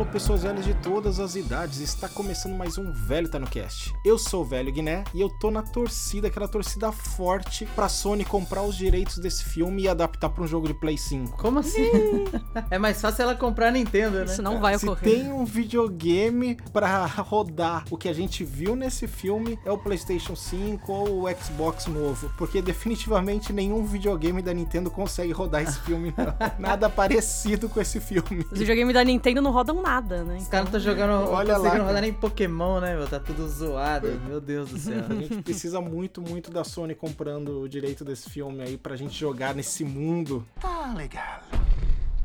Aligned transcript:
alô, 0.00 0.06
pessoas 0.06 0.42
velhas 0.44 0.64
de 0.64 0.72
todas 0.74 1.20
as 1.20 1.34
idades. 1.34 1.78
Está 1.80 2.08
começando 2.08 2.56
mais 2.56 2.78
um 2.78 2.90
Velho 2.90 3.28
Tá 3.28 3.38
no 3.38 3.46
Cast. 3.46 3.92
Eu 4.02 4.16
sou 4.16 4.42
o 4.42 4.44
Velho 4.44 4.72
Guiné 4.72 5.04
e 5.12 5.20
eu 5.20 5.28
tô 5.28 5.50
na 5.50 5.62
torcida, 5.62 6.28
aquela 6.28 6.48
torcida 6.48 6.90
forte 6.90 7.66
pra 7.74 7.86
Sony 7.86 8.24
comprar 8.24 8.62
os 8.62 8.76
direitos 8.76 9.18
desse 9.18 9.44
filme 9.44 9.82
e 9.82 9.88
adaptar 9.88 10.30
pra 10.30 10.42
um 10.42 10.46
jogo 10.46 10.66
de 10.66 10.72
Play 10.72 10.96
5. 10.96 11.36
Como 11.36 11.58
assim? 11.58 11.82
é 12.70 12.78
mais 12.78 12.98
fácil 13.00 13.22
ela 13.24 13.34
comprar 13.34 13.68
a 13.68 13.70
Nintendo, 13.70 14.20
né? 14.20 14.24
Isso 14.24 14.42
não 14.42 14.58
vai 14.58 14.78
Se 14.78 14.86
ocorrer. 14.86 15.02
tem 15.02 15.32
um 15.32 15.44
videogame 15.44 16.56
pra 16.72 17.04
rodar 17.20 17.84
o 17.90 17.98
que 17.98 18.08
a 18.08 18.14
gente 18.14 18.42
viu 18.42 18.74
nesse 18.74 19.06
filme, 19.06 19.58
é 19.66 19.70
o 19.70 19.76
PlayStation 19.76 20.34
5 20.34 20.90
ou 20.90 21.24
o 21.24 21.34
Xbox 21.34 21.86
novo. 21.86 22.32
Porque 22.38 22.62
definitivamente 22.62 23.52
nenhum 23.52 23.84
videogame 23.84 24.40
da 24.40 24.54
Nintendo 24.54 24.90
consegue 24.90 25.32
rodar 25.32 25.62
esse 25.62 25.78
filme, 25.80 26.14
não. 26.16 26.34
Nada 26.58 26.88
parecido 26.88 27.68
com 27.68 27.80
esse 27.80 28.00
filme. 28.00 28.46
Os 28.50 28.58
videogames 28.58 28.94
da 28.94 29.04
Nintendo 29.04 29.42
não 29.42 29.50
rodam 29.50 29.82
nada, 29.82 29.89
né? 30.24 30.36
Os 30.36 30.48
caras 30.48 30.70
não 30.70 30.78
estão 30.78 30.80
jogando, 30.80 31.12
Olha 31.30 31.32
Olha 31.32 31.56
lá, 31.58 31.70
cara. 31.70 31.82
rodar 31.84 32.02
nem 32.02 32.12
Pokémon, 32.12 32.80
né, 32.80 32.96
meu? 32.96 33.08
Tá 33.08 33.18
tudo 33.18 33.48
zoado. 33.48 34.08
Meu 34.26 34.40
Deus 34.40 34.70
do 34.70 34.78
céu. 34.78 35.04
A 35.10 35.14
gente 35.14 35.42
precisa 35.42 35.80
muito, 35.80 36.20
muito 36.22 36.50
da 36.50 36.62
Sony 36.64 36.94
comprando 36.94 37.62
o 37.62 37.68
direito 37.68 38.04
desse 38.04 38.30
filme 38.30 38.62
aí 38.62 38.76
pra 38.76 38.94
gente 38.96 39.18
jogar 39.18 39.54
nesse 39.54 39.84
mundo. 39.84 40.46
Tá 40.60 40.92
legal. 40.96 41.40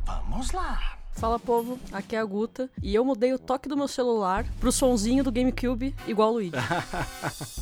Vamos 0.06 0.52
lá. 0.52 0.98
Fala 1.16 1.40
povo, 1.40 1.80
aqui 1.94 2.14
é 2.16 2.20
a 2.20 2.26
Guta 2.26 2.70
e 2.84 2.94
eu 2.94 3.04
mudei 3.06 3.34
o 3.34 3.40
toque 3.40 3.70
do 3.70 3.78
meu 3.78 3.88
celular 3.88 4.46
pro 4.60 4.70
sonzinho 4.70 5.24
do 5.24 5.32
GameCube 5.32 5.96
igual 6.08 6.32
o 6.32 6.34
Luigi. 6.34 6.52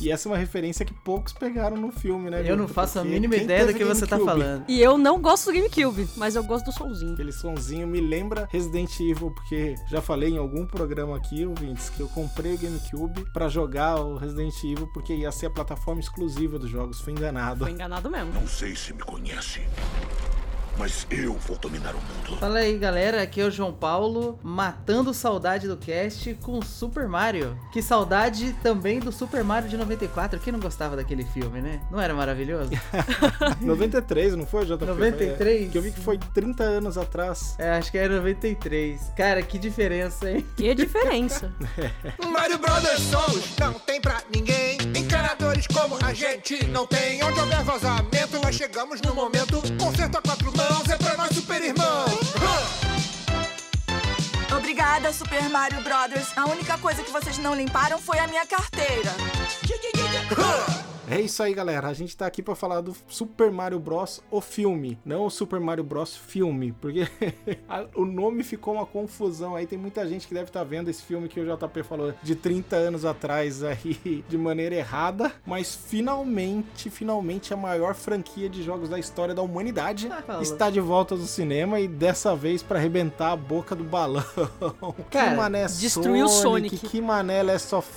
E 0.00 0.10
essa 0.10 0.28
é 0.28 0.32
uma 0.32 0.36
referência 0.36 0.84
que 0.84 0.92
poucos 0.92 1.32
pegaram 1.32 1.76
no 1.76 1.90
filme, 1.92 2.28
né? 2.30 2.42
Eu 2.44 2.56
não 2.56 2.66
faço 2.68 2.98
a 2.98 3.02
Porque 3.02 3.14
mínima 3.14 3.34
quem 3.34 3.44
ideia 3.44 3.66
do 3.66 3.72
que 3.72 3.84
você 3.84 4.06
tá 4.06 4.18
GameCube? 4.18 4.42
falando. 4.42 4.64
E 4.68 4.82
eu 4.82 4.98
não 4.98 5.20
gosto 5.20 5.46
do 5.46 5.52
GameCube, 5.54 6.08
mas 6.16 6.34
eu 6.34 6.42
gosto 6.42 6.66
do 6.66 6.72
sonzinho. 6.72 7.14
Aquele 7.14 7.32
sonzinho 7.32 7.86
me 7.86 8.00
lembra 8.00 8.46
Resident 8.50 8.90
Evil, 9.00 9.30
porque 9.30 9.76
já 9.88 10.02
falei 10.02 10.30
em 10.30 10.38
algum 10.38 10.66
programa 10.66 11.16
aqui, 11.16 11.46
ouvintes, 11.46 11.88
que 11.90 12.00
eu 12.00 12.08
comprei 12.08 12.54
o 12.54 12.58
GameCube 12.58 13.24
pra 13.32 13.48
jogar 13.48 13.96
o 14.00 14.16
Resident 14.16 14.54
Evil, 14.64 14.88
porque 14.92 15.14
ia 15.14 15.30
ser 15.32 15.46
a 15.46 15.50
plataforma 15.50 16.00
exclusiva 16.00 16.58
dos 16.58 16.68
jogos. 16.68 17.00
Fui 17.00 17.12
enganado. 17.12 17.64
Tô 17.64 17.70
enganado 17.70 18.10
mesmo. 18.10 18.32
Não 18.34 18.46
sei 18.48 18.74
se 18.76 18.92
me 18.92 19.02
conhece, 19.02 19.60
mas 20.78 21.06
eu 21.10 21.34
vou 21.34 21.56
dominar 21.58 21.94
o 21.94 21.98
mundo. 21.98 22.38
Fala 22.38 22.58
aí, 22.58 22.76
galera. 22.76 23.22
Aqui 23.22 23.40
é 23.40 23.44
o 23.44 23.50
João 23.50 23.72
Paulo, 23.72 24.38
matando 24.42 25.14
saudade 25.14 25.68
do 25.68 25.76
cast 25.76 26.34
com 26.42 26.60
Super 26.62 27.08
Mario. 27.08 27.56
Que 27.72 27.82
saudade 27.82 28.52
também 28.62 28.98
do 29.00 29.12
Super 29.12 29.44
Mario 29.44 29.68
de 29.68 29.76
94. 29.76 30.38
Quem 30.40 30.52
não 30.52 30.60
gostava 30.60 30.96
daquele 30.96 31.24
filme, 31.24 31.60
né? 31.60 31.80
Não 31.90 32.00
era 32.00 32.14
maravilhoso? 32.14 32.70
93, 33.60 34.34
não 34.36 34.46
foi, 34.46 34.64
JP? 34.64 34.84
93? 34.84 35.66
É, 35.66 35.70
que 35.70 35.78
eu 35.78 35.82
vi 35.82 35.92
que 35.92 36.00
foi 36.00 36.18
30 36.18 36.62
anos 36.64 36.98
atrás. 36.98 37.54
É, 37.58 37.70
acho 37.70 37.90
que 37.90 37.98
era 37.98 38.16
93. 38.16 39.12
Cara, 39.16 39.42
que 39.42 39.58
diferença, 39.58 40.30
hein? 40.30 40.44
Que 40.56 40.74
diferença. 40.74 41.52
Mario 42.32 42.58
Brothers 42.58 43.00
somos, 43.00 43.56
não 43.58 43.74
tem 43.74 44.00
pra 44.00 44.22
ninguém. 44.34 44.78
Encanadores 45.14 45.68
como 45.68 45.96
a 46.04 46.12
gente 46.12 46.66
não 46.66 46.88
tem. 46.88 47.22
Onde 47.22 47.38
houver 47.38 47.62
vazamento, 47.62 48.36
nós 48.42 48.56
chegamos 48.56 49.00
no 49.00 49.14
momento. 49.14 49.62
Concerto 49.78 50.18
a 50.18 50.20
quatro 50.20 50.52
mãos 50.56 50.88
é 50.90 50.96
pra 50.96 51.16
nós, 51.16 51.32
super 51.32 51.62
irmão. 51.62 52.04
Obrigada, 54.56 55.12
Super 55.12 55.48
Mario 55.50 55.80
Brothers. 55.82 56.36
A 56.36 56.46
única 56.46 56.76
coisa 56.78 57.00
que 57.04 57.12
vocês 57.12 57.38
não 57.38 57.54
limparam 57.54 57.96
foi 58.00 58.18
a 58.18 58.26
minha 58.26 58.44
carteira. 58.44 59.12
É 61.10 61.20
isso 61.20 61.42
aí, 61.42 61.52
galera. 61.52 61.88
A 61.88 61.92
gente 61.92 62.16
tá 62.16 62.26
aqui 62.26 62.42
pra 62.42 62.54
falar 62.54 62.80
do 62.80 62.96
Super 63.08 63.50
Mario 63.50 63.78
Bros. 63.78 64.22
o 64.30 64.40
filme, 64.40 64.98
não 65.04 65.26
o 65.26 65.30
Super 65.30 65.60
Mario 65.60 65.84
Bros. 65.84 66.16
filme, 66.16 66.72
porque 66.80 67.06
o 67.94 68.06
nome 68.06 68.42
ficou 68.42 68.74
uma 68.74 68.86
confusão 68.86 69.54
aí. 69.54 69.66
Tem 69.66 69.78
muita 69.78 70.06
gente 70.08 70.26
que 70.26 70.32
deve 70.32 70.48
estar 70.48 70.64
vendo 70.64 70.88
esse 70.88 71.02
filme 71.02 71.28
que 71.28 71.38
o 71.38 71.44
JP 71.56 71.82
falou 71.82 72.14
de 72.22 72.34
30 72.34 72.76
anos 72.76 73.04
atrás 73.04 73.62
aí 73.62 74.24
de 74.28 74.38
maneira 74.38 74.74
errada, 74.76 75.30
mas 75.46 75.74
finalmente, 75.74 76.88
finalmente 76.88 77.52
a 77.52 77.56
maior 77.56 77.94
franquia 77.94 78.48
de 78.48 78.62
jogos 78.62 78.88
da 78.88 78.98
história 78.98 79.34
da 79.34 79.42
humanidade 79.42 80.08
Ah, 80.26 80.40
está 80.40 80.70
de 80.70 80.80
volta 80.80 81.14
do 81.16 81.26
cinema 81.26 81.80
e 81.80 81.86
dessa 81.86 82.34
vez 82.34 82.62
pra 82.62 82.78
arrebentar 82.78 83.32
a 83.32 83.36
boca 83.36 83.74
do 83.74 83.84
balão. 83.84 84.24
Cara, 85.10 85.30
que 85.30 85.36
mané 85.36 85.66
destruiu 85.66 86.24
o 86.24 86.28
Sonic, 86.28 86.76
Sonic. 86.76 86.88
que 86.88 87.00
mané 87.00 87.42
Last 87.42 87.74
of 87.74 87.88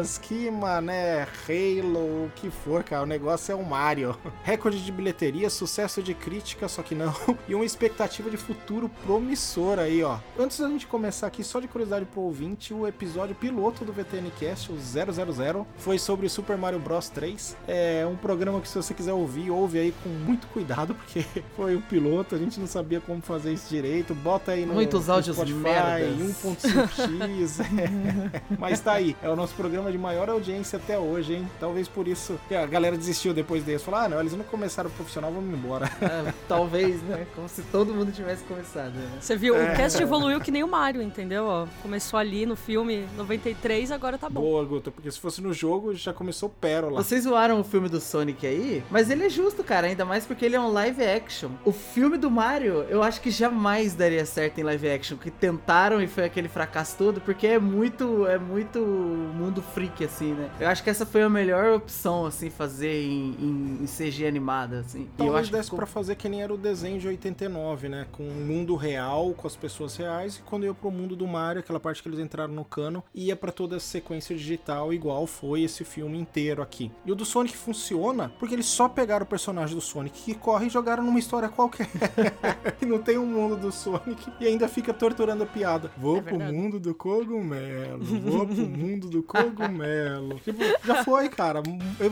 Us, 0.00 0.16
que 0.18 0.50
mané 0.50 1.26
Halo, 1.46 2.24
o 2.24 2.30
que 2.46 2.50
for, 2.50 2.84
cara. 2.84 3.02
O 3.02 3.06
negócio 3.06 3.52
é 3.52 3.54
o 3.54 3.64
Mario. 3.64 4.16
Recorde 4.42 4.82
de 4.82 4.92
bilheteria, 4.92 5.50
sucesso 5.50 6.02
de 6.02 6.14
crítica, 6.14 6.68
só 6.68 6.82
que 6.82 6.94
não. 6.94 7.14
E 7.48 7.54
uma 7.54 7.64
expectativa 7.64 8.28
de 8.28 8.36
futuro 8.36 8.90
promissor 9.04 9.78
aí, 9.78 10.02
ó. 10.02 10.18
Antes 10.38 10.58
da 10.58 10.68
gente 10.68 10.86
começar 10.86 11.26
aqui, 11.26 11.44
só 11.44 11.60
de 11.60 11.68
curiosidade 11.68 12.04
pro 12.06 12.20
ouvinte, 12.22 12.74
o 12.74 12.86
episódio 12.86 13.34
piloto 13.36 13.84
do 13.84 13.92
VTNcast, 13.92 14.72
o 14.72 14.76
000, 14.76 15.66
foi 15.76 15.98
sobre 15.98 16.28
Super 16.28 16.56
Mario 16.56 16.80
Bros 16.80 17.08
3. 17.08 17.56
É 17.68 18.06
um 18.06 18.16
programa 18.16 18.60
que 18.60 18.68
se 18.68 18.76
você 18.76 18.94
quiser 18.94 19.12
ouvir, 19.12 19.50
ouve 19.50 19.78
aí 19.78 19.94
com 20.02 20.08
muito 20.08 20.46
cuidado, 20.48 20.94
porque 20.96 21.24
foi 21.54 21.76
o 21.76 21.82
piloto, 21.82 22.34
a 22.34 22.38
gente 22.38 22.58
não 22.58 22.66
sabia 22.66 23.00
como 23.00 23.20
fazer 23.22 23.52
isso 23.52 23.68
direito. 23.68 24.14
Bota 24.14 24.52
aí 24.52 24.66
no, 24.66 24.74
Muitos 24.74 25.06
no 25.06 25.14
áudios 25.14 25.36
Spotify, 25.36 25.58
merdas. 25.58 26.16
1.5x. 26.42 27.60
é. 27.60 28.42
Mas 28.58 28.80
tá 28.80 28.94
aí, 28.94 29.16
é 29.22 29.28
o 29.28 29.36
nosso 29.36 29.54
programa 29.54 29.92
de 29.92 29.98
maior 29.98 30.28
audiência 30.28 30.78
até 30.78 30.98
hoje, 30.98 31.34
hein? 31.34 31.48
Talvez 31.60 31.86
por 31.86 32.08
isso 32.08 32.35
que 32.48 32.54
a 32.54 32.66
galera 32.66 32.96
desistiu 32.96 33.32
depois 33.34 33.62
desse. 33.64 33.84
Falou, 33.84 34.00
ah, 34.00 34.08
não, 34.08 34.20
eles 34.20 34.32
não 34.34 34.44
começaram 34.44 34.90
profissional, 34.90 35.32
vamos 35.32 35.52
embora. 35.56 35.90
Ah, 36.06 36.32
talvez, 36.48 37.02
né? 37.02 37.26
Como 37.34 37.48
se 37.48 37.62
todo 37.62 37.92
mundo 37.92 38.12
tivesse 38.12 38.44
começado, 38.44 38.92
né? 38.92 39.18
Você 39.20 39.36
viu, 39.36 39.56
É. 39.56 39.72
o 39.72 39.76
cast 39.76 40.00
evoluiu 40.00 40.40
que 40.40 40.50
nem 40.50 40.62
o 40.62 40.68
Mario, 40.68 41.02
entendeu? 41.02 41.44
Ó, 41.46 41.66
começou 41.82 42.18
ali 42.18 42.46
no 42.46 42.54
filme 42.54 43.06
93, 43.16 43.90
agora 43.90 44.16
tá 44.16 44.28
bom. 44.30 44.40
Boa, 44.40 44.64
Guta, 44.64 44.90
porque 44.90 45.10
se 45.10 45.18
fosse 45.18 45.42
no 45.42 45.52
jogo, 45.52 45.94
já 45.94 46.12
começou 46.12 46.48
pérola. 46.48 47.02
Vocês 47.02 47.24
zoaram 47.24 47.60
o 47.60 47.64
filme 47.64 47.88
do 47.88 48.00
Sonic 48.00 48.46
aí, 48.46 48.84
mas 48.90 49.10
ele 49.10 49.24
é 49.26 49.28
justo, 49.28 49.64
cara, 49.64 49.86
ainda 49.88 50.04
mais 50.04 50.24
porque 50.26 50.44
ele 50.44 50.54
é 50.56 50.60
um 50.60 50.72
live 50.72 51.04
action. 51.04 51.50
O 51.64 51.72
filme 51.72 52.16
do 52.16 52.30
Mario, 52.30 52.84
eu 52.88 53.02
acho 53.02 53.20
que 53.20 53.30
jamais 53.30 53.94
daria 53.94 54.24
certo 54.24 54.58
em 54.58 54.62
live 54.62 54.88
action, 54.88 55.16
que 55.16 55.30
tentaram 55.30 56.00
e 56.00 56.06
foi 56.06 56.24
aquele 56.24 56.48
fracasso 56.48 56.96
todo, 56.96 57.20
porque 57.20 57.46
é 57.46 57.58
muito, 57.58 58.26
é 58.26 58.38
muito 58.38 58.78
mundo 58.80 59.62
freak, 59.74 60.04
assim, 60.04 60.32
né? 60.34 60.48
Eu 60.60 60.68
acho 60.68 60.82
que 60.82 60.90
essa 60.90 61.04
foi 61.04 61.22
a 61.22 61.28
melhor 61.28 61.72
opção, 61.74 62.25
assim, 62.26 62.50
fazer 62.50 63.02
em, 63.04 63.30
em- 63.40 63.78
em 63.82 63.86
CG 63.86 64.26
animada, 64.26 64.80
assim. 64.80 65.00
E 65.00 65.02
eu 65.04 65.08
Talvez 65.16 65.34
acho 65.42 65.50
que 65.50 65.56
desse 65.56 65.66
ficou- 65.66 65.76
pra 65.78 65.86
fazer 65.86 66.14
que 66.16 66.28
nem 66.28 66.42
era 66.42 66.52
o 66.52 66.56
desenho 66.58 66.98
de 66.98 67.06
89, 67.08 67.88
né? 67.88 68.06
Com 68.12 68.22
o 68.26 68.32
mundo 68.44 68.74
real, 68.76 69.32
com 69.34 69.46
as 69.46 69.56
pessoas 69.56 69.96
reais, 69.96 70.36
e 70.36 70.42
quando 70.42 70.64
ia 70.64 70.74
pro 70.74 70.90
mundo 70.90 71.14
do 71.16 71.26
Mario, 71.26 71.60
aquela 71.60 71.80
parte 71.80 72.02
que 72.02 72.08
eles 72.08 72.18
entraram 72.20 72.52
no 72.54 72.64
cano, 72.64 73.02
ia 73.14 73.34
pra 73.36 73.52
toda 73.52 73.76
a 73.76 73.80
sequência 73.80 74.36
digital, 74.36 74.92
igual 74.92 75.26
foi 75.26 75.62
esse 75.62 75.84
filme 75.84 76.18
inteiro 76.18 76.62
aqui. 76.62 76.90
E 77.04 77.12
o 77.12 77.14
do 77.14 77.24
Sonic 77.24 77.56
funciona 77.56 78.30
porque 78.38 78.54
eles 78.54 78.66
só 78.66 78.88
pegaram 78.88 79.24
o 79.24 79.28
personagem 79.28 79.74
do 79.74 79.80
Sonic 79.80 80.22
que 80.22 80.34
corre 80.34 80.66
e 80.66 80.70
jogaram 80.70 81.04
numa 81.04 81.18
história 81.18 81.48
qualquer. 81.48 81.88
e 82.80 82.86
não 82.86 82.98
tem 83.00 83.18
um 83.18 83.26
mundo 83.26 83.56
do 83.56 83.70
Sonic 83.72 84.30
e 84.40 84.46
ainda 84.46 84.68
fica 84.68 84.92
torturando 84.92 85.42
a 85.42 85.46
piada. 85.46 85.90
Vou 85.96 86.18
É 86.18 86.20
pro 86.22 86.38
mundo 86.38 86.78
do 86.80 86.94
cogumelo, 86.94 88.04
vou 88.04 88.46
pro 88.46 88.56
mundo 88.66 89.08
do 89.08 89.22
cogumelo. 89.24 90.38
tipo, 90.40 90.58
já 90.84 91.04
foi, 91.04 91.28
cara. 91.28 91.62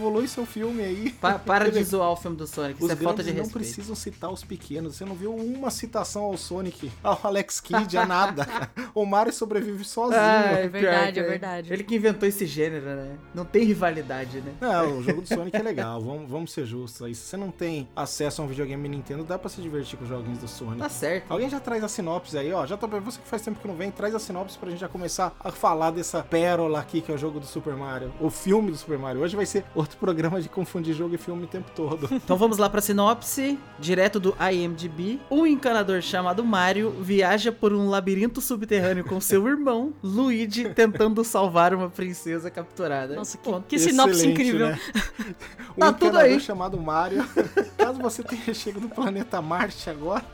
Evolui 0.04 0.28
seu 0.28 0.44
filme 0.44 0.82
aí. 0.82 1.10
Pa- 1.12 1.38
para 1.44 1.70
de 1.70 1.82
zoar 1.82 2.10
o 2.10 2.16
filme 2.16 2.36
do 2.36 2.46
Sonic, 2.46 2.82
os 2.82 2.90
isso 2.90 3.00
é 3.00 3.02
falta 3.04 3.22
de 3.22 3.30
não 3.30 3.38
respeito. 3.44 3.52
precisam 3.58 3.94
citar 3.96 4.30
os 4.30 4.44
pequenos. 4.44 4.96
Você 4.96 5.04
não 5.04 5.14
viu 5.14 5.34
uma 5.34 5.70
citação 5.70 6.24
ao 6.24 6.36
Sonic, 6.36 6.90
ao 7.02 7.18
Alex 7.22 7.60
Kidd, 7.60 7.96
a 7.96 8.04
nada. 8.06 8.46
o 8.94 9.06
Mario 9.06 9.32
sobrevive 9.32 9.82
sozinho. 9.84 10.20
Ah, 10.20 10.52
É 10.58 10.68
verdade, 10.68 11.12
que 11.14 11.20
é 11.20 11.22
verdade. 11.22 11.72
Ele 11.72 11.82
que 11.84 11.94
inventou 11.96 12.28
esse 12.28 12.44
gênero, 12.46 12.84
né? 12.84 13.16
Não 13.34 13.44
tem 13.46 13.64
rivalidade, 13.64 14.40
né? 14.40 14.52
Não, 14.60 14.98
o 14.98 15.02
jogo 15.02 15.22
do 15.22 15.26
Sonic 15.28 15.56
é 15.56 15.62
legal, 15.62 16.00
vamos, 16.02 16.30
vamos 16.30 16.52
ser 16.52 16.66
justos 16.66 17.00
aí. 17.02 17.14
Se 17.14 17.22
você 17.22 17.36
não 17.36 17.50
tem 17.50 17.88
acesso 17.96 18.42
a 18.42 18.44
um 18.44 18.48
videogame 18.48 18.88
Nintendo, 18.88 19.24
dá 19.24 19.38
pra 19.38 19.48
se 19.48 19.62
divertir 19.62 19.96
com 19.98 20.04
os 20.04 20.10
joguinhos 20.10 20.38
do 20.40 20.48
Sonic. 20.48 20.78
Tá 20.78 20.88
certo. 20.88 21.30
Alguém 21.30 21.48
já 21.48 21.60
traz 21.60 21.82
a 21.82 21.88
sinopse 21.88 22.36
aí, 22.36 22.52
ó. 22.52 22.66
Já 22.66 22.76
tá 22.76 22.86
você 22.86 23.18
que 23.20 23.26
faz 23.26 23.40
tempo 23.42 23.58
que 23.60 23.66
não 23.66 23.74
vem, 23.74 23.90
traz 23.90 24.14
a 24.14 24.18
sinopse 24.18 24.58
pra 24.58 24.68
gente 24.70 24.80
já 24.80 24.88
começar 24.88 25.34
a 25.40 25.50
falar 25.50 25.90
dessa 25.90 26.22
pérola 26.22 26.78
aqui 26.80 27.00
que 27.00 27.10
é 27.10 27.14
o 27.14 27.18
jogo 27.18 27.40
do 27.40 27.46
Super 27.46 27.74
Mario. 27.74 28.12
O 28.20 28.28
filme 28.30 28.70
do 28.70 28.76
Super 28.76 28.98
Mario. 28.98 29.22
Hoje 29.22 29.34
vai 29.36 29.46
ser 29.46 29.64
outro 29.74 29.93
programa 29.96 30.40
de 30.40 30.48
confundir 30.48 30.94
jogo 30.94 31.14
e 31.14 31.18
filme 31.18 31.44
o 31.44 31.46
tempo 31.46 31.70
todo. 31.74 32.08
Então 32.24 32.36
vamos 32.38 32.56
lá 32.58 32.70
pra 32.70 32.80
sinopse, 32.80 33.58
direto 33.78 34.18
do 34.18 34.34
IMDb. 34.50 35.20
Um 35.30 35.46
encanador 35.46 36.00
chamado 36.00 36.42
Mario 36.44 36.90
viaja 37.00 37.52
por 37.52 37.72
um 37.72 37.88
labirinto 37.88 38.40
subterrâneo 38.40 39.04
com 39.04 39.20
seu 39.20 39.46
irmão, 39.46 39.92
Luigi, 40.02 40.68
tentando 40.70 41.22
salvar 41.22 41.74
uma 41.74 41.90
princesa 41.90 42.50
capturada. 42.50 43.14
Nossa, 43.14 43.36
que, 43.36 43.50
que 43.68 43.78
sinopse 43.78 44.16
Excelente, 44.20 44.40
incrível. 44.42 44.68
né? 44.68 44.80
Um 45.76 45.80
Tá 45.80 45.92
tudo 45.92 46.06
encanador 46.06 46.30
aí. 46.30 46.40
chamado 46.40 46.80
Mario. 46.80 47.26
Caso 47.76 48.00
você 48.00 48.22
tenha 48.22 48.54
chegado 48.54 48.82
no 48.82 48.88
planeta 48.88 49.42
Marte 49.42 49.90
agora, 49.90 50.24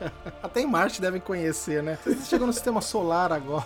até 0.41 0.61
em 0.61 0.67
Marte 0.67 1.01
devem 1.01 1.19
conhecer, 1.19 1.81
né? 1.81 1.97
Você 2.05 2.25
chegou 2.25 2.45
no 2.45 2.53
sistema 2.53 2.79
solar 2.79 3.33
agora. 3.33 3.65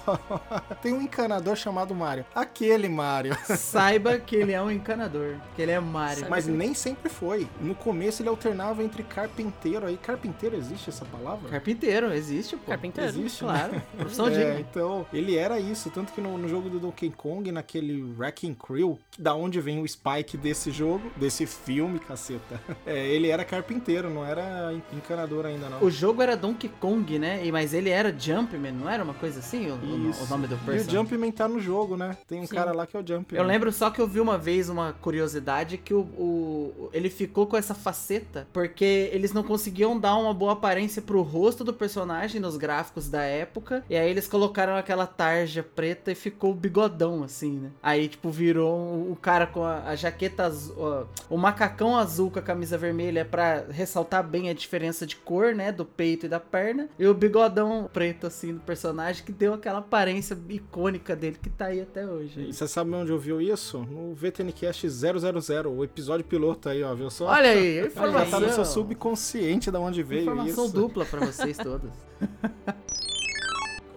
Tem 0.81 0.93
um 0.93 1.01
encanador 1.01 1.55
chamado 1.57 1.93
Mario. 1.93 2.25
Aquele 2.33 2.87
Mario. 2.87 3.37
Saiba 3.57 4.17
que 4.17 4.35
ele 4.37 4.53
é 4.53 4.61
um 4.61 4.71
encanador, 4.71 5.35
que 5.55 5.61
ele 5.61 5.71
é 5.71 5.79
Mario. 5.85 6.25
Mas 6.29 6.47
nem 6.47 6.73
sempre 6.73 7.09
foi. 7.09 7.47
No 7.61 7.75
começo 7.75 8.21
ele 8.21 8.29
alternava 8.29 8.83
entre 8.83 9.03
carpinteiro 9.03 9.85
aí. 9.85 9.97
Carpinteiro 9.97 10.55
existe 10.55 10.89
essa 10.89 11.05
palavra? 11.05 11.49
Carpinteiro, 11.49 12.11
existe, 12.13 12.55
pô. 12.57 12.71
Carpinteiro. 12.71 13.09
Existe, 13.09 13.43
né? 13.45 13.51
Claro, 13.51 13.81
profissão 13.97 14.27
É, 14.27 14.31
digna. 14.31 14.59
então, 14.59 15.05
ele 15.13 15.35
era 15.37 15.59
isso, 15.59 15.89
tanto 15.89 16.11
que 16.13 16.21
no, 16.21 16.37
no 16.37 16.47
jogo 16.47 16.69
do 16.69 16.79
Donkey 16.79 17.09
Kong, 17.11 17.51
naquele 17.51 18.01
Wrecking 18.17 18.53
Crew, 18.53 18.99
da 19.17 19.33
onde 19.35 19.59
vem 19.61 19.81
o 19.81 19.87
Spike 19.87 20.37
desse 20.37 20.71
jogo, 20.71 21.11
desse 21.15 21.45
filme, 21.45 21.99
caceta, 21.99 22.59
é, 22.85 23.07
ele 23.07 23.29
era 23.29 23.43
carpinteiro, 23.45 24.09
não 24.09 24.25
era 24.25 24.73
en- 24.73 24.81
encanador 24.93 25.45
ainda 25.45 25.69
não. 25.69 25.83
O 25.83 25.89
jogo 25.91 26.21
era 26.21 26.35
Donkey 26.35 26.69
Kong, 26.79 27.17
né? 27.19 27.45
E- 27.45 27.51
Mas 27.51 27.73
ele 27.73 27.89
era 27.89 28.13
Jumpman, 28.17 28.71
não 28.71 28.89
era 28.89 29.03
uma 29.03 29.13
coisa 29.13 29.39
assim? 29.39 29.71
O, 29.71 30.09
Isso. 30.09 30.23
o 30.23 30.27
nome 30.27 30.47
do 30.47 30.55
E 30.55 30.57
o 30.57 30.59
personagem? 30.59 30.91
Jumpman 30.91 31.31
tá 31.31 31.47
no 31.47 31.59
jogo, 31.59 31.95
né? 31.95 32.17
Tem 32.27 32.39
um 32.41 32.47
Sim. 32.47 32.55
cara 32.55 32.71
lá 32.73 32.85
que 32.85 32.95
é 32.97 32.99
o 32.99 33.05
Jumpman. 33.07 33.39
Eu 33.39 33.45
lembro 33.45 33.71
só 33.71 33.89
que 33.89 33.99
eu 34.01 34.07
vi 34.07 34.19
uma 34.19 34.37
vez 34.37 34.69
uma 34.69 34.93
curiosidade 34.93 35.74
que 35.77 35.93
o, 35.93 36.01
o- 36.01 36.89
ele 36.93 37.09
ficou 37.09 37.45
com 37.47 37.57
essa 37.57 37.73
faceta 37.73 38.47
porque 38.53 39.09
eles 39.11 39.33
não 39.33 39.43
conseguiam 39.43 39.99
dar 39.99 40.15
uma 40.15 40.33
boa 40.33 40.53
aparência 40.53 41.01
pro 41.01 41.21
rosto 41.21 41.63
do 41.63 41.73
personagem 41.73 42.39
nos 42.41 42.57
gráficos 42.57 43.09
da 43.09 43.23
época. 43.23 43.83
E 43.89 43.95
aí 43.95 44.09
eles 44.09 44.27
colocaram 44.27 44.75
aquela 44.75 45.05
tarja 45.07 45.63
preta 45.63 46.11
e 46.11 46.15
ficou 46.15 46.53
bigodão, 46.53 47.23
assim, 47.23 47.51
né? 47.59 47.69
Aí, 47.81 48.07
tipo, 48.07 48.29
virou 48.29 49.11
o, 49.11 49.17
cara 49.21 49.47
com 49.47 49.63
a, 49.63 49.83
a 49.89 49.95
jaqueta 49.95 50.43
azul, 50.45 51.07
o 51.29 51.37
macacão 51.37 51.97
azul 51.97 52.29
com 52.31 52.39
a 52.39 52.41
camisa 52.41 52.77
vermelha 52.77 53.25
pra 53.25 53.65
ressaltar 53.69 54.23
bem 54.25 54.49
a 54.49 54.53
diferença 54.53 55.05
de 55.05 55.15
cor, 55.15 55.53
né? 55.55 55.71
Do 55.71 55.85
peito 55.85 56.25
e 56.25 56.29
da 56.29 56.39
perna. 56.39 56.87
E 56.97 57.07
o 57.07 57.13
bigodão 57.13 57.89
preto, 57.91 58.27
assim, 58.27 58.53
do 58.53 58.59
personagem 58.59 59.23
que 59.23 59.31
deu 59.31 59.53
aquela 59.53 59.79
aparência 59.79 60.37
icônica 60.49 61.15
dele 61.15 61.37
que 61.41 61.49
tá 61.49 61.65
aí 61.67 61.81
até 61.81 62.05
hoje. 62.07 62.51
Você 62.51 62.67
sabe 62.67 62.91
onde 62.93 63.11
ouviu 63.11 63.41
isso? 63.41 63.79
No 63.79 64.13
VTNcast 64.13 64.87
000, 64.89 65.17
o 65.67 65.83
episódio 65.83 66.25
piloto 66.25 66.69
aí, 66.69 66.83
ó, 66.83 66.93
viu 66.93 67.09
só? 67.09 67.25
Olha 67.27 67.49
aí, 67.49 67.81
Já 67.81 67.87
informação. 67.87 68.39
tá 68.41 68.47
no 68.47 68.53
seu 68.53 68.65
subconsciente 68.65 69.69
da 69.71 69.79
onde 69.79 70.01
veio 70.03 70.23
Informação 70.23 70.65
isso. 70.65 70.73
dupla 70.73 71.05
pra 71.05 71.25
vocês 71.25 71.57
todos. 71.57 71.89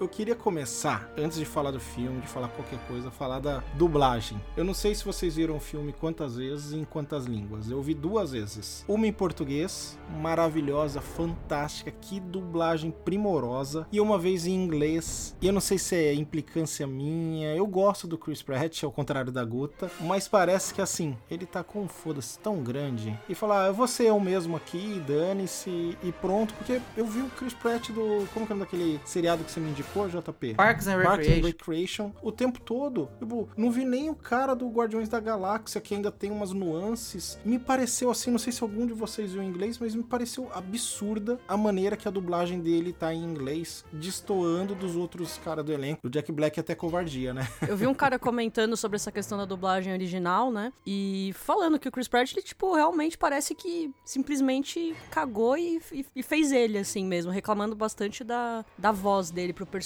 Eu 0.01 0.09
queria 0.09 0.37
começar, 0.37 1.11
antes 1.19 1.39
de 1.39 1.45
falar 1.45 1.73
do 1.73 1.81
filme, 1.81 2.21
de 2.21 2.29
falar 2.29 2.49
qualquer 2.49 2.79
coisa, 2.87 3.11
falar 3.11 3.41
da 3.41 3.65
dublagem. 3.75 4.41
Eu 4.57 4.65
não 4.65 4.73
sei 4.75 4.95
se 4.95 5.05
vocês 5.05 5.35
viram 5.35 5.57
o 5.57 5.61
filme 5.61 5.93
quantas 5.93 6.37
vezes 6.37 6.73
e 6.73 6.77
em 6.77 6.85
quantas 6.85 7.25
línguas. 7.25 7.69
Eu 7.69 7.83
vi 7.83 7.95
duas 7.95 8.31
vezes. 8.31 8.85
Uma 8.87 9.09
em 9.09 9.13
português, 9.13 9.99
maravilhosa, 10.21 11.01
fantástica, 11.01 11.91
que 11.91 12.21
dublagem 12.21 12.93
primorosa. 13.05 13.89
E 13.91 14.01
uma 14.01 14.19
vez 14.19 14.47
em 14.47 14.55
inglês. 14.55 15.35
E 15.41 15.49
eu 15.49 15.53
não 15.53 15.61
sei 15.61 15.79
se 15.79 15.97
é 15.97 16.15
implicância 16.15 16.87
minha. 16.87 17.57
Eu 17.57 17.67
gosto 17.67 18.07
do 18.07 18.17
Chris 18.17 18.41
Pratt, 18.41 18.85
ao 18.85 18.93
contrário 18.93 19.33
da 19.33 19.45
Guta. 19.45 19.91
Mas 20.01 20.29
parece 20.29 20.73
que 20.73 20.81
assim, 20.81 21.17
ele 21.29 21.45
tá 21.45 21.65
com 21.65 21.83
um 21.83 21.89
foda-se 21.89 22.39
tão 22.39 22.63
grande. 22.63 23.19
E 23.29 23.35
falar, 23.35 23.65
ah, 23.65 23.67
eu 23.69 23.75
vou 23.75 23.89
ser 23.89 24.05
eu 24.05 24.21
mesmo 24.21 24.57
aqui, 24.57 25.03
dane-se 25.07 25.99
e 26.05 26.13
pronto. 26.21 26.55
Porque 26.55 26.81
eu 26.97 27.07
vi 27.07 27.21
o 27.21 27.31
Chris 27.31 27.55
Pratt 27.55 27.91
do. 27.91 28.29
Como 28.33 28.47
que 28.47 28.53
é 28.53 28.57
daquele 28.57 29.01
seriado 29.05 29.43
que 29.43 29.51
você 29.51 29.59
me 29.59 29.71
indicou, 29.71 29.88
JP? 30.09 30.55
Parks 30.55 30.87
and 30.87 31.03
Parks 31.03 31.27
and 31.27 31.31
Recreation. 31.31 31.47
Recreation 31.47 32.13
o 32.23 32.31
tempo 32.33 32.61
todo. 32.61 33.09
Tipo, 33.19 33.49
não 33.57 33.71
vi 33.71 33.85
nem 33.85 34.09
o 34.11 34.15
cara 34.15 34.55
do 34.55 34.69
Guardiões 34.69 35.09
da 35.09 35.21
Galáxia, 35.21 35.81
que 35.81 35.95
ainda 35.95 36.11
tem 36.11 36.31
umas 36.31 36.53
nuances. 36.53 37.39
Me 37.45 37.59
pareceu 37.59 38.11
assim, 38.11 38.31
não 38.31 38.39
sei 38.39 38.53
se 38.53 38.63
algum 38.63 38.87
de 38.87 38.93
vocês 38.93 39.33
viu 39.33 39.43
em 39.43 39.47
inglês, 39.49 39.79
mas 39.79 39.95
me 39.95 40.03
pareceu 40.03 40.49
absurda 40.55 41.39
a 41.49 41.57
maneira 41.57 41.97
que 41.97 42.07
a 42.09 42.11
dublagem 42.11 42.61
dele 42.61 42.93
tá 42.93 43.13
em 43.13 43.23
inglês, 43.23 43.85
destoando 43.93 44.75
dos 44.75 44.97
outros 44.97 45.39
caras 45.39 45.65
do 45.65 45.73
elenco. 45.73 46.07
O 46.07 46.11
Jack 46.11 46.31
Black 46.33 46.59
é 46.59 46.63
até 46.63 46.75
covardia, 46.75 47.33
né? 47.35 47.47
Eu 47.67 47.77
vi 47.77 47.87
um 47.87 47.95
cara 47.95 48.19
comentando 48.19 48.77
sobre 48.77 48.97
essa 48.97 49.11
questão 49.13 49.37
da 49.39 49.45
dublagem 49.45 49.93
original, 49.93 50.51
né? 50.51 50.73
E 50.87 51.33
falando 51.35 51.79
que 51.79 51.89
o 51.89 51.93
Chris 51.93 52.09
Pratt, 52.09 52.33
ele, 52.33 52.43
tipo, 52.43 52.75
realmente 52.75 53.17
parece 53.19 53.55
que 53.55 53.91
simplesmente 54.05 54.95
cagou 55.11 55.57
e, 55.57 55.81
e- 55.93 56.07
e 56.17 56.23
fez 56.23 56.53
ele, 56.53 56.79
assim 56.79 57.05
mesmo, 57.05 57.31
reclamando 57.33 57.75
bastante 57.75 58.23
da, 58.25 58.65
da 58.77 58.93
voz 58.93 59.31
dele 59.31 59.53
pro 59.53 59.65
personagem. 59.65 59.78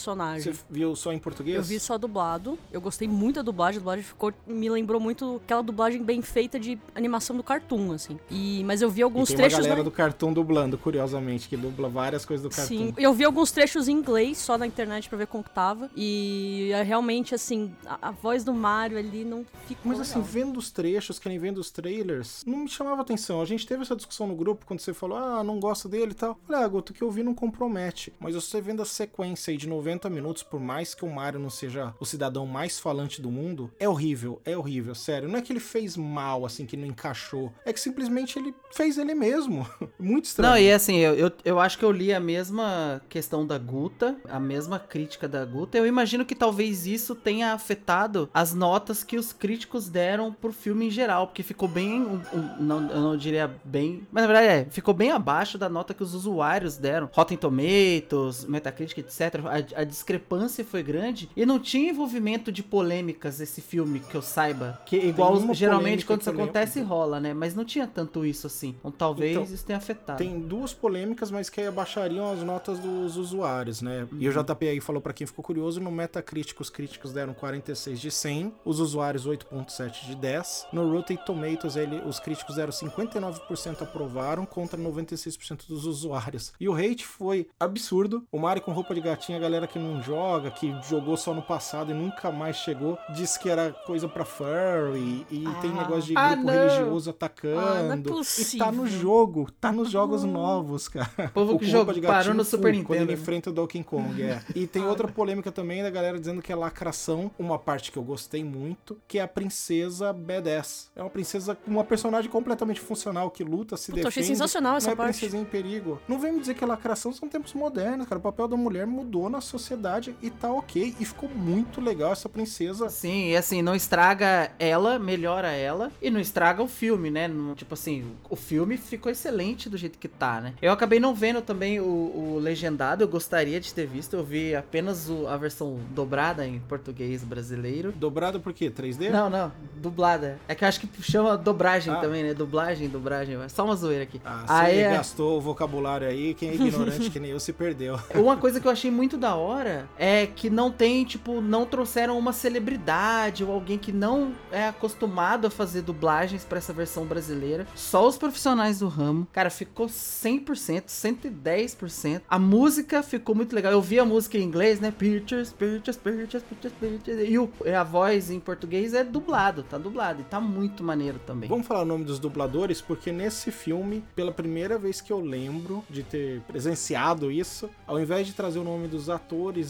Você 0.43 0.53
viu 0.71 0.95
só 0.97 1.13
em 1.13 1.19
português? 1.19 1.57
Eu 1.57 1.63
vi 1.63 1.79
só 1.81 1.97
dublado. 1.99 2.59
Eu 2.73 2.81
gostei 2.81 3.07
muito 3.09 3.37
da 3.37 3.43
dublagem. 3.43 3.79
A 3.79 3.81
dublagem 3.81 4.05
ficou. 4.05 4.33
Me 4.47 4.69
lembrou 4.71 5.01
muito 5.01 5.41
aquela 5.45 5.63
dublagem 5.63 6.03
bem 6.03 6.23
feita 6.23 6.59
de 6.59 6.79
animação 6.95 7.37
do 7.37 7.43
cartoon, 7.43 7.93
assim. 7.93 8.19
E, 8.31 8.63
mas 8.65 8.83
eu 8.83 8.91
vi 8.91 9.01
E 9.01 9.03
alguns 9.03 9.29
tem 9.29 9.37
trechos. 9.37 9.59
uma 9.59 9.63
galera 9.63 9.79
na- 9.79 9.85
do 9.85 9.91
cartoon 9.91 10.33
dublando, 10.33 10.79
curiosamente, 10.79 11.49
que 11.49 11.57
dubla 11.57 11.89
várias 11.89 12.25
coisas 12.25 12.43
do 12.43 12.51
cartoon. 12.55 12.67
Sim, 12.77 12.95
eu 12.97 13.13
vi 13.13 13.25
alguns 13.25 13.51
trechos 13.51 13.89
em 13.89 13.93
inglês 13.93 14.39
só 14.39 14.57
na 14.59 14.67
internet 14.67 15.09
pra 15.09 15.19
ver 15.19 15.27
como 15.27 15.43
que 15.45 15.51
tava. 15.51 15.91
E 15.97 16.71
é 16.73 16.83
realmente, 16.83 17.35
assim, 17.35 17.73
a, 17.87 18.09
a 18.09 18.11
voz 18.11 18.45
do 18.45 18.53
Mario 18.55 18.99
ali 18.99 19.25
não 19.25 19.45
ficou. 19.67 19.91
Mas 19.93 20.01
assim, 20.01 20.19
legal. 20.19 20.31
vendo 20.33 20.57
os 20.59 20.71
trechos, 20.71 21.19
que 21.19 21.29
nem 21.29 21.39
vendo 21.39 21.59
os 21.59 21.71
trailers, 21.71 22.43
não 22.47 22.59
me 22.59 22.69
chamava 22.69 23.03
atenção. 23.03 23.41
A 23.41 23.45
gente 23.45 23.67
teve 23.67 23.83
essa 23.83 23.97
discussão 23.97 24.27
no 24.27 24.35
grupo 24.35 24.65
quando 24.67 24.81
você 24.81 24.93
falou, 24.95 25.17
ah, 25.19 25.43
não 25.43 25.59
gosto 25.61 25.89
dele 25.89 26.13
e 26.13 26.15
tal. 26.15 26.39
Falei, 26.47 26.63
ah, 26.63 26.69
Guto, 26.69 26.93
o 26.93 26.95
que 26.95 27.03
eu 27.03 27.11
vi 27.11 27.23
não 27.23 27.35
compromete. 27.35 28.13
Mas 28.21 28.35
você 28.35 28.61
vendo 28.61 28.83
a 28.83 28.85
sequência 28.85 29.51
aí 29.51 29.57
de 29.57 29.69
90 29.69 29.82
minutos, 30.11 30.43
por 30.43 30.61
mais 30.61 30.95
que 30.95 31.05
o 31.05 31.11
Mario 31.11 31.41
não 31.41 31.51
seja 31.51 31.95
o 32.01 32.05
cidadão 32.05 32.47
mais 32.47 32.79
falante 32.79 33.21
do 33.21 33.31
mundo, 33.31 33.71
é 33.79 33.89
horrível, 33.89 34.41
é 34.45 34.57
horrível, 34.57 34.95
sério. 34.95 35.29
Não 35.29 35.39
é 35.39 35.43
que 35.43 35.53
ele 35.53 35.61
fez 35.61 35.97
mal, 35.97 36.45
assim, 36.47 36.65
que 36.67 36.77
não 36.77 36.87
encaixou. 36.87 37.53
É 37.65 37.73
que 37.73 37.81
simplesmente 37.81 38.39
ele 38.39 38.55
fez 38.75 38.99
ele 38.99 39.15
mesmo. 39.15 39.67
Muito 39.99 40.27
estranho. 40.27 40.51
Não, 40.53 40.59
e 40.59 40.71
assim, 40.73 40.97
eu, 40.97 41.15
eu, 41.15 41.33
eu 41.45 41.61
acho 41.61 41.79
que 41.79 41.85
eu 41.85 41.91
li 41.91 42.13
a 42.13 42.21
mesma 42.21 43.01
questão 43.09 43.47
da 43.47 43.59
Guta, 43.59 44.17
a 44.29 44.39
mesma 44.41 44.79
crítica 44.79 45.29
da 45.29 45.45
Guta. 45.45 45.77
Eu 45.79 45.87
imagino 45.87 46.25
que 46.25 46.35
talvez 46.35 46.87
isso 46.87 47.15
tenha 47.15 47.53
afetado 47.53 48.29
as 48.33 48.55
notas 48.55 49.03
que 49.05 49.17
os 49.17 49.33
críticos 49.33 49.89
deram 49.89 50.33
pro 50.33 50.53
filme 50.53 50.87
em 50.87 50.91
geral, 50.91 51.27
porque 51.27 51.43
ficou 51.43 51.69
bem. 51.69 52.01
um- 52.03 52.21
um- 52.33 52.57
não, 52.63 52.91
eu 52.91 53.01
não 53.01 53.17
diria 53.17 53.51
bem. 53.65 54.07
Mas 54.11 54.23
na 54.23 54.27
verdade 54.27 54.47
é, 54.49 54.67
ficou 54.71 54.95
bem 54.95 55.11
abaixo 55.11 55.57
da 55.59 55.69
nota 55.69 55.95
que 55.95 56.03
os 56.03 56.15
usuários 56.15 56.77
deram. 56.77 57.09
Rotten 57.13 57.37
Tomatoes, 57.37 58.45
Metacritic, 58.45 58.99
etc. 58.99 59.35
A, 59.75 59.85
discrepância 59.85 60.65
foi 60.65 60.83
grande 60.83 61.29
e 61.37 61.45
não 61.45 61.59
tinha 61.59 61.91
envolvimento 61.91 62.51
de 62.51 62.63
polêmicas 62.63 63.41
esse 63.41 63.61
filme, 63.61 64.01
que 64.01 64.15
eu 64.15 64.23
saiba. 64.23 64.81
Que 64.87 64.97
igual 64.97 65.53
geralmente 65.55 66.05
quando 66.05 66.21
isso 66.21 66.31
lembro. 66.31 66.45
acontece 66.45 66.81
rola, 66.81 67.21
né? 67.21 67.35
Mas 67.35 67.55
não 67.55 67.65
tinha 67.65 67.87
tanto 67.87 68.25
isso 68.25 68.47
assim. 68.47 68.75
Então 68.79 68.91
talvez 68.91 69.33
Então, 69.33 69.43
isso 69.45 69.65
tenha 69.65 69.79
afetado. 69.79 70.19
Tem 70.19 70.41
duas 70.41 70.73
polêmicas, 70.73 71.31
mas 71.31 71.49
que 71.49 71.61
abaixariam 71.61 72.33
as 72.33 72.43
notas 72.43 72.79
dos 72.79 73.17
usuários, 73.17 73.83
né? 73.83 74.07
E 74.19 74.29
o 74.29 74.33
JP 74.33 74.69
aí 74.69 74.81
falou 74.81 75.01
pra 75.01 75.13
quem 75.13 75.27
ficou 75.27 75.45
curioso, 75.45 75.81
no 75.81 75.91
Metacritic 75.91 76.61
os 76.61 76.71
críticos 76.71 77.13
deram 77.13 77.35
46 77.35 78.01
de 78.01 78.11
100, 78.11 78.53
os 78.65 78.81
usuários 78.81 79.27
8.7 79.27 80.07
de 80.07 80.15
10. 80.17 80.69
No 80.73 80.91
Rotten 80.91 81.17
Tomatoes 81.17 81.77
ele, 81.77 82.01
os 82.07 82.19
críticos 82.19 82.57
deram 82.57 82.73
59% 82.73 83.83
aprovaram 83.83 84.47
contra 84.47 84.79
96% 84.79 85.67
dos 85.69 85.87
usuários. 85.87 86.53
E 86.61 86.69
o 86.69 86.75
hate 86.75 87.05
foi 87.05 87.49
absurdo. 87.59 88.25
O 88.31 88.39
Mario 88.39 88.63
com 88.63 88.73
roupa 88.73 88.95
de 88.95 89.01
gatinha, 89.01 89.39
a 89.39 89.41
galera 89.41 89.52
que 89.69 89.79
não 89.79 90.03
joga, 90.03 90.51
que 90.51 90.75
jogou 90.89 91.17
só 91.17 91.33
no 91.35 91.43
passado 91.43 91.91
e 91.91 91.95
nunca 91.95 92.31
mais 92.33 92.57
chegou, 92.57 92.99
disse 93.15 93.39
que 93.39 93.49
era 93.49 93.71
coisa 93.87 94.09
pra 94.09 94.25
furry 94.25 95.27
e 95.31 95.45
tem 95.61 95.71
negócio 95.73 96.03
de 96.05 96.17
Ah, 96.17 96.31
grupo 96.35 96.47
não. 96.47 96.53
religioso 96.53 97.11
Ah, 97.11 97.13
atacando. 97.13 97.55
não 97.57 97.93
é 98.21 98.23
e 98.43 98.59
tá 98.59 98.73
no 98.73 98.87
jogo, 98.87 99.51
tá 99.61 99.73
nos 99.73 99.91
jogos 99.91 100.25
novos, 100.25 100.89
cara. 100.89 101.11
O 101.27 101.31
povo 101.31 101.59
que 101.59 101.67
jogou- 101.67 101.95
parou 102.03 102.35
no 102.35 102.45
Super 102.45 102.73
Quando 102.73 102.75
Nintendo, 102.77 102.95
ele 103.03 103.07
né? 103.07 103.13
enfrenta 103.21 103.51
o 103.51 103.53
Donkey 103.53 103.83
Kong, 103.85 104.23
é. 104.23 104.41
E 104.57 104.67
tem 104.67 104.85
outra 104.85 105.09
polêmica 105.09 105.51
também 105.53 105.83
da 105.83 105.91
galera 105.91 106.19
dizendo 106.19 106.41
que 106.43 106.53
é 106.53 106.57
lacração, 106.57 107.31
uma 107.39 107.59
parte 107.59 107.91
que 107.93 107.99
eu 107.99 108.03
gostei 108.03 108.43
muito, 108.45 108.99
que 109.07 109.19
é 109.19 109.23
a 109.23 109.29
princesa 109.29 110.13
Badass. 110.13 110.91
É 110.97 111.03
uma 111.03 111.11
princesa, 111.11 111.57
uma 111.67 111.85
personagem 111.85 112.31
completamente 112.31 112.81
funcional 112.81 113.31
que 113.31 113.45
luta, 113.45 113.77
se 113.77 113.87
Puta, 113.87 114.01
eu 114.01 114.05
defende. 114.05 114.09
achei 114.09 114.23
sensacional 114.35 114.77
essa 114.77 114.87
não 114.89 114.93
é 114.93 114.97
parte. 114.97 115.13
princesinha 115.19 115.43
em 115.43 115.47
perigo. 115.47 116.01
Não 116.09 116.19
vem 116.19 116.33
me 116.33 116.41
dizer 116.41 116.55
que 116.55 116.65
é 116.65 116.67
lacração, 116.67 117.13
são 117.13 117.29
tempos 117.29 117.53
modernos, 117.55 118.07
cara. 118.07 118.19
O 118.19 118.23
papel 118.23 118.49
da 118.49 118.57
mulher 118.57 118.87
mudou 118.87 119.29
na 119.29 119.41
sociedade 119.43 120.15
e 120.23 120.31
tá 120.31 120.51
ok. 120.53 120.95
E 120.99 121.05
ficou 121.05 121.29
muito 121.29 121.81
legal 121.81 122.13
essa 122.13 122.29
princesa. 122.29 122.89
Sim, 122.89 123.31
e 123.31 123.37
assim, 123.37 123.63
não 123.63 123.75
estraga 123.75 124.51
ela, 124.59 124.99
melhora 124.99 125.49
ela, 125.53 125.91
e 126.01 126.11
não 126.11 126.21
estraga 126.21 126.63
o 126.63 126.69
filme, 126.69 127.11
né? 127.11 127.29
Não- 127.29 127.55
tipo 127.55 127.75
assim, 127.75 128.05
o 128.31 128.37
filme 128.37 128.77
ficou 128.77 129.11
excelente 129.13 129.69
do 129.69 129.77
jeito 129.77 129.99
que 129.99 130.09
tá, 130.09 130.41
né? 130.41 130.55
Eu 130.63 130.73
acabei 130.73 130.99
não 131.01 131.15
vendo 131.15 131.43
também 131.43 131.81
o, 131.81 131.85
o 131.85 132.39
legendado, 132.41 133.03
eu 133.05 133.09
gostaria 133.09 133.61
de 133.61 133.73
ter 133.75 133.87
visto, 133.87 134.15
eu 134.15 134.25
vi 134.25 134.55
apenas 134.55 135.09
o- 135.09 135.27
a 135.27 135.37
versão 135.37 135.79
dobrada 135.91 136.47
em 136.47 136.59
português 136.61 137.23
brasileiro. 137.25 137.93
Dobrado 137.93 138.41
por 138.41 138.53
quê? 138.53 138.71
3D? 138.71 139.11
Não, 139.11 139.29
não, 139.29 139.53
dublada. 139.77 140.39
É 140.49 140.55
que 140.55 140.65
eu 140.65 140.69
acho 140.69 140.81
que 140.81 141.03
chama 141.03 141.37
dobragem 141.37 141.93
Ah. 141.93 141.97
também, 141.97 142.23
né? 142.23 142.35
Dublagem, 142.35 142.89
dublagem. 142.89 143.37
é 143.43 143.49
Só 143.49 143.65
uma 143.65 143.77
zoeira 143.77 144.05
aqui. 144.05 144.21
Ah, 144.25 144.45
Aí 144.49 144.75
você 144.77 144.81
é- 144.81 144.91
gastou 144.93 145.39
o 145.39 145.41
vocabulário 145.41 146.07
aí, 146.07 146.35
quem 146.35 146.51
é 146.51 146.55
ignorante 146.55 147.11
que 147.11 147.19
nem 147.21 147.31
eu 147.31 147.41
se 147.41 147.53
perdeu. 147.53 147.99
Uma 148.15 148.37
coisa 148.37 148.61
que 148.61 148.67
eu 148.67 148.73
achei 148.73 148.91
muito 148.91 149.17
da 149.17 149.32
hora 149.35 149.89
é 149.99 150.27
que 150.27 150.51
não 150.51 150.71
tem, 150.71 151.05
tipo, 151.05 151.41
não 151.41 151.67
trouxeram 151.67 152.19
uma 152.19 152.33
celebridade 152.33 153.45
ou 153.45 153.53
alguém 153.53 153.79
que 153.79 153.93
não 153.93 154.33
é 154.51 154.69
acostumado 154.69 155.47
a 155.47 155.51
fazer 155.51 155.83
dublagens 155.83 156.45
pra 156.45 156.59
essa 156.59 156.73
versão 156.73 157.05
brasileira. 157.05 157.67
Só 157.75 158.07
os 158.07 158.17
profissionais 158.17 158.81
do 158.81 158.89
ramo. 158.89 159.27
Cara, 159.33 159.51
ficou 159.51 159.87
100%, 159.87 160.85
110%. 160.87 162.23
A 162.29 162.39
música 162.39 163.03
ficou 163.03 163.35
muito 163.35 163.55
legal. 163.55 163.73
Eu 163.73 163.83
vi 163.83 163.99
a 163.99 164.05
música 164.05 164.39
em 164.39 164.43
inglês, 164.43 164.81
né? 164.81 164.91
Pictures, 164.91 165.53
pictures, 165.53 165.97
pictures, 165.97 166.43
pictures, 166.43 166.75
pictures. 166.79 167.29
E 167.29 167.39
o, 167.39 167.51
a 167.79 167.83
voz 167.83 168.31
em 168.31 168.41
português 168.41 168.95
é 168.95 169.05
dublado, 169.05 169.63
tá 169.63 169.79
dublado. 169.79 170.21
E 170.21 170.25
tá 170.25 170.41
muito 170.41 170.83
maneiro 170.85 171.19
também. 171.27 171.49
Vamos 171.49 171.67
falar 171.67 171.83
o 171.83 171.87
nome 171.87 172.05
dos 172.05 172.19
dubladores, 172.19 172.81
porque 172.81 173.13
nesse 173.13 173.51
filme, 173.51 174.05
pela 174.15 174.33
primeira 174.33 174.79
vez 174.79 175.01
que 175.01 175.13
eu 175.13 175.21
lembro 175.21 175.85
de 175.89 176.03
ter 176.03 176.41
presenciado 176.43 177.31
isso, 177.31 177.69
ao 177.87 178.01
invés 178.01 178.27
de 178.27 178.33
trazer 178.33 178.59
o 178.59 178.65
nome 178.65 178.89
dos 178.89 179.09
atores 179.09 179.22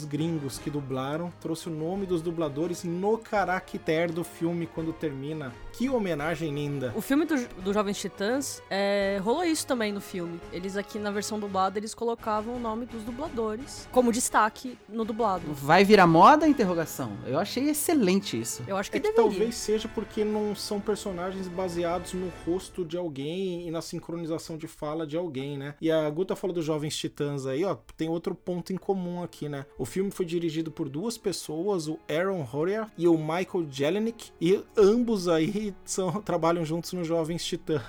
gringos 0.04 0.58
que 0.58 0.70
dublaram, 0.70 1.32
trouxe 1.40 1.68
o 1.68 1.72
nome 1.72 2.06
dos 2.06 2.22
dubladores 2.22 2.84
no 2.84 3.18
caractere 3.18 4.12
do 4.12 4.24
filme 4.24 4.66
quando 4.66 4.92
termina. 4.92 5.52
Que 5.72 5.88
homenagem 5.88 6.54
linda! 6.54 6.92
O 6.94 7.00
filme 7.00 7.24
do, 7.24 7.34
do 7.62 7.72
Jovens 7.72 7.98
Titãs 7.98 8.62
é, 8.68 9.18
rolou 9.22 9.42
isso 9.44 9.66
também 9.66 9.90
no 9.92 10.00
filme. 10.00 10.38
Eles 10.52 10.76
aqui 10.76 10.98
na 10.98 11.10
versão 11.10 11.40
dublada 11.40 11.78
eles 11.78 11.94
colocavam 11.94 12.56
o 12.56 12.58
nome 12.60 12.84
dos 12.86 13.02
dubladores 13.02 13.88
como 13.90 14.12
destaque 14.12 14.78
no 14.88 15.04
dublado. 15.04 15.42
Vai 15.52 15.82
virar 15.84 16.06
moda? 16.06 16.46
Interrogação. 16.46 17.12
Eu 17.26 17.38
achei 17.38 17.70
excelente 17.70 18.38
isso. 18.38 18.62
Eu 18.66 18.76
acho 18.76 18.90
que 18.90 18.98
É 18.98 19.00
que 19.00 19.08
deveria. 19.08 19.30
talvez 19.30 19.54
seja 19.54 19.88
porque 19.88 20.24
não 20.24 20.54
são 20.54 20.78
personagens 20.78 21.48
baseados 21.48 22.12
no 22.12 22.30
rosto 22.46 22.84
de 22.84 22.96
alguém 22.96 23.66
e 23.66 23.70
na 23.70 23.80
sincronização 23.80 24.56
de 24.58 24.66
fala 24.68 25.06
de 25.06 25.16
alguém, 25.16 25.56
né? 25.56 25.74
E 25.80 25.90
a 25.90 26.08
Guta 26.10 26.36
falou 26.36 26.54
dos 26.54 26.64
Jovens 26.64 26.96
Titãs 26.96 27.46
aí, 27.46 27.64
ó, 27.64 27.76
tem 27.96 28.08
outro 28.08 28.34
ponto 28.34 28.72
em 28.72 28.76
comum 28.76 29.22
aqui, 29.22 29.48
né? 29.48 29.64
O 29.78 29.84
filme 29.86 30.10
foi 30.10 30.26
dirigido 30.26 30.70
por 30.70 30.88
duas 30.88 31.16
pessoas, 31.16 31.88
o 31.88 31.98
Aaron 32.10 32.46
Horia 32.52 32.86
e 32.98 33.08
o 33.08 33.16
Michael 33.16 33.66
Jelenic, 33.70 34.30
e 34.40 34.62
ambos 34.76 35.28
aí 35.28 35.61
são, 35.84 36.10
trabalham 36.22 36.64
juntos 36.64 36.92
no 36.92 37.04
Jovens 37.04 37.44
Titãs. 37.44 37.82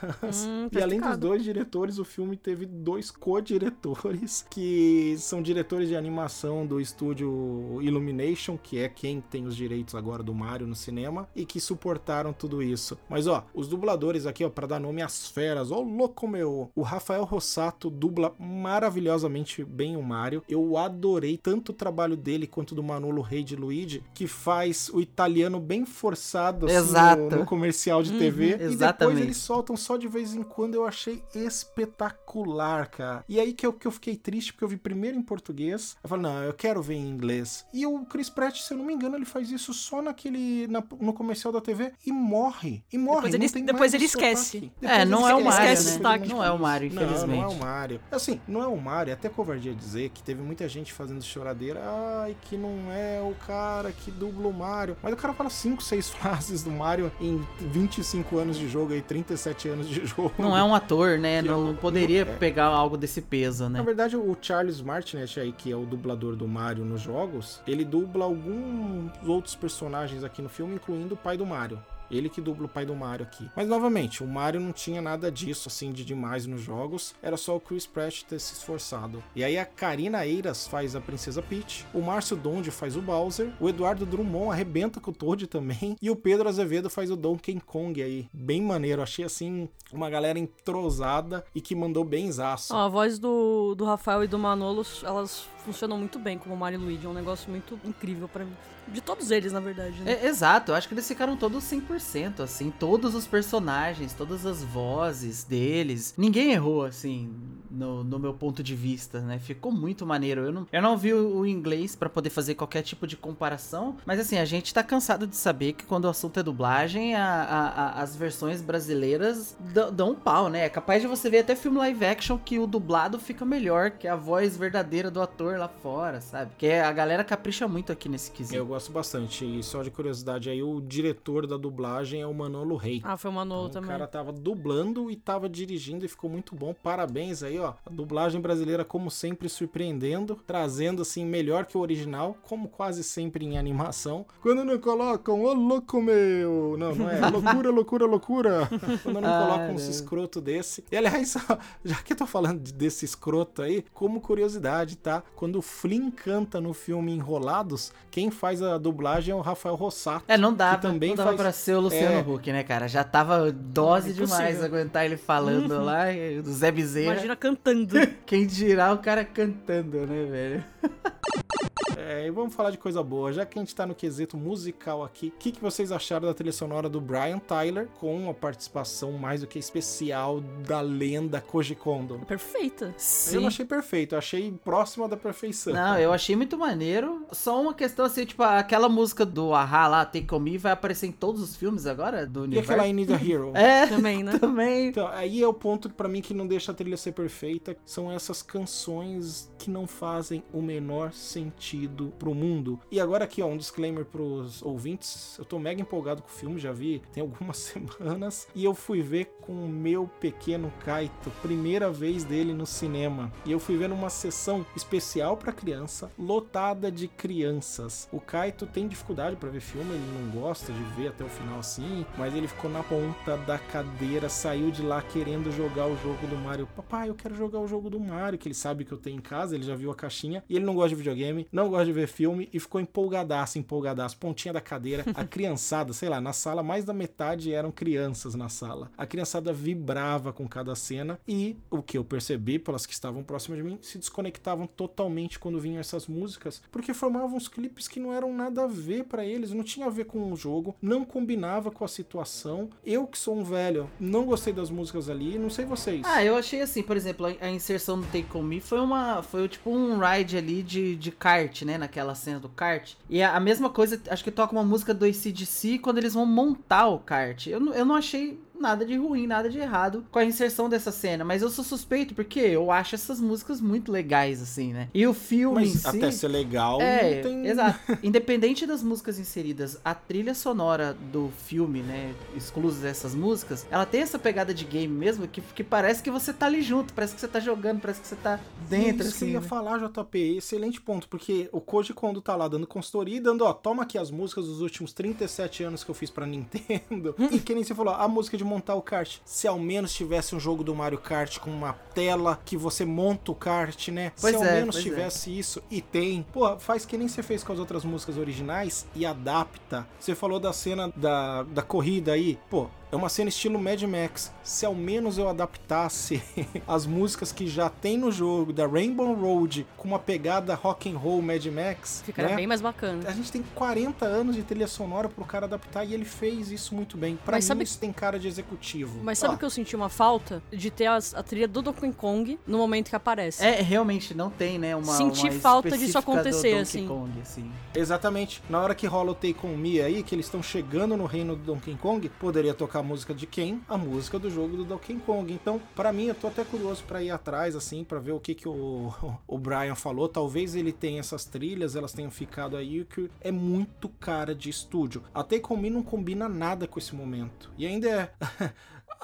Hum, 0.46 0.68
E 0.72 0.82
além 0.82 1.00
dos 1.00 1.18
dois 1.18 1.44
diretores, 1.44 1.98
o 1.98 2.06
filme 2.06 2.36
teve 2.36 2.66
dois 2.66 3.10
co-diretores 3.10 4.46
que 4.50 5.16
são 5.18 5.42
diretores 5.42 5.88
de 5.90 5.96
animação 5.96 6.66
do 6.66 6.80
estúdio 6.80 7.80
Illumination, 7.82 8.58
que 8.58 8.80
é 8.80 8.90
quem 8.90 9.22
tem 9.22 9.46
os 9.46 9.56
direitos 9.56 9.96
agora 9.96 10.22
do 10.22 10.34
Mario 10.34 10.68
no 10.68 10.76
cinema, 10.76 11.28
e 11.36 11.46
que 11.46 11.60
suportaram 11.60 12.34
tudo 12.34 12.62
isso. 12.62 12.98
Mas 13.10 13.28
ó, 13.28 13.46
os 13.54 13.68
dubladores 13.68 14.26
aqui, 14.26 14.44
ó, 14.44 14.50
para 14.50 14.68
dar 14.68 14.80
nome 14.80 15.02
às 15.02 15.28
feras, 15.28 15.72
ó, 15.72 15.80
louco 15.80 16.28
meu! 16.28 16.70
O 16.76 16.82
Rafael 16.82 17.24
Rossato 17.24 17.90
dubla 17.90 18.34
maravilhosamente 18.40 19.64
bem 19.64 19.96
o 19.96 20.04
Mario. 20.04 20.44
Eu 20.48 20.78
adorei 20.78 21.38
tanto 21.38 21.70
o 21.70 21.74
trabalho 21.74 22.16
dele 22.18 22.48
quanto 22.48 22.76
do 22.76 22.84
Manolo 22.84 23.22
Rei 23.22 23.44
de 23.44 23.56
Luigi, 23.56 24.04
que 24.14 24.28
faz 24.28 24.90
o 24.90 25.00
italiano 25.00 25.60
bem 25.60 25.86
forçado 25.86 26.66
assim, 26.66 26.76
Exato. 26.76 27.22
no, 27.22 27.38
no 27.38 27.46
comercial 27.64 28.04
de 28.04 28.12
TV. 28.18 28.46
E 28.46 28.52
depois 28.52 28.74
exatamente. 28.74 29.22
eles 29.22 29.38
soltam 29.38 29.78
só 29.78 29.96
de 29.98 30.08
vez 30.08 30.34
em 30.36 30.44
quando. 30.44 30.76
Eu 30.76 30.86
achei 30.86 31.24
espetacular, 31.34 32.88
cara. 32.88 33.24
E 33.28 33.40
aí 33.40 33.54
que 33.54 33.66
eu, 33.66 33.74
que 33.74 33.88
eu 33.88 33.92
fiquei 33.92 34.16
triste, 34.16 34.52
porque 34.54 34.64
eu 34.66 34.68
vi 34.68 34.78
primeiro 34.78 35.18
em 35.18 35.22
português. 35.22 35.96
Eu 36.04 36.10
falei, 36.10 36.24
não, 36.24 36.44
eu 36.44 36.54
quero 36.54 36.82
ver 36.82 36.96
em 36.96 37.08
inglês. 37.10 37.66
E 37.74 37.86
o 37.86 38.06
Chris 38.06 38.30
Pratt, 38.30 38.60
se 38.60 38.74
eu 38.74 38.78
não 38.78 38.86
me 38.86 38.94
engano, 38.94 39.16
ele 39.16 39.26
faz 39.26 39.50
isso 39.52 39.74
só 39.74 40.02
naquele. 40.02 40.68
na- 40.68 40.84
no 41.00 41.14
comercial 41.14 41.52
da 41.54 41.62
TV 41.62 41.92
e 42.06 42.12
morre. 42.12 42.84
E 42.92 42.98
morre. 42.98 43.16
Depois 43.24 43.34
não 43.34 43.40
ele- 43.46 43.50
tem 43.54 43.66
depois 43.66 43.94
ele 43.94 44.06
esquece. 44.06 44.60
Depois 44.80 44.92
É, 44.92 45.02
ele 45.02 45.12
não 45.12 45.28
é 45.28 45.34
o 45.36 45.44
Mario, 45.44 45.74
esquece 45.74 46.00
né? 46.00 46.18
Não 46.28 46.44
é 46.44 46.52
o 46.52 46.60
Mario, 46.60 46.90
não, 46.94 47.02
não 47.02 47.04
infelizmente. 47.10 47.44
é 47.44 47.48
o 47.48 47.56
Mario. 47.56 48.02
Assim, 48.12 48.42
não 48.48 48.62
é 48.62 48.68
o 48.68 48.78
Mario, 48.78 49.12
é 49.12 49.14
até 49.14 49.30
covardia 49.30 49.74
dizer 49.74 50.10
que 50.10 50.22
teve 50.24 50.42
muita 50.42 50.68
gente 50.68 50.92
fazendo 50.94 51.22
choradeira. 51.24 51.82
Ai, 51.84 52.36
que 52.44 52.58
não 52.58 52.92
é 52.92 53.22
o 53.22 53.34
cara 53.46 53.92
que 53.92 54.12
dubla 54.12 54.48
o 54.48 54.54
Mario. 54.54 54.98
Mas 55.02 55.14
o 55.14 55.18
cara 55.18 55.34
fala 55.34 55.50
5, 55.50 55.82
6 55.84 56.10
frases 56.12 56.64
do 56.64 56.72
Mario 56.72 57.12
em 57.20 57.46
25 57.60 58.38
anos 58.38 58.58
de 58.58 58.68
jogo 58.68 58.94
aí, 58.94 59.02
37 59.02 59.70
anos 59.70 59.88
de 59.90 60.06
jogo. 60.08 60.34
Não 60.38 60.56
é 60.58 60.64
um 60.64 60.74
ator, 60.76 61.18
né? 61.18 61.42
Que 61.42 61.48
Não 61.50 61.70
eu- 61.70 61.74
poderia 61.76 62.22
é. 62.22 62.26
pegar 62.26 62.66
algo 62.66 62.98
desse 62.98 63.22
peso, 63.22 63.70
né? 63.70 63.80
Na 63.80 63.86
verdade, 63.86 64.16
o 64.18 64.38
Charles 64.42 64.82
Martinet 64.82 65.40
aí, 65.40 65.52
que 65.52 65.72
é 65.72 65.76
o 65.76 65.86
dublador 65.86 66.36
do 66.36 66.48
Mario 66.48 66.84
nos 66.86 67.02
jogos, 67.02 67.62
ele 67.68 67.84
dubla 67.86 68.26
alguns 68.26 69.12
outros 69.26 69.56
personagens 69.56 70.24
aqui 70.24 70.42
no 70.42 70.50
filme, 70.50 70.76
incluindo 70.76 71.14
o 71.14 71.18
pai 71.18 71.38
do 71.38 71.46
Mario. 71.46 71.80
Ele 72.16 72.30
que 72.30 72.42
dubla 72.42 72.66
o 72.66 72.70
pai 72.70 72.86
do 72.86 72.96
Mario 72.96 73.26
aqui. 73.26 73.50
Mas 73.56 73.68
novamente, 73.68 74.24
o 74.24 74.28
Mario 74.28 74.62
não 74.62 74.72
tinha 74.72 75.02
nada 75.02 75.32
disso 75.32 75.68
assim 75.68 75.92
de 75.92 76.06
demais 76.06 76.46
nos 76.46 76.62
jogos. 76.62 77.16
Era 77.22 77.38
só 77.38 77.56
o 77.56 77.60
Chris 77.60 77.86
Pratt 77.86 78.24
ter 78.24 78.40
se 78.40 78.54
esforçado. 78.54 79.24
E 79.36 79.44
aí 79.44 79.58
a 79.58 79.66
Karina 79.66 80.26
Eiras 80.26 80.68
faz 80.68 80.96
a 80.96 81.02
Princesa 81.02 81.42
Peach, 81.42 81.86
o 81.94 82.02
Márcio 82.02 82.36
Donde 82.36 82.72
faz 82.72 82.96
o 82.96 83.02
Bowser, 83.02 83.52
o 83.60 83.70
Eduardo 83.70 84.06
Drummond 84.06 84.52
arrebenta 84.52 85.00
com 85.00 85.12
o 85.12 85.14
Toad 85.14 85.48
também 85.48 85.96
e 86.02 86.10
o 86.10 86.16
Pedro 86.16 86.48
Azevedo 86.48 86.90
faz 86.90 87.10
o 87.10 87.16
Donkey 87.16 87.60
Kong 87.66 88.02
aí. 88.02 88.28
Bem 88.34 88.62
maneiro, 88.62 89.02
achei 89.02 89.26
assim 89.26 89.70
uma 89.92 90.10
galera 90.10 90.40
entrosada 90.40 91.44
e 91.54 91.62
que 91.62 91.76
mandou 91.76 92.04
bem 92.04 92.32
zaço. 92.32 92.74
Ó, 92.76 92.78
a 92.78 92.90
voz 92.90 93.20
do, 93.20 93.76
do 93.76 93.86
Rafael 93.86 94.24
e 94.24 94.28
do 94.28 94.38
Manolo, 94.40 94.86
elas 95.04 95.48
funcionam 95.64 95.98
muito 95.98 96.20
bem 96.20 96.38
como 96.38 96.56
Mario 96.56 96.80
e 96.80 96.84
Luigi. 96.84 97.06
É 97.06 97.10
um 97.10 97.14
negócio 97.14 97.50
muito 97.50 97.80
incrível 97.86 98.28
pra 98.28 98.44
mim. 98.46 98.54
De 98.88 99.00
todos 99.00 99.32
eles, 99.32 99.54
na 99.54 99.62
verdade, 99.62 100.02
né? 100.02 100.12
É, 100.22 100.28
exato, 100.28 100.72
eu 100.72 100.76
acho 100.76 100.90
que 100.90 100.94
eles 100.94 101.08
ficaram 101.08 101.38
todos 101.38 101.64
100%, 101.64 102.42
assim, 102.42 102.70
todos 102.70 103.16
os 103.16 103.26
personagens, 103.26 104.12
todas 104.12 104.46
as 104.46 104.62
vozes 104.62 105.46
deles, 105.46 106.14
ninguém 106.18 106.52
errou, 106.52 106.84
assim, 106.84 107.34
no, 107.72 108.04
no 108.04 108.20
meu 108.20 108.34
ponto 108.34 108.62
de 108.62 108.76
vista, 108.76 109.22
né? 109.22 109.40
Ficou 109.40 109.72
muito 109.72 110.06
maneiro. 110.06 110.42
Eu 110.42 110.52
não, 110.52 110.68
eu 110.70 110.82
não 110.82 110.98
vi 110.98 111.14
o, 111.14 111.46
inglês 111.46 111.96
pra 111.96 112.10
poder 112.10 112.30
fazer 112.30 112.56
qualquer 112.56 112.82
tipo 112.82 113.08
de 113.08 113.16
comparação, 113.16 113.96
mas 114.06 114.20
assim, 114.20 114.38
a 114.38 114.44
gente 114.44 114.74
tá 114.74 114.84
cansado 114.84 115.26
de 115.26 115.38
saber 115.38 115.72
que 115.74 115.86
quando 115.86 116.04
o 116.04 116.10
assunto 116.10 116.38
é 116.42 116.44
dublagem, 116.44 117.16
a- 117.16 117.24
a- 117.26 117.68
a- 118.00 118.02
as 118.02 118.18
versões 118.18 118.62
brasileiras 118.62 119.56
dão 119.94 120.12
um 120.12 120.16
pau, 120.16 120.50
né? 120.50 120.66
É 120.66 120.70
capaz 120.70 121.02
de 121.02 121.08
você 121.08 121.30
ver 121.30 121.40
até 121.40 121.56
filme 121.56 121.78
live 121.78 122.06
action 122.06 122.38
que 122.38 122.60
o 122.60 122.68
dublado 122.68 123.18
fica 123.18 123.46
melhor 123.46 123.92
que 123.92 124.10
a 124.10 124.16
voz 124.18 124.58
verdadeira 124.58 125.10
do 125.10 125.22
ator 125.22 125.53
lá 125.58 125.68
fora, 125.68 126.20
sabe? 126.22 126.52
Que 126.58 126.72
a 126.74 126.92
galera 126.92 127.24
capricha 127.24 127.68
muito 127.68 127.92
aqui 127.92 128.08
nesse 128.10 128.32
quesito. 128.32 128.56
Eu 128.56 128.66
gosto 128.66 128.92
bastante. 128.92 129.46
E 129.46 129.64
só 129.64 129.82
de 129.84 129.92
curiosidade 129.92 130.50
aí, 130.50 130.62
o 130.64 130.80
diretor 130.82 131.46
da 131.48 131.58
dublagem 131.58 132.22
é 132.22 132.28
o 132.28 132.34
Manolo 132.34 132.76
Rei. 132.76 133.02
Ah, 133.04 133.18
foi 133.18 133.30
o 133.32 133.34
Manolo 133.34 133.68
Então, 133.68 133.82
o 133.82 133.84
também. 133.84 133.90
cara 133.90 134.08
tava 134.08 134.32
dublando 134.32 135.10
e 135.12 135.16
tava 135.16 135.48
dirigindo 135.50 136.06
e 136.06 136.08
ficou 136.08 136.30
muito 136.30 136.56
bom. 136.56 136.74
Parabéns 136.74 137.44
aí, 137.44 137.60
ó. 137.60 137.74
A 137.86 137.90
dublagem 137.90 138.40
brasileira, 138.42 138.84
como 138.86 139.10
sempre, 139.12 139.48
surpreendendo, 139.50 140.40
trazendo 140.46 141.02
assim 141.02 141.26
melhor 141.26 141.66
que 141.66 141.78
o 141.78 141.82
original, 141.82 142.38
como 142.44 142.68
quase 142.68 143.04
sempre 143.04 143.46
em 143.46 143.58
animação. 143.58 144.26
Quando 144.42 144.64
não 144.64 144.78
colocam, 144.80 145.42
ô 145.44 145.54
louco 145.54 146.02
meu! 146.02 146.76
Não, 146.78 146.96
não 146.96 147.10
é. 147.10 147.20
Loucura, 147.30 147.70
loucura, 147.72 148.06
loucura. 148.06 148.70
Quando 149.04 149.22
não 149.22 149.30
Ai, 149.30 149.46
colocam 149.46 149.76
uns 149.76 149.88
escroto 149.88 150.40
desse. 150.42 150.84
E 150.92 150.98
aliás, 150.98 151.36
já 151.84 151.96
que 152.02 152.14
eu 152.14 152.18
tô 152.18 152.26
falando 152.28 152.60
de- 152.62 152.74
desse 152.74 153.06
escroto 153.06 153.62
aí, 153.62 153.84
como 153.94 154.22
curiosidade, 154.22 154.98
tá? 154.98 155.24
Quando 155.44 155.58
o 155.58 155.62
Flynn 155.62 156.10
canta 156.10 156.62
no 156.62 156.74
filme 156.74 157.12
Enrolados, 157.12 157.92
quem 158.10 158.32
faz 158.32 158.62
a 158.62 158.78
dublagem 158.78 159.34
é 159.34 159.36
o 159.36 159.42
Rafael 159.42 159.76
Rossato. 159.76 160.24
É, 160.26 160.38
não 160.38 160.54
dava, 160.54 160.78
que 160.78 160.82
também 160.84 161.10
não 161.10 161.18
dava 161.18 161.32
faz- 161.32 161.42
pra 161.42 161.52
ser 161.52 161.74
o 161.74 161.82
Luciano 161.82 162.16
É. 162.16 162.22
Huck, 162.22 162.50
né, 162.50 162.64
cara? 162.64 162.88
Já 162.88 163.04
tava 163.04 163.52
dose 163.52 164.12
Impossível. 164.12 164.26
demais 164.38 164.64
aguentar 164.64 165.04
ele 165.06 165.18
falando 165.18 165.84
lá, 165.84 166.10
e 166.14 166.42
do 166.42 166.50
Zé 166.50 166.72
Bezerra. 166.72 167.12
Imagina 167.12 167.36
cantando. 167.36 167.94
Quem 168.26 168.48
dirá 168.48 168.94
o 168.94 169.00
cara 169.00 169.26
cantando, 169.26 169.98
né, 170.08 170.26
velho? 170.32 170.64
É, 171.98 172.28
e 172.28 172.32
vamos 172.32 172.54
falar 172.54 172.72
de 172.72 172.78
coisa 172.78 173.02
boa. 173.04 173.32
Já 173.34 173.46
que 173.46 173.58
a 173.58 173.62
gente 173.62 173.74
tá 173.76 173.86
no 173.86 173.94
quesito 173.96 174.38
musical 174.38 175.04
aqui, 175.04 175.28
o 175.28 175.32
que, 175.40 175.52
que 175.52 175.62
vocês 175.62 175.92
acharam 175.92 176.28
da 176.28 176.34
trilha 176.34 176.52
sonora 176.52 176.90
do 176.90 177.00
Brian 177.00 177.40
Tyler 177.40 177.88
com 178.00 178.30
a 178.30 178.34
participação 178.34 179.12
mais 179.14 179.42
do 179.42 179.48
que 179.48 179.60
especial 179.60 180.42
da 180.68 180.82
lenda 180.82 181.42
Koji 181.42 181.76
Kondo? 181.76 182.20
Perfeita. 182.28 182.86
Eu 182.88 182.94
Sim. 182.98 183.40
não 183.40 183.48
achei 183.48 183.66
perfeito, 183.66 184.16
eu 184.16 184.20
achei 184.20 184.52
próxima 184.64 185.08
da 185.08 185.18
perfeição. 185.18 185.74
Não, 185.74 185.98
eu 185.98 186.12
achei 186.14 186.36
muito 186.36 186.58
maneiro. 186.58 187.26
Só 187.32 187.62
uma 187.62 187.74
questão 187.74 188.06
assim, 188.06 188.26
tipo, 188.26 188.44
aquela 188.44 188.90
música 188.90 189.26
do 189.26 189.54
Ahá 189.54 189.88
lá, 189.88 190.06
Take 190.06 190.34
On 190.34 190.40
Me, 190.40 190.58
vai 190.58 190.72
aparecer 190.72 191.08
em 191.08 191.12
todos 191.12 191.42
os 191.42 191.56
filmes 191.56 191.86
agora 191.86 192.26
do 192.26 192.42
E 192.42 192.44
universo. 192.46 192.72
aquela 192.72 192.88
I 192.88 192.94
Need 192.94 193.14
a 193.14 193.18
Hero? 193.24 193.52
É, 193.56 193.88
Também, 193.94 194.24
né? 194.24 194.38
também. 194.40 194.88
Então, 194.88 195.08
aí 195.08 195.42
é 195.42 195.48
o 195.48 195.54
ponto 195.54 195.90
pra 195.90 196.08
mim 196.08 196.22
que 196.22 196.34
não 196.34 196.48
deixa 196.48 196.72
a 196.72 196.76
trilha 196.76 196.98
ser 196.98 197.12
perfeita, 197.12 197.76
são 197.86 198.12
essas 198.12 198.42
canções 198.42 199.52
que 199.58 199.70
não 199.70 199.86
fazem 199.88 200.44
o 200.54 200.62
menor 200.62 201.14
sentido. 201.14 201.83
Pro 201.88 202.34
mundo. 202.34 202.80
E 202.92 203.00
agora 203.00 203.26
aqui, 203.26 203.42
ó, 203.42 203.48
um 203.48 203.58
disclaimer 203.58 204.06
pros 204.06 204.62
ouvintes. 204.62 205.38
Eu 205.38 205.46
tô 205.46 205.60
mega 205.60 205.82
empolgado 205.82 206.22
com 206.22 206.30
o 206.30 206.32
filme, 206.32 206.60
já 206.60 206.72
vi 206.72 207.02
tem 207.12 207.22
algumas 207.22 207.58
semanas. 207.58 208.48
E 208.56 208.64
eu 208.64 208.74
fui 208.74 209.02
ver 209.02 209.26
com 209.42 209.54
o 209.54 209.68
meu 209.68 210.10
pequeno 210.20 210.72
Kaito, 210.84 211.30
primeira 211.42 211.90
vez 211.90 212.24
dele 212.24 212.54
no 212.54 212.66
cinema. 212.66 213.32
E 213.46 213.52
eu 213.52 213.60
fui 213.60 213.78
ver 213.78 213.90
numa 213.90 214.10
sessão 214.10 214.66
especial 214.76 215.36
para 215.38 215.52
criança, 215.52 216.12
lotada 216.18 216.92
de 216.92 217.08
crianças. 217.08 218.08
O 218.12 218.20
Kaito 218.20 218.66
tem 218.66 218.88
dificuldade 218.88 219.36
para 219.36 219.50
ver 219.50 219.60
filme, 219.60 219.94
ele 219.94 220.04
não 220.14 220.42
gosta 220.42 220.72
de 220.72 220.84
ver 220.96 221.10
até 221.10 221.24
o 221.24 221.30
final 221.30 221.60
assim, 221.60 222.06
mas 222.18 222.34
ele 222.36 222.48
ficou 222.48 222.70
na 222.70 222.84
ponta 222.84 223.38
da 223.38 223.58
cadeira, 223.58 224.30
saiu 224.30 224.72
de 224.72 224.82
lá 224.82 225.02
querendo 225.02 225.52
jogar 225.52 225.88
o 225.88 225.98
jogo 225.98 226.28
do 226.28 226.36
Mario. 226.38 226.68
Papai, 226.76 227.10
eu 227.10 227.16
quero 227.16 227.36
jogar 227.36 227.60
o 227.60 227.68
jogo 227.68 227.90
do 227.90 228.00
Mario, 228.00 228.40
que 228.40 228.48
ele 228.48 228.56
sabe 228.56 228.86
que 228.86 228.92
eu 228.92 228.98
tenho 228.98 229.18
em 229.18 229.22
casa, 229.22 229.56
ele 229.56 229.64
já 229.64 229.76
viu 229.76 229.92
a 229.92 229.96
caixinha, 229.96 230.44
e 230.50 230.56
ele 230.56 230.66
não 230.66 230.76
gosta 230.76 230.90
de 230.90 230.96
videogame, 230.96 231.48
não 231.52 231.70
gosta 231.74 231.86
de 231.86 231.92
ver 231.92 232.08
filme 232.08 232.48
e 232.54 232.60
ficou 232.60 232.80
empolgadaço, 232.80 233.58
empolgadaço, 233.58 234.18
pontinha 234.18 234.54
da 234.54 234.62
cadeira, 234.62 235.04
a 235.16 235.24
criançada, 235.26 235.92
sei 235.92 236.08
lá, 236.08 236.22
na 236.22 236.32
sala 236.32 236.62
mais 236.62 236.86
da 236.86 236.94
metade 236.94 237.52
eram 237.52 237.72
crianças 237.72 238.36
na 238.36 238.48
sala. 238.48 238.92
A 238.96 239.06
criançada 239.06 239.52
vibrava 239.52 240.32
com 240.32 240.48
cada 240.48 240.76
cena 240.76 241.20
e 241.28 241.58
o 241.72 241.82
que 241.82 241.98
eu 241.98 242.04
percebi 242.04 242.60
pelas 242.60 242.86
que 242.86 242.94
estavam 242.94 243.24
próximas 243.24 243.58
de 243.58 243.64
mim 243.64 243.80
se 243.82 243.98
desconectavam 243.98 244.68
totalmente 244.68 245.40
quando 245.40 245.60
vinham 245.60 245.80
essas 245.80 246.08
músicas, 246.08 246.62
porque 246.72 246.94
formavam 246.94 247.36
uns 247.36 247.48
clipes 247.48 247.88
que 247.88 248.00
não 248.00 248.14
eram 248.14 248.34
nada 248.34 248.64
a 248.64 248.68
ver 248.68 249.06
para 249.06 249.26
eles, 249.26 249.52
não 249.52 249.64
tinha 249.64 249.88
a 249.88 249.90
ver 249.90 250.06
com 250.06 250.32
o 250.32 250.36
jogo, 250.36 250.76
não 250.82 251.04
combinava 251.04 251.72
com 251.72 251.84
a 251.84 251.88
situação. 251.88 252.70
Eu 252.86 253.08
que 253.08 253.18
sou 253.18 253.36
um 253.36 253.44
velho, 253.44 253.90
não 254.00 254.26
gostei 254.26 254.54
das 254.54 254.70
músicas 254.70 255.10
ali, 255.10 255.40
não 255.40 255.50
sei 255.50 255.66
vocês. 255.66 256.02
Ah, 256.06 256.24
eu 256.24 256.36
achei 256.36 256.62
assim, 256.62 256.84
por 256.84 256.96
exemplo, 256.96 257.26
a 257.26 257.50
inserção 257.50 258.00
do 258.00 258.06
Take 258.08 258.38
On 258.38 258.44
Me 258.44 258.60
foi 258.60 258.80
uma 258.80 259.24
foi 259.24 259.48
tipo 259.48 259.72
um 259.72 259.98
ride 259.98 260.38
ali 260.38 260.62
de, 260.62 260.96
de 260.96 261.12
kart, 261.12 261.63
né, 261.66 261.78
naquela 261.78 262.16
cena 262.16 262.40
do 262.40 262.50
kart. 262.50 262.94
E 263.10 263.22
a, 263.22 263.36
a 263.36 263.40
mesma 263.40 263.70
coisa, 263.70 264.02
acho 264.10 264.24
que 264.24 264.32
toca 264.32 264.54
uma 264.54 264.64
música 264.64 264.94
do 264.94 265.06
ACDC 265.06 265.80
quando 265.80 265.98
eles 265.98 266.14
vão 266.14 266.26
montar 266.26 266.88
o 266.88 267.00
kart. 267.00 267.48
Eu, 267.48 267.74
eu 267.74 267.86
não 267.86 267.96
achei 267.96 268.40
nada 268.64 268.86
de 268.86 268.96
ruim, 268.96 269.28
nada 269.28 269.50
de 269.50 269.60
errado 269.60 270.06
com 270.10 270.18
a 270.18 270.26
inserção 270.26 270.70
dessa 270.70 270.92
cena. 270.92 271.24
Mas 271.24 271.42
eu 271.42 271.50
sou 271.50 271.64
suspeito 271.64 272.16
porque 272.16 272.40
eu 272.40 272.72
acho 272.72 272.96
essas 272.96 273.20
músicas 273.20 273.62
muito 273.62 273.92
legais, 273.92 274.42
assim, 274.42 274.74
né? 274.74 274.88
E 274.94 275.06
o 275.06 275.14
filme. 275.14 275.62
Mas 275.62 275.82
si, 275.82 275.88
até 275.88 276.10
ser 276.10 276.30
legal, 276.30 276.82
é, 276.82 277.16
não 277.16 277.22
tem. 277.22 277.48
Exato. 277.48 277.80
Independente 278.02 278.66
das 278.66 278.82
músicas 278.82 279.20
inseridas, 279.20 279.78
a 279.84 279.94
trilha 279.94 280.34
sonora 280.34 280.96
do 281.12 281.30
filme, 281.46 281.82
né? 281.82 282.14
Exclusa 282.36 282.82
dessas 282.82 283.14
músicas, 283.14 283.68
ela 283.70 283.86
tem 283.86 284.02
essa 284.02 284.18
pegada 284.18 284.54
de 284.54 284.64
game 284.64 284.94
mesmo 284.94 285.28
que, 285.28 285.42
que 285.42 285.64
parece 285.64 286.02
que 286.02 286.10
você 286.10 286.32
tá 286.32 286.46
ali 286.46 286.62
junto, 286.62 286.94
parece 286.94 287.14
que 287.14 287.20
você 287.20 287.28
tá 287.28 287.40
jogando, 287.40 287.82
parece 287.82 288.02
que 288.02 288.08
você 288.08 288.16
tá 288.16 288.40
dentro, 288.70 289.06
Isso 289.06 289.16
assim. 289.16 289.26
que 289.26 289.32
eu 289.32 289.36
ia 289.36 289.42
né? 289.42 289.48
falar, 289.48 289.80
JP, 289.80 290.38
excelente 290.38 290.80
ponto, 290.80 291.08
porque 291.10 291.50
o 291.52 291.60
Koji 291.60 291.94
Kondo 291.94 292.22
tá 292.22 292.36
lá 292.36 292.48
dando 292.48 292.66
consultoria 292.66 293.18
e 293.18 293.20
dando, 293.20 293.44
ó, 293.44 293.54
toma 293.54 293.84
aqui 293.84 293.98
as 293.98 294.10
músicas 294.10 294.46
dos 294.46 294.62
últimos 294.62 294.94
37 294.94 295.64
anos 295.64 295.84
que 295.84 295.92
eu 295.92 295.96
fiz 295.96 296.10
pra 296.10 296.26
Nintendo. 296.26 297.16
e 297.32 297.40
que 297.40 297.54
nem 297.54 297.64
você 297.64 297.76
falou, 297.76 297.94
a 297.94 298.08
música 298.08 298.38
de 298.38 298.44
montar 298.54 298.76
o 298.76 298.82
kart. 298.82 299.18
Se 299.26 299.48
ao 299.48 299.60
menos 299.60 299.94
tivesse 299.94 300.36
um 300.36 300.40
jogo 300.40 300.64
do 300.64 300.76
Mario 300.76 300.98
Kart 300.98 301.40
com 301.40 301.50
uma 301.50 301.74
tela 301.94 302.40
que 302.46 302.56
você 302.56 302.86
monta 302.86 303.32
o 303.32 303.36
kart, 303.36 303.88
né? 303.90 304.12
Pois 304.20 304.36
Se 304.36 304.42
ao 304.42 304.48
é, 304.48 304.56
menos 304.56 304.78
é. 304.78 304.82
tivesse 304.82 305.38
isso, 305.38 305.62
e 305.70 305.82
tem, 305.82 306.26
pô, 306.32 306.58
faz 306.60 306.86
que 306.86 306.98
nem 306.98 307.08
você 307.08 307.24
fez 307.24 307.44
com 307.44 307.54
as 307.54 307.60
outras 307.60 307.84
músicas 307.84 308.18
originais 308.18 308.86
e 308.96 309.06
adapta. 309.06 309.88
Você 310.00 310.16
falou 310.16 310.40
da 310.40 310.54
cena 310.54 310.92
da, 310.96 311.44
da 311.44 311.62
corrida 311.62 312.14
aí, 312.14 312.40
pô. 312.50 312.68
É 312.94 312.96
uma 312.96 313.10
cena 313.10 313.28
estilo 313.30 313.60
Mad 313.60 313.82
Max. 313.84 314.32
Se 314.44 314.68
ao 314.68 314.76
menos 314.76 315.18
eu 315.18 315.28
adaptasse 315.28 316.22
as 316.68 316.86
músicas 316.86 317.32
que 317.32 317.48
já 317.48 317.68
tem 317.68 317.98
no 317.98 318.12
jogo 318.12 318.54
da 318.54 318.68
Rainbow 318.68 319.16
Road 319.16 319.66
com 319.76 319.88
uma 319.88 319.98
pegada 319.98 320.54
rock 320.54 320.92
and 320.94 320.96
roll 321.00 321.20
Mad 321.20 321.44
Max, 321.48 322.04
Ficaria 322.06 322.30
né? 322.30 322.36
bem 322.36 322.46
mais 322.46 322.62
bacana. 322.62 323.10
A 323.10 323.12
gente 323.12 323.32
tem 323.32 323.44
40 323.56 324.06
anos 324.06 324.36
de 324.36 324.44
trilha 324.44 324.68
sonora 324.68 325.10
pro 325.10 325.26
cara 325.26 325.48
adaptar 325.48 325.84
e 325.86 325.92
ele 325.96 326.06
fez 326.06 326.52
isso 326.52 326.76
muito 326.76 326.96
bem. 326.96 327.16
Pra 327.26 327.38
Mas 327.38 327.46
mim 327.46 327.48
sabe- 327.48 327.64
isso 327.64 327.80
tem 327.80 327.92
cara 327.92 328.20
de 328.20 328.28
executivo. 328.28 329.00
Mas 329.04 329.18
sabe 329.18 329.34
Ó, 329.34 329.38
que 329.38 329.46
eu 329.46 329.50
senti 329.50 329.76
uma 329.76 329.90
falta? 329.90 330.44
De 330.52 330.70
ter 330.70 330.86
as- 330.86 331.16
a 331.16 331.24
trilha 331.24 331.48
do 331.48 331.64
Donkey 331.64 331.92
Kong 331.94 332.40
no 332.46 332.60
momento 332.60 332.92
que 332.92 332.96
aparece. 332.96 333.44
É, 333.44 333.60
realmente 333.60 334.14
não 334.14 334.30
tem, 334.30 334.60
né? 334.60 334.76
Uma, 334.76 334.94
Senti 334.94 335.30
uma 335.30 335.40
falta 335.40 335.76
disso 335.76 335.94
do 335.94 335.98
acontecer, 335.98 336.50
Donkey 336.50 336.62
assim. 336.62 336.88
Kong, 336.88 337.12
assim. 337.22 337.52
Exatamente. 337.74 338.44
Na 338.48 338.62
hora 338.62 338.76
que 338.76 338.86
rola 338.86 339.14
o 339.14 339.16
Take 339.16 339.40
On 339.44 339.58
Me 339.58 339.82
aí, 339.82 340.04
que 340.04 340.14
eles 340.14 340.28
estão 340.28 340.44
chegando 340.44 340.96
no 340.96 341.08
reino 341.08 341.36
do 341.36 341.42
Donkey 341.44 341.74
Kong, 341.76 342.08
poderia 342.20 342.54
tocar 342.54 342.83
a 342.84 342.86
música 342.86 343.14
de 343.14 343.26
quem? 343.26 343.62
A 343.68 343.78
música 343.78 344.20
do 344.20 344.30
jogo 344.30 344.58
do 344.58 344.66
Donkey 344.66 344.96
Kong. 345.06 345.32
Então, 345.32 345.60
pra 345.74 345.94
mim, 345.94 346.08
eu 346.08 346.16
tô 346.16 346.28
até 346.28 346.44
curioso 346.44 346.84
pra 346.84 347.02
ir 347.02 347.10
atrás, 347.10 347.56
assim, 347.56 347.84
pra 347.84 348.00
ver 348.00 348.12
o 348.12 348.20
que 348.20 348.36
que 348.36 348.48
o, 348.48 348.94
o 349.26 349.38
Brian 349.38 349.74
falou. 349.74 350.10
Talvez 350.10 350.54
ele 350.54 350.74
tenha 350.74 351.00
essas 351.00 351.26
trilhas, 351.26 351.76
elas 351.76 351.94
tenham 351.94 352.12
ficado 352.12 352.58
aí, 352.58 352.84
que 352.84 353.10
é 353.22 353.32
muito 353.32 353.88
cara 353.88 354.36
de 354.36 354.50
estúdio. 354.50 355.02
A 355.14 355.24
Take 355.24 355.54
não 355.70 355.82
combina 355.82 356.28
nada 356.28 356.68
com 356.68 356.78
esse 356.78 356.94
momento. 356.94 357.50
E 357.58 357.66
ainda 357.66 357.90
é... 357.90 358.12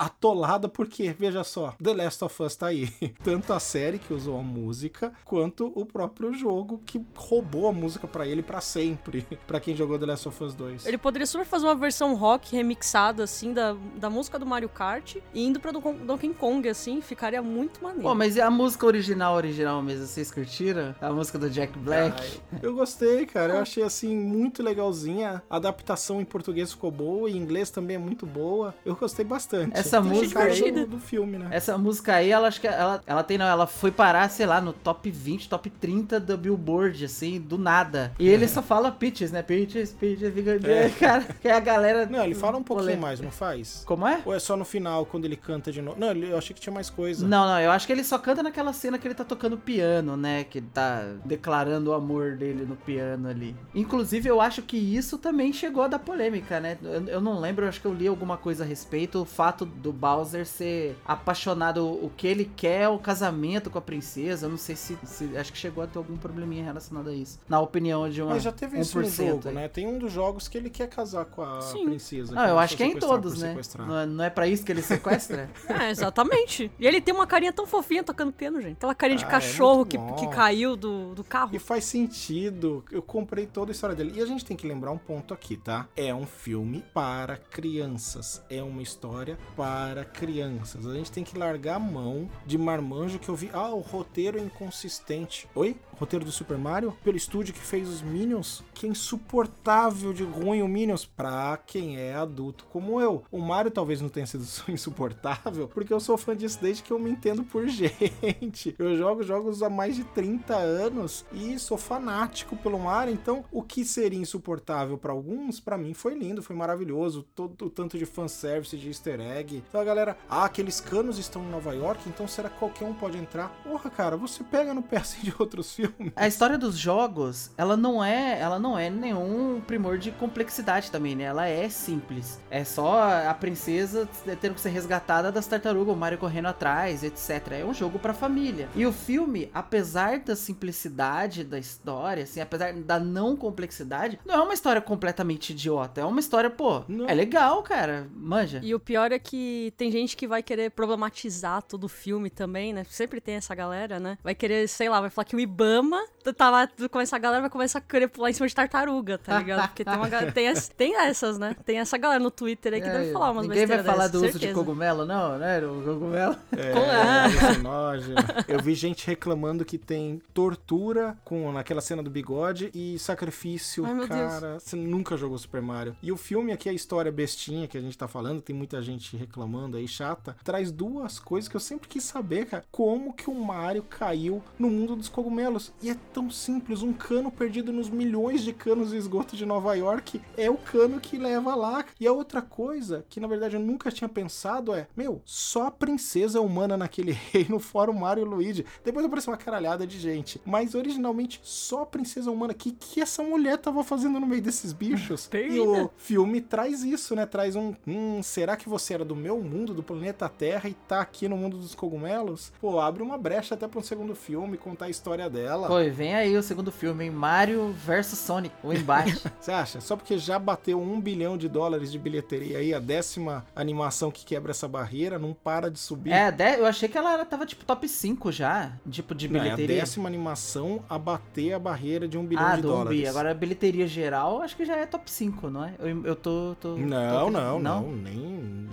atolada 0.06 0.68
porque, 0.70 1.14
veja 1.18 1.44
só, 1.44 1.74
The 1.82 1.94
Last 1.94 2.24
of 2.24 2.44
Us 2.44 2.56
tá 2.56 2.68
aí. 2.68 2.88
Tanto 3.24 3.54
a 3.54 3.60
série 3.60 4.00
que 4.00 4.14
usou 4.14 4.40
a 4.40 4.42
música, 4.42 5.12
quanto 5.26 5.72
o 5.76 5.86
próprio 5.86 6.34
jogo 6.34 6.82
que 6.86 7.02
roubou 7.16 7.68
a 7.68 7.72
música 7.74 8.08
pra 8.08 8.26
ele 8.28 8.42
pra 8.42 8.62
sempre. 8.62 9.26
Pra 9.48 9.60
quem 9.60 9.76
jogou 9.76 9.98
The 9.98 10.06
Last 10.06 10.28
of 10.28 10.44
Us 10.44 10.54
2. 10.54 10.86
Ele 10.86 10.98
poderia 10.98 11.26
super 11.26 11.46
fazer 11.46 11.66
uma 11.66 11.76
versão 11.76 12.14
rock 12.16 12.56
remixada, 12.56 13.24
assim, 13.24 13.52
da, 13.54 13.76
da 13.96 14.10
música 14.10 14.38
do 14.38 14.46
Mario 14.46 14.70
Kart 14.70 15.16
e 15.34 15.46
indo 15.46 15.60
pra 15.60 15.72
Don- 15.72 15.96
Donkey 16.06 16.34
Kong, 16.34 16.68
assim, 16.70 17.02
ficaria 17.02 17.42
muito 17.42 17.82
maneiro. 17.82 18.04
Pô, 18.04 18.14
mas 18.14 18.36
e 18.36 18.42
a 18.42 18.50
música 18.52 18.86
original, 18.86 19.36
original 19.36 19.82
mesmo? 19.82 20.06
Vocês 20.06 20.30
curtiram? 20.32 20.94
A 21.02 21.12
música 21.12 21.40
do 21.40 21.50
Jack 21.50 21.78
Black? 21.80 22.22
Ai, 22.22 22.60
eu 22.62 22.76
gostei, 22.76 23.26
cara. 23.26 23.54
Eu 23.56 23.60
achei 23.62 23.82
assim 23.84 24.16
muito 24.16 24.62
legalzinha. 24.62 25.42
A 25.50 25.56
adaptação 25.56 26.22
em 26.22 26.26
português 26.26 26.72
ficou 26.72 26.92
boa, 26.92 27.30
em 27.30 27.36
inglês 27.38 27.72
também 27.72 27.96
é 27.96 28.00
muito 28.00 28.26
boa. 28.26 28.76
Eu 28.86 28.96
gostei 28.96 29.26
bastante. 29.26 29.78
Essa 29.78 29.89
Tem 29.92 30.02
música 30.02 30.44
aí- 30.44 30.72
do, 30.72 30.86
do 30.86 31.00
filme, 31.00 31.38
né? 31.38 31.48
Essa 31.52 31.78
música 31.78 32.16
aí, 32.16 32.30
ela 32.32 32.48
acho 32.48 32.62
que 32.62 32.68
ela, 32.68 33.02
ela 33.06 33.24
tem, 33.24 33.38
não, 33.38 33.46
ela 33.46 33.68
foi 33.68 33.92
parar, 33.92 34.30
sei 34.30 34.46
lá, 34.46 34.62
no 34.62 34.74
top 34.74 35.10
20, 35.10 35.50
top 35.50 35.70
30 35.70 36.20
do 36.20 36.38
Billboard, 36.38 37.06
assim, 37.06 37.40
do 37.40 37.58
nada. 37.58 38.12
E 38.20 38.28
ele 38.28 38.48
só 38.48 38.62
fala 38.62 38.92
Peaches, 38.92 39.32
né? 39.32 39.42
Peaches, 39.42 39.92
Peaches. 39.94 40.32
É. 40.66 40.90
Cara, 41.00 41.24
que 41.24 41.48
é 41.48 41.54
a 41.54 41.60
galera. 41.60 42.06
Não, 42.06 42.24
ele 42.24 42.36
fala 42.36 42.58
um 42.58 42.64
pouquinho 42.64 42.86
Polêmica. 42.88 43.08
mais, 43.08 43.20
não 43.20 43.32
faz? 43.32 43.84
Como 43.86 44.08
é? 44.08 44.22
Ou 44.26 44.34
é 44.34 44.40
só 44.40 44.56
no 44.56 44.66
final, 44.66 45.06
quando 45.06 45.26
ele 45.26 45.36
canta 45.36 45.72
de 45.72 45.82
novo? 45.82 46.00
Não, 46.00 46.12
eu 46.12 46.38
achei 46.38 46.54
que 46.54 46.62
tinha 46.62 46.74
mais 46.74 46.90
coisa. 46.90 47.28
Não, 47.28 47.46
não, 47.48 47.60
eu 47.60 47.72
acho 47.72 47.86
que 47.88 47.94
ele 47.94 48.04
só 48.04 48.18
canta 48.18 48.44
naquela 48.44 48.74
cena 48.74 48.98
que 48.98 49.08
ele 49.08 49.16
tá 49.16 49.24
tocando 49.24 49.58
piano, 49.58 50.16
né? 50.18 50.44
Que 50.44 50.60
ele 50.60 50.68
tá 50.74 51.04
declarando 51.26 51.92
o 51.92 51.94
amor 51.94 52.36
dele 52.36 52.66
no 52.66 52.76
piano 52.76 53.28
ali. 53.30 53.56
Inclusive, 53.74 54.30
eu 54.30 54.42
acho 54.42 54.62
que 54.62 54.78
isso 54.78 55.18
também 55.18 55.54
chegou 55.54 55.84
a 55.84 55.88
dar 55.88 56.00
polêmica, 56.00 56.60
né? 56.60 56.78
Eu, 56.84 57.06
eu 57.08 57.22
não 57.22 57.40
lembro, 57.40 57.66
eu 57.66 57.70
acho 57.70 57.80
que 57.82 57.88
eu 57.88 57.94
li 57.94 58.08
alguma 58.08 58.38
coisa 58.38 58.64
a 58.64 58.68
respeito. 58.68 59.22
O 59.22 59.26
fato 59.26 59.66
do 59.82 59.92
Bowser 59.94 60.46
ser 60.46 60.98
apaixonado, 61.06 61.86
o 61.86 62.12
que 62.16 62.28
ele 62.28 62.50
quer 62.56 62.82
é 62.84 62.90
o 62.90 62.98
casamento 63.00 63.70
com 63.70 63.78
a 63.78 63.82
princesa. 63.82 64.46
Eu 64.46 64.50
não 64.52 64.58
sei 64.58 64.76
se, 64.76 64.98
se- 65.04 65.38
Acho 65.38 65.52
que 65.52 65.58
chegou 65.58 65.84
a 65.84 65.88
ter 65.88 65.98
algum 65.98 66.18
probleminha 66.18 66.64
relacionado 66.64 67.10
a 67.10 67.14
isso. 67.14 67.40
Na 67.48 67.60
opinião 67.60 68.10
de 68.10 68.22
uma. 68.22 68.34
Mas 68.34 68.44
já 68.44 68.52
teve 68.52 68.80
isso 68.80 68.98
no 69.00 69.06
1% 69.06 69.28
jogo, 69.30 69.48
aí. 69.50 69.54
né? 69.56 69.68
Tem 69.68 69.88
um 69.88 69.98
dos 69.98 70.12
jogos 70.12 70.48
que 70.48 70.58
ele 70.58 70.70
quer 70.70 70.88
casar 70.88 71.26
com 71.26 71.42
a 71.42 71.62
Sim. 71.62 71.86
princesa. 71.86 72.34
Não, 72.34 72.44
eu 72.44 72.50
não 72.50 72.60
acho 72.60 72.76
que 72.78 72.84
é 72.84 72.88
em 72.88 72.98
todos, 72.98 73.40
né? 73.42 73.50
sequestrar. 73.50 73.88
Não 73.88 73.98
é, 74.00 74.06
não 74.06 74.24
é 74.24 74.30
pra 74.30 74.48
isso 74.48 74.64
que 74.66 74.72
ele 74.72 74.82
sequestra? 74.82 75.50
É, 75.70 75.90
exatamente. 75.92 76.72
E 76.80 76.86
ele 76.88 77.00
tem 77.00 77.14
uma 77.14 77.26
carinha 77.28 77.54
tão 77.54 77.66
fofinha 77.66 78.04
tocando 78.04 78.32
piano, 78.34 78.60
gente. 78.62 78.78
Aquela 78.78 78.96
carinha 78.96 79.18
de 79.20 79.26
Ah, 79.26 79.28
é 79.28 79.32
cachorro 79.32 79.86
muito 79.90 80.16
que, 80.16 80.28
que 80.28 80.36
caiu 80.36 80.76
do, 80.76 81.14
do 81.16 81.24
carro. 81.24 81.52
E 81.56 81.60
faz 81.60 81.86
sentido. 81.86 82.84
Eu 82.92 83.02
comprei 83.02 83.46
toda 83.46 83.72
a 83.72 83.74
história 83.74 83.96
dele. 83.96 84.14
E 84.16 84.22
a 84.22 84.26
gente 84.26 84.44
tem 84.44 84.58
que 84.58 84.68
lembrar 84.68 84.92
um 84.92 84.98
ponto 84.98 85.34
aqui, 85.34 85.56
tá? 85.56 85.88
É 85.96 86.14
um 86.14 86.26
filme 86.26 86.84
para 86.94 87.38
crianças. 87.38 88.42
É 88.50 88.62
uma 88.62 88.82
história 88.82 89.38
para 89.56 89.69
crianças. 90.14 90.86
A 90.86 90.94
gente 90.94 91.12
tem 91.12 91.24
que 91.24 91.38
largar 91.38 91.76
a 91.76 91.80
mão 91.80 92.30
de 92.46 92.58
marmanjo 92.58 93.20
que 93.20 93.30
eu 93.30 93.36
vi. 93.36 93.50
Ah, 93.54 93.70
o 93.70 93.80
roteiro 93.80 94.38
é 94.38 94.42
inconsistente. 94.42 95.48
Oi? 95.56 95.76
Roteiro 96.00 96.24
do 96.24 96.32
Super 96.32 96.58
Mario? 96.58 96.96
Pelo 97.04 97.18
estúdio 97.18 97.54
que 97.54 97.60
fez 97.60 97.88
os 97.90 98.02
Minions? 98.02 98.64
Que 98.74 98.86
é 98.86 98.90
insuportável 98.90 100.14
de 100.14 100.24
ruim 100.24 100.62
o 100.62 100.68
Minions 100.68 101.06
pra 101.06 101.58
quem 101.58 101.98
é 101.98 102.16
adulto 102.16 102.66
como 102.72 103.02
eu. 103.02 103.24
O 103.30 103.40
Mario 103.40 103.70
talvez 103.70 104.00
não 104.00 104.08
tenha 104.08 104.26
sido 104.26 104.46
insuportável, 104.72 105.68
porque 105.68 105.94
eu 105.94 106.00
sou 106.00 106.18
fã 106.18 106.36
disso 106.36 106.60
desde 106.62 106.84
que 106.84 106.92
eu 106.92 107.00
me 107.00 107.10
entendo 107.10 107.44
por 107.44 107.68
gente. 107.70 108.76
Eu 108.80 108.98
jogo 108.98 109.24
jogos 109.24 109.62
há 109.62 109.70
mais 109.70 109.96
de 109.96 110.04
30 110.06 110.56
anos 110.56 111.26
e 111.34 111.60
sou 111.60 111.78
fanático 111.78 112.56
pelo 112.56 112.80
Mario, 112.80 113.14
então 113.14 113.44
o 113.52 113.62
que 113.62 113.84
seria 113.84 114.20
insuportável 114.20 114.98
pra 114.98 115.12
alguns, 115.12 115.60
pra 115.60 115.78
mim 115.78 115.94
foi 115.94 116.16
lindo, 116.16 116.42
foi 116.42 116.56
maravilhoso. 116.56 117.26
Todo 117.36 117.66
o 117.66 117.70
tanto 117.70 117.98
de 117.98 118.06
fanservice, 118.06 118.78
de 118.78 118.88
easter 118.88 119.20
egg, 119.20 119.49
segue. 119.50 119.64
Então 119.68 119.82
a 119.82 119.84
galera, 119.84 120.18
ah, 120.30 120.46
aqueles 120.46 120.80
canos 120.80 121.18
estão 121.18 121.44
em 121.44 121.50
Nova 121.50 121.74
York, 121.74 122.08
então 122.08 122.28
será 122.28 122.50
que 122.50 122.58
qualquer 122.58 122.86
um 122.86 122.94
pode 122.94 123.18
entrar? 123.18 123.50
Porra, 123.64 123.90
cara, 123.90 124.16
você 124.16 124.44
pega 124.44 124.74
no 124.74 124.82
pé 124.82 124.98
assim 125.10 125.22
de 125.22 125.34
outros 125.38 125.74
filmes. 125.74 126.12
A 126.16 126.28
história 126.28 126.58
dos 126.58 126.78
jogos, 126.78 127.52
ela 127.58 127.76
não 127.76 128.04
é, 128.04 128.40
ela 128.40 128.60
não 128.60 128.78
é 128.78 128.90
nenhum 128.90 129.62
primor 129.66 129.98
de 129.98 130.12
complexidade 130.12 130.92
também, 130.92 131.16
né? 131.16 131.24
Ela 131.24 131.48
é 131.48 131.68
simples. 131.70 132.40
É 132.50 132.64
só 132.64 133.02
a 133.28 133.34
princesa 133.34 134.08
tendo 134.40 134.54
que 134.56 134.62
ser 134.62 134.70
resgatada 134.70 135.32
das 135.32 135.48
tartarugas, 135.48 135.94
o 135.94 135.98
Mario 135.98 136.18
correndo 136.18 136.48
atrás, 136.48 137.04
etc. 137.04 137.52
É 137.52 137.66
um 137.66 137.74
jogo 137.74 137.98
pra 138.00 138.14
família. 138.14 138.70
E 138.76 138.86
o 138.86 138.92
filme, 138.92 139.50
apesar 139.54 140.20
da 140.20 140.36
simplicidade 140.36 141.44
da 141.44 141.58
história, 141.58 142.24
assim, 142.24 142.40
apesar 142.42 142.74
da 142.74 143.00
não 143.00 143.36
complexidade, 143.36 144.20
não 144.26 144.36
é 144.36 144.42
uma 144.42 144.54
história 144.54 144.82
completamente 144.82 145.52
idiota. 145.52 146.02
É 146.02 146.06
uma 146.06 146.20
história, 146.20 146.50
pô, 146.50 146.84
Não. 146.88 147.08
é 147.08 147.14
legal, 147.14 147.62
cara. 147.64 148.08
Manja. 148.14 148.60
E 148.64 148.76
o 148.76 148.80
pior 148.80 149.12
é 149.12 149.20
que 149.20 149.39
tem 149.78 149.92
gente 149.92 150.16
que 150.18 150.28
vai 150.28 150.42
querer 150.44 150.72
problematizar 150.72 151.62
todo 151.64 151.84
o 151.86 151.88
filme 151.88 152.30
também, 152.30 152.74
né? 152.74 152.84
Sempre 152.90 153.20
tem 153.22 153.36
essa 153.36 153.54
galera, 153.56 154.00
né? 154.00 154.18
Vai 154.24 154.36
querer, 154.36 154.68
sei 154.68 154.90
lá, 154.90 155.00
vai 155.02 155.10
falar 155.10 155.26
que 155.26 155.36
o 155.36 155.40
Ibama 155.40 156.00
tá 156.38 156.50
lá, 156.50 156.70
começa 156.92 157.16
a 157.16 157.20
galera 157.20 157.42
vai 157.42 157.50
começar 157.50 157.80
a 157.80 157.82
querer 157.82 158.08
pular 158.08 158.30
em 158.30 158.34
cima 158.34 158.48
de 158.48 158.54
tartaruga, 158.54 159.18
tá 159.18 159.40
ligado? 159.40 159.68
Porque 159.70 159.84
tem, 159.84 159.94
uma, 159.96 160.08
tem, 160.32 160.48
as- 160.48 160.68
tem 160.68 160.96
essas, 160.96 161.38
né? 161.40 161.56
Tem 161.66 161.80
essa 161.80 161.98
galera 161.98 162.20
no 162.22 162.30
Twitter 162.30 162.74
aí 162.74 162.82
que 162.82 162.88
deve 162.90 163.12
falar 163.12 163.32
umas 163.32 163.48
Ninguém 163.48 163.66
vai 163.66 163.78
besteiras 163.78 163.86
falar 163.86 164.08
dessas, 164.08 164.22
do 164.22 164.28
uso 164.30 164.40
de 164.40 164.54
cogumelo, 164.54 165.06
não, 165.06 165.38
né? 165.40 165.60
O 165.66 165.82
cogumelo. 165.84 166.36
É, 166.52 166.72
Com- 166.74 167.48
alucinógeno. 167.48 168.16
Eu 168.48 168.62
vi 168.62 168.76
gente 168.76 169.06
reclamando 169.08 169.66
que 169.66 169.78
tem 169.78 170.22
tortura 170.34 171.18
com 171.24 171.52
naquela 171.52 171.82
cena 171.82 172.04
do 172.04 172.10
bigode 172.10 172.70
e 172.74 172.98
sacrifício, 173.00 173.86
Ai, 173.86 173.94
meu 173.94 174.08
cara. 174.08 174.60
Você 174.60 174.76
nunca 174.76 175.18
jogou 175.18 175.38
Super 175.38 175.62
Mario. 175.62 175.96
E 176.02 176.12
o 176.12 176.18
filme 176.18 176.52
aqui, 176.52 176.70
a 176.70 176.74
história 176.74 177.12
bestinha 177.12 177.68
que 177.68 177.78
a 177.78 177.82
gente 177.82 177.98
tá 177.98 178.08
falando, 178.08 178.42
tem 178.42 178.56
muita 178.56 178.82
gente 178.82 179.16
reclamando 179.16 179.29
aí, 179.78 179.88
chata, 179.88 180.36
traz 180.44 180.72
duas 180.72 181.20
coisas 181.20 181.48
que 181.48 181.56
eu 181.56 181.60
sempre 181.60 181.88
quis 181.88 182.04
saber, 182.04 182.46
cara. 182.46 182.66
Como 182.72 183.14
que 183.14 183.30
o 183.30 183.36
Mario 183.36 183.84
caiu 183.84 184.42
no 184.58 184.70
mundo 184.70 184.96
dos 184.96 185.10
cogumelos? 185.10 185.72
E 185.82 185.90
é 185.90 185.96
tão 186.14 186.30
simples, 186.30 186.82
um 186.82 186.94
cano 186.94 187.32
perdido 187.32 187.72
nos 187.72 187.90
milhões 187.90 188.44
de 188.44 188.54
canos 188.54 188.92
de 188.92 188.98
esgoto 188.98 189.36
de 189.36 189.46
Nova 189.46 189.76
York 189.76 190.22
é 190.38 190.50
o 190.50 190.58
cano 190.58 191.00
que 191.00 191.18
leva 191.18 191.56
lá. 191.56 191.86
E 192.00 192.08
a 192.08 192.14
outra 192.14 192.42
coisa, 192.42 193.06
que 193.10 193.20
na 193.20 193.28
verdade 193.28 193.56
eu 193.56 193.60
nunca 193.60 193.92
tinha 193.92 194.10
pensado, 194.10 194.74
é: 194.74 194.88
meu, 194.96 195.22
só 195.26 195.68
a 195.68 195.72
princesa 195.72 196.42
humana 196.42 196.78
naquele 196.78 197.12
reino, 197.32 197.60
fora 197.60 197.92
o 197.92 198.00
Mario 198.00 198.24
e 198.24 198.28
o 198.28 198.30
Luigi. 198.30 198.66
Depois 198.84 199.06
apareceu 199.06 199.32
uma 199.32 199.38
caralhada 199.38 199.86
de 199.86 200.00
gente. 200.00 200.42
Mas 200.46 200.76
originalmente 200.76 201.40
só 201.44 201.84
a 201.84 201.86
princesa 201.86 202.32
humana. 202.32 202.54
O 202.54 202.56
que, 202.56 202.72
que 202.72 203.02
essa 203.02 203.24
mulher 203.24 203.58
tava 203.58 203.84
fazendo 203.84 204.20
no 204.20 204.28
meio 204.28 204.42
desses 204.42 204.74
bichos? 204.74 205.26
e 205.28 205.30
Perdida. 205.30 205.64
o 205.64 205.92
filme 205.98 206.42
traz 206.42 206.84
isso, 206.84 207.16
né? 207.16 207.26
Traz 207.26 207.56
um. 207.56 207.74
Hum, 207.88 208.22
será 208.24 208.56
que 208.56 208.70
você 208.70 208.94
era 208.94 209.06
do 209.06 209.16
meu 209.20 209.40
mundo, 209.42 209.74
do 209.74 209.84
planeta 209.84 210.28
Terra, 210.30 210.70
e 210.70 210.74
tá 210.74 211.02
aqui 211.02 211.28
no 211.28 211.38
mundo 211.38 211.58
dos 211.58 211.76
cogumelos? 211.76 212.52
Pô, 212.60 212.80
abre 212.80 213.04
uma 213.04 213.18
brecha 213.18 213.56
até 213.56 213.68
pra 213.68 213.80
um 213.80 213.84
segundo 213.84 214.16
filme, 214.16 214.58
contar 214.58 214.86
a 214.86 214.90
história 214.90 215.30
dela. 215.30 215.68
Pô, 215.68 215.80
e 215.80 215.90
vem 215.90 216.16
aí 216.16 216.36
o 216.38 216.44
segundo 216.44 216.72
filme, 216.72 217.06
hein? 217.06 217.12
Mario 217.12 217.74
vs 217.86 218.08
Sonic, 218.18 218.56
o 218.64 218.74
embate. 218.74 219.22
Você 219.40 219.52
acha? 219.52 219.82
Só 219.82 219.96
porque 219.96 220.18
já 220.18 220.40
bateu 220.40 220.80
um 220.82 221.00
bilhão 221.00 221.38
de 221.38 221.48
dólares 221.50 221.92
de 221.92 222.00
bilheteria 222.00 222.58
aí, 222.60 222.74
a 222.74 222.80
décima 222.80 223.46
animação 223.56 224.12
que 224.12 224.26
quebra 224.26 224.52
essa 224.52 224.68
barreira, 224.68 225.20
não 225.20 225.34
para 225.34 225.70
de 225.70 225.80
subir. 225.80 226.12
é, 226.12 226.34
eu 226.60 226.66
achei 226.66 226.88
que 226.88 226.98
ela 226.98 227.24
tava 227.26 227.46
tipo 227.46 227.66
top 227.66 227.88
5 227.88 228.32
já, 228.32 228.72
tipo 228.90 229.14
de 229.16 229.28
Não, 229.28 229.38
é 229.38 229.40
a 229.40 229.44
bilheteria. 229.56 229.82
décima 229.82 230.08
animação 230.08 230.84
a 230.90 230.98
bater 230.98 231.54
a 231.54 231.60
barreira 231.60 232.08
de 232.08 232.18
um 232.18 232.26
bilhão 232.26 232.46
ah, 232.46 232.56
de 232.56 232.62
dólares. 232.62 233.00
Umbi. 233.00 233.08
Agora 233.08 233.32
a 233.32 233.34
bilheteria 233.34 233.88
geral, 233.88 234.42
acho 234.42 234.56
que 234.56 234.66
já 234.66 234.76
é 234.78 234.86
top 234.86 235.10
5, 235.10 235.50
não 235.50 235.64
é? 235.64 235.74
Eu, 235.80 236.06
eu 236.06 236.16
tô, 236.16 236.56
tô- 236.60 236.78
Não, 236.78 237.26
tô- 237.26 237.32
não, 237.32 237.60
não, 237.60 237.92
nem, 237.92 238.18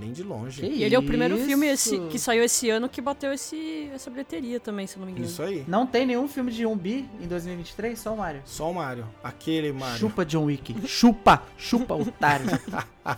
nem 0.00 0.12
de 0.12 0.22
longe. 0.22 0.35
Que 0.50 0.66
E 0.66 0.82
ele 0.84 0.94
é 0.94 0.98
o 0.98 1.02
primeiro 1.02 1.36
filme 1.38 1.66
esse- 1.66 1.98
que 2.08 2.18
saiu 2.18 2.42
esse 2.44 2.68
ano 2.70 2.88
que 2.88 3.00
bateu 3.00 3.32
esse, 3.32 3.90
essa 3.94 4.10
bilheteria 4.10 4.58
também, 4.60 4.86
se 4.86 4.96
eu 4.96 5.00
não 5.00 5.06
me 5.06 5.12
engano. 5.12 5.26
Isso 5.26 5.42
aí. 5.42 5.64
Não 5.66 5.86
tem 5.86 6.04
nenhum 6.06 6.28
filme 6.28 6.50
de 6.52 6.64
Umbi 6.66 7.08
em 7.20 7.26
2023, 7.26 7.98
só 7.98 8.12
o 8.14 8.18
Mario. 8.18 8.42
Só 8.44 8.70
o 8.70 8.74
Mario. 8.74 9.06
Aquele 9.22 9.72
Mario. 9.72 9.98
Chupa 9.98 10.24
John 10.24 10.44
Wick. 10.44 10.74
Chupa, 10.86 11.42
chupa, 11.56 11.94
otário. 11.94 12.46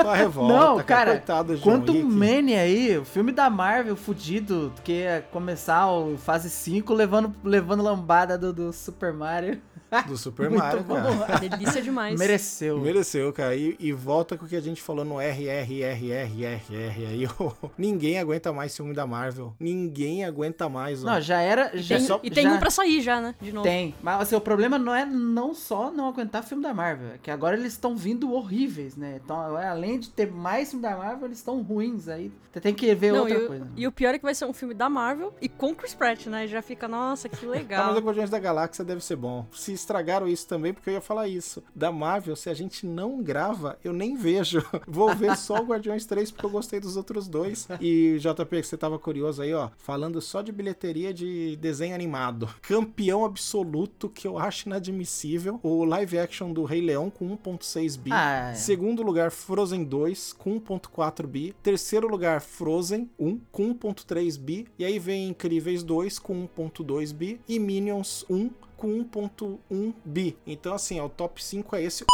Só 0.00 0.10
a 0.10 0.16
revolta, 0.16 0.52
Não, 0.54 0.82
cara, 0.82 1.12
Coitado 1.12 1.58
Quantum 1.58 1.92
Wick. 1.92 2.04
Mania 2.04 2.60
aí, 2.60 2.98
o 2.98 3.04
filme 3.04 3.32
da 3.32 3.48
Marvel 3.48 3.96
fudido, 3.96 4.72
que 4.82 4.92
ia 4.92 5.24
começar 5.30 5.90
o 5.90 6.16
fase 6.18 6.50
5 6.50 6.92
levando, 6.92 7.34
levando 7.44 7.82
lambada 7.82 8.36
do, 8.36 8.52
do 8.52 8.72
Super 8.72 9.12
Mario. 9.12 9.60
Do 10.02 10.16
Super 10.16 10.48
Muito 10.50 10.62
Mario, 10.62 10.82
bom. 10.82 10.94
cara. 11.18 11.38
Delícia 11.48 11.80
demais. 11.82 12.18
Mereceu. 12.18 12.78
Mereceu, 12.80 13.32
cara. 13.32 13.54
E, 13.56 13.76
e 13.78 13.92
volta 13.92 14.36
com 14.36 14.44
o 14.44 14.48
que 14.48 14.56
a 14.56 14.60
gente 14.60 14.82
falou 14.82 15.04
no 15.04 15.20
RRRRRR 15.20 17.06
aí. 17.06 17.28
Ninguém 17.78 18.18
aguenta 18.18 18.52
mais 18.52 18.76
filme 18.76 18.94
da 18.94 19.06
Marvel. 19.06 19.54
Ninguém 19.58 20.24
aguenta 20.24 20.68
mais, 20.68 21.04
ó. 21.04 21.06
Não, 21.14 21.20
já 21.20 21.40
era. 21.40 21.70
Já, 21.76 21.96
Tem- 21.96 22.06
só- 22.06 22.20
e 22.22 22.30
tem 22.30 22.44
já- 22.44 22.52
um 22.52 22.58
pra 22.58 22.70
sair 22.70 23.00
já, 23.00 23.20
né? 23.20 23.34
De 23.40 23.52
novo. 23.52 23.64
Tem. 23.66 23.94
Mas 24.02 24.20
assim, 24.22 24.34
o 24.36 24.40
problema 24.40 24.78
não 24.78 24.94
é 24.94 25.04
não 25.04 25.54
só 25.54 25.90
não 25.90 26.08
aguentar 26.08 26.42
filme 26.42 26.62
da 26.62 26.72
Marvel, 26.74 27.08
é 27.14 27.18
que 27.18 27.30
agora 27.30 27.56
eles 27.56 27.72
estão 27.72 27.96
vindo 27.96 28.32
horríveis, 28.32 28.96
né? 28.96 29.20
Então, 29.22 29.40
agora, 29.40 29.70
além 29.70 29.98
de 29.98 30.10
ter 30.10 30.30
mais 30.30 30.70
filme 30.70 30.82
da 30.82 30.96
Marvel, 30.96 31.26
eles 31.26 31.38
estão 31.38 31.62
ruins 31.62 32.08
aí. 32.08 32.30
Você 32.52 32.60
tem 32.60 32.72
que 32.74 32.94
ver 32.94 33.12
Não, 33.12 33.20
outra 33.20 33.34
e, 33.34 33.44
o- 33.44 33.46
coisa. 33.48 33.68
e 33.76 33.86
o 33.86 33.92
pior 33.92 34.14
é 34.14 34.18
que 34.18 34.24
vai 34.24 34.34
ser 34.34 34.44
um 34.44 34.52
filme 34.52 34.74
da 34.74 34.88
Marvel 34.88 35.34
e 35.40 35.48
com 35.48 35.74
Chris 35.74 35.94
Pratt, 35.94 36.26
né? 36.26 36.46
Já 36.46 36.62
fica, 36.62 36.86
nossa, 36.86 37.28
que 37.28 37.34
Ah, 37.44 37.48
mas 37.48 37.58
legal. 37.58 37.96
o 37.96 38.00
Guardiões 38.00 38.30
da 38.30 38.38
Galáxia 38.38 38.84
deve 38.84 39.04
ser 39.04 39.16
bom. 39.16 39.46
Se 39.52 39.72
estragaram 39.84 40.26
isso 40.26 40.46
também, 40.46 40.72
porque 40.72 40.90
eu 40.90 40.94
ia 40.94 41.00
falar 41.00 41.28
isso. 41.28 41.62
Da 41.74 41.92
Marvel, 41.92 42.34
se 42.34 42.50
a 42.50 42.54
gente 42.54 42.86
não 42.86 43.22
grava, 43.22 43.78
eu 43.84 43.92
nem 43.92 44.16
vejo. 44.16 44.64
Vou 44.88 45.14
ver 45.14 45.36
só 45.36 45.60
o 45.60 45.66
Guardiões 45.66 46.06
3, 46.06 46.30
porque 46.30 46.46
eu 46.46 46.50
gostei 46.50 46.80
dos 46.80 46.96
outros 46.96 47.28
dois. 47.28 47.68
E, 47.80 48.18
JP, 48.18 48.60
que 48.60 48.66
você 48.66 48.76
tava 48.76 48.98
curioso 48.98 49.42
aí, 49.42 49.52
ó, 49.52 49.70
falando 49.78 50.20
só 50.20 50.42
de 50.42 50.50
bilheteria 50.50 51.12
de 51.12 51.56
desenho 51.56 51.94
animado. 51.94 52.48
Campeão 52.62 53.24
absoluto, 53.24 54.08
que 54.08 54.26
eu 54.26 54.38
acho 54.38 54.68
inadmissível. 54.68 55.60
O 55.62 55.84
live 55.84 56.18
action 56.18 56.52
do 56.52 56.64
Rei 56.64 56.80
Leão 56.80 57.10
com 57.10 57.36
1.6 57.36 57.98
bi. 57.98 58.10
Ah, 58.12 58.50
é. 58.50 58.54
Segundo 58.54 59.02
lugar, 59.02 59.30
Frozen 59.30 59.84
2 59.84 60.32
com 60.32 60.60
1.4 60.60 61.26
bi. 61.26 61.54
Terceiro 61.62 62.08
lugar, 62.08 62.40
Frozen 62.40 63.10
1 63.18 63.40
com 63.52 63.74
1.3 63.74 64.38
bi. 64.38 64.66
E 64.78 64.84
aí 64.84 64.98
vem 64.98 65.28
Incríveis 65.28 65.82
2 65.82 66.18
com 66.18 66.48
1.2 66.48 67.12
bi. 67.12 67.40
E 67.48 67.58
Minions 67.58 68.24
1 68.30 68.50
com 68.76 68.88
1.1 69.04 69.94
bi. 70.04 70.36
Então, 70.46 70.74
assim, 70.74 71.00
ó, 71.00 71.06
o 71.06 71.08
top 71.08 71.42
5 71.42 71.76
é 71.76 71.82
esse. 71.82 72.04